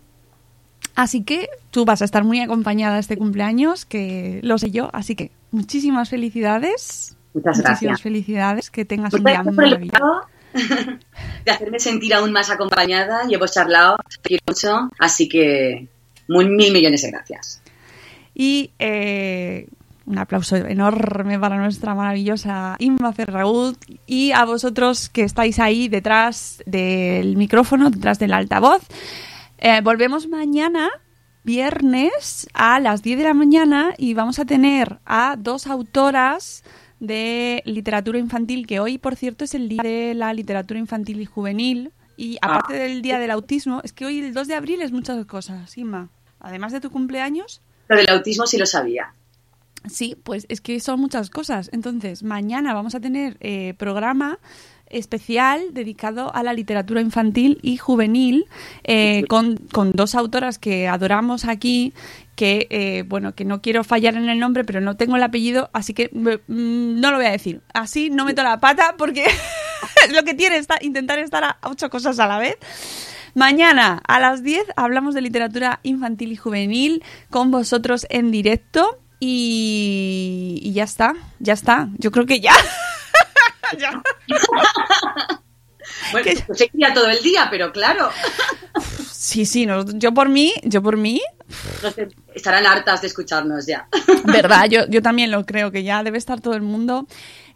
Así 0.94 1.22
que 1.24 1.48
tú 1.70 1.86
vas 1.86 2.02
a 2.02 2.04
estar 2.04 2.24
muy 2.24 2.40
acompañada 2.40 2.98
este 2.98 3.16
cumpleaños, 3.16 3.86
que 3.86 4.40
lo 4.42 4.58
sé 4.58 4.70
yo, 4.70 4.90
así 4.92 5.14
que 5.14 5.30
muchísimas 5.50 6.10
felicidades. 6.10 7.16
Muchas 7.32 7.56
muchísimas 7.56 7.80
gracias. 7.80 8.02
felicidades, 8.02 8.70
que 8.70 8.84
tengas 8.84 9.14
un 9.14 9.24
día 9.24 9.42
maravilloso. 9.42 10.22
de 11.44 11.50
hacerme 11.50 11.78
sentir 11.78 12.12
aún 12.12 12.32
más 12.32 12.50
acompañada 12.50 13.22
hemos 13.30 13.52
charlado 13.52 13.96
te 14.08 14.28
quiero 14.28 14.42
mucho, 14.46 14.90
así 14.98 15.26
que 15.28 15.88
muy, 16.28 16.48
mil 16.48 16.72
millones 16.72 17.02
de 17.02 17.10
gracias. 17.12 17.59
Y 18.40 18.72
eh, 18.78 19.68
un 20.06 20.16
aplauso 20.16 20.56
enorme 20.56 21.38
para 21.38 21.58
nuestra 21.58 21.94
maravillosa 21.94 22.74
Inma 22.78 23.12
Ferragut 23.12 23.76
y 24.06 24.32
a 24.32 24.46
vosotros 24.46 25.10
que 25.10 25.24
estáis 25.24 25.58
ahí 25.58 25.88
detrás 25.88 26.62
del 26.64 27.36
micrófono, 27.36 27.90
detrás 27.90 28.18
del 28.18 28.32
altavoz. 28.32 28.80
Eh, 29.58 29.82
volvemos 29.82 30.26
mañana, 30.26 30.88
viernes, 31.44 32.48
a 32.54 32.80
las 32.80 33.02
10 33.02 33.18
de 33.18 33.24
la 33.24 33.34
mañana 33.34 33.92
y 33.98 34.14
vamos 34.14 34.38
a 34.38 34.46
tener 34.46 35.00
a 35.04 35.36
dos 35.38 35.66
autoras 35.66 36.64
de 36.98 37.62
literatura 37.66 38.18
infantil, 38.18 38.66
que 38.66 38.80
hoy, 38.80 38.96
por 38.96 39.16
cierto, 39.16 39.44
es 39.44 39.54
el 39.54 39.68
día 39.68 39.82
de 39.82 40.14
la 40.14 40.32
literatura 40.32 40.80
infantil 40.80 41.20
y 41.20 41.26
juvenil. 41.26 41.92
Y 42.16 42.38
aparte 42.40 42.72
del 42.72 43.02
día 43.02 43.18
del 43.18 43.32
autismo, 43.32 43.82
es 43.84 43.92
que 43.92 44.06
hoy 44.06 44.20
el 44.20 44.32
2 44.32 44.48
de 44.48 44.54
abril 44.54 44.80
es 44.80 44.92
muchas 44.92 45.26
cosas, 45.26 45.76
Inma. 45.76 46.08
Además 46.38 46.72
de 46.72 46.80
tu 46.80 46.90
cumpleaños, 46.90 47.60
Lo 47.90 47.96
del 47.96 48.08
autismo 48.08 48.46
sí 48.46 48.56
lo 48.56 48.64
sabía. 48.66 49.12
Sí, 49.90 50.16
pues 50.22 50.46
es 50.48 50.60
que 50.60 50.78
son 50.80 51.00
muchas 51.00 51.28
cosas. 51.28 51.68
Entonces, 51.72 52.22
mañana 52.22 52.72
vamos 52.72 52.94
a 52.94 53.00
tener 53.00 53.36
eh, 53.40 53.74
programa 53.78 54.38
especial 54.88 55.72
dedicado 55.72 56.34
a 56.34 56.42
la 56.42 56.52
literatura 56.52 57.00
infantil 57.00 57.58
y 57.62 57.76
juvenil 57.76 58.46
eh, 58.84 59.24
con, 59.28 59.56
con 59.56 59.92
dos 59.92 60.14
autoras 60.14 60.58
que 60.58 60.88
adoramos 60.88 61.44
aquí 61.44 61.94
que 62.34 62.66
eh, 62.70 63.04
bueno 63.06 63.34
que 63.36 63.44
no 63.44 63.62
quiero 63.62 63.84
fallar 63.84 64.16
en 64.16 64.28
el 64.28 64.40
nombre 64.40 64.64
pero 64.64 64.80
no 64.80 64.96
tengo 64.96 65.14
el 65.14 65.22
apellido 65.22 65.70
así 65.72 65.94
que 65.94 66.10
mm, 66.12 67.00
no 67.00 67.10
lo 67.12 67.18
voy 67.18 67.26
a 67.26 67.30
decir 67.30 67.60
así 67.72 68.10
no 68.10 68.24
meto 68.24 68.42
la 68.42 68.58
pata 68.58 68.96
porque 68.98 69.26
es 70.06 70.12
lo 70.12 70.24
que 70.24 70.34
tiene 70.34 70.56
esta- 70.56 70.78
intentar 70.82 71.20
estar 71.20 71.44
a 71.44 71.58
ocho 71.62 71.88
cosas 71.88 72.18
a 72.18 72.26
la 72.26 72.38
vez 72.40 72.56
Mañana 73.34 74.02
a 74.06 74.20
las 74.20 74.42
10 74.42 74.64
hablamos 74.76 75.14
de 75.14 75.20
literatura 75.22 75.80
infantil 75.82 76.32
y 76.32 76.36
juvenil 76.36 77.04
con 77.30 77.50
vosotros 77.50 78.06
en 78.10 78.30
directo 78.30 78.98
y, 79.18 80.60
y 80.62 80.72
ya 80.72 80.84
está, 80.84 81.14
ya 81.38 81.52
está. 81.52 81.88
Yo 81.98 82.10
creo 82.10 82.26
que 82.26 82.40
ya. 82.40 82.52
Ya. 83.78 84.02
Bueno, 86.12 86.28
pues 86.46 86.58
seguía 86.58 86.92
todo 86.92 87.08
el 87.08 87.22
día, 87.22 87.46
pero 87.50 87.72
claro, 87.72 88.10
Sí, 89.12 89.44
sí, 89.44 89.66
no, 89.66 89.84
yo 89.92 90.12
por 90.14 90.28
mí, 90.28 90.52
yo 90.64 90.82
por 90.82 90.96
mí, 90.96 91.20
no 91.82 91.90
sé, 91.90 92.08
estarán 92.34 92.66
hartas 92.66 93.02
de 93.02 93.06
escucharnos 93.08 93.66
ya. 93.66 93.86
verdad, 94.24 94.64
yo, 94.68 94.86
yo 94.88 95.02
también 95.02 95.30
lo 95.30 95.44
creo 95.44 95.70
que 95.70 95.82
ya 95.82 96.02
debe 96.02 96.18
estar 96.18 96.40
todo 96.40 96.54
el 96.54 96.62
mundo. 96.62 97.06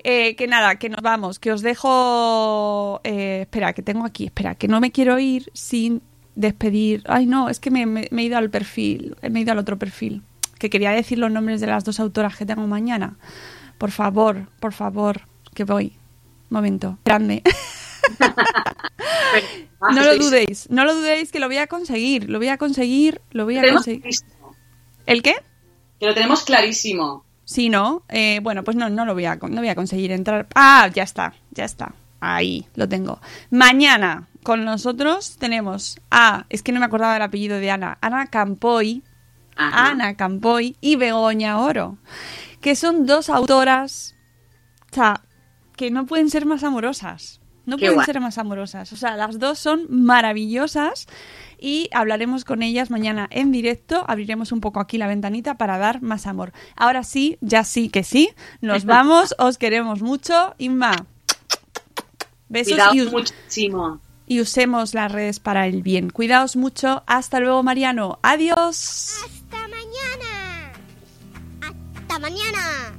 Eh, 0.07 0.37
que 0.37 0.47
nada, 0.47 0.77
que 0.77 0.91
nos 0.91 1.01
vamos, 1.01 1.39
que 1.39 1.51
os 1.51 1.63
dejo. 1.63 3.01
eh, 3.05 3.41
espera, 3.43 3.73
que 3.73 3.83
tengo 3.83 4.05
aquí, 4.05 4.27
espera, 4.27 4.55
que 4.55 4.69
no 4.69 4.79
me 4.81 4.93
quiero 4.93 5.19
ir 5.19 5.51
sin 5.55 6.03
despedir. 6.35 7.03
Ay, 7.07 7.25
no, 7.27 7.49
es 7.49 7.59
que 7.59 7.71
me, 7.71 7.87
me- 7.87 8.09
me 8.11 8.23
he 8.23 8.25
ido 8.27 8.37
al 8.37 8.51
perfil, 8.51 9.17
me 9.31 9.39
he 9.39 9.43
ido 9.43 9.53
al 9.53 9.59
otro 9.59 9.79
perfil. 9.79 10.23
Que 10.59 10.69
quería 10.69 10.91
decir 10.91 11.19
los 11.19 11.31
nombres 11.31 11.61
de 11.61 11.67
las 11.69 11.85
dos 11.85 12.01
autoras 12.01 12.37
que 12.37 12.45
tengo 12.47 12.67
mañana. 12.67 13.17
Por 13.79 13.91
favor, 13.91 14.49
por 14.61 14.73
favor, 14.73 15.23
que 15.55 15.65
voy. 15.65 15.97
Momento, 16.51 16.99
grande. 17.05 17.43
No 19.93 20.03
lo 20.03 20.17
dudéis, 20.17 20.69
no 20.71 20.85
lo 20.85 20.95
dudéis 20.95 21.33
que 21.33 21.41
lo 21.41 21.47
voy 21.47 21.57
a 21.59 21.67
conseguir, 21.67 22.29
lo 22.31 22.39
voy 22.39 22.49
a 22.49 22.57
conseguir, 22.59 23.21
lo 23.33 23.45
voy 23.45 23.59
a 23.59 23.63
conseguir. 23.73 24.05
¿El 25.07 25.23
qué? 25.23 25.35
que 25.99 26.07
lo 26.07 26.15
tenemos 26.15 26.45
clarísimo. 26.45 27.24
Sí, 27.45 27.69
¿no? 27.69 28.03
Eh, 28.09 28.41
bueno, 28.43 28.65
pues 28.65 28.77
no, 28.77 28.89
no 28.89 29.05
lo 29.05 29.15
voy 29.15 29.27
a, 29.27 29.37
no 29.37 29.61
voy 29.61 29.69
a 29.69 29.75
conseguir 29.75 30.13
entrar. 30.13 30.47
Ah, 30.55 30.89
ya 30.93 31.03
está, 31.03 31.35
ya 31.51 31.65
está. 31.65 31.93
Ahí, 32.21 32.67
lo 32.75 32.89
tengo. 32.89 33.21
Mañana 33.51 34.29
con 34.43 34.65
nosotros 34.65 35.37
tenemos 35.39 36.01
a, 36.11 36.47
es 36.49 36.63
que 36.63 36.73
no 36.73 36.81
me 36.81 36.87
acordaba 36.87 37.15
del 37.15 37.23
apellido 37.23 37.59
de 37.59 37.71
Ana, 37.71 37.99
Ana 38.01 38.27
Campoy, 38.29 39.03
Ajá. 39.57 39.91
Ana 39.91 40.15
Campoy 40.15 40.77
y 40.81 40.97
Begoña 40.97 41.59
Oro, 41.61 41.99
que 42.61 42.77
son 42.77 43.05
dos 43.07 43.29
autoras, 43.29 44.17
o 44.91 44.95
sea, 44.95 45.21
que 45.77 45.91
no 45.91 46.07
pueden 46.07 46.31
ser 46.31 46.47
más 46.47 46.65
amorosas. 46.65 47.41
No 47.67 47.77
Qué 47.77 47.83
pueden 47.87 47.95
guay. 47.97 48.07
ser 48.07 48.21
más 48.21 48.39
amorosas. 48.39 48.93
O 48.93 48.97
sea, 48.97 49.17
las 49.17 49.39
dos 49.39 49.59
son 49.59 49.87
maravillosas 49.89 51.07
y 51.59 51.89
hablaremos 51.93 52.45
con 52.45 52.63
ellas 52.63 52.91
mañana 52.91 53.29
en 53.31 53.53
directo. 53.53 54.05
Abriremos 54.09 54.53
un 54.53 54.61
poco 54.61 54.81
aquí 54.81 54.99
la 54.99 55.07
ventanita 55.07 55.57
para 55.57 55.79
dar 55.79 56.03
más 56.03 56.27
amor. 56.27 56.53
Ahora 56.77 57.03
sí, 57.05 57.39
ya 57.41 57.65
sí 57.65 57.89
que 57.89 58.05
sí. 58.05 58.31
Nos 58.61 58.85
vamos, 58.87 59.35
os 59.39 59.59
queremos 59.59 60.03
mucho. 60.03 60.55
Inma, 60.59 61.07
besos 62.49 62.73
Cuidado 62.75 62.95
y, 62.95 63.03
us- 63.03 63.13
muchísimo. 63.13 64.01
y 64.27 64.41
usemos 64.41 64.95
las 64.95 65.11
redes 65.13 65.41
para 65.41 65.67
el 65.67 65.83
bien. 65.83 66.11
Cuidaos 66.11 66.57
mucho. 66.57 67.03
Hasta 67.07 67.41
luego, 67.41 67.63
Mariano. 67.63 68.19
Adiós. 68.23 69.11
Hasta 69.25 69.69
mañana. 69.69 70.73
Hasta 71.63 72.19
mañana. 72.19 72.99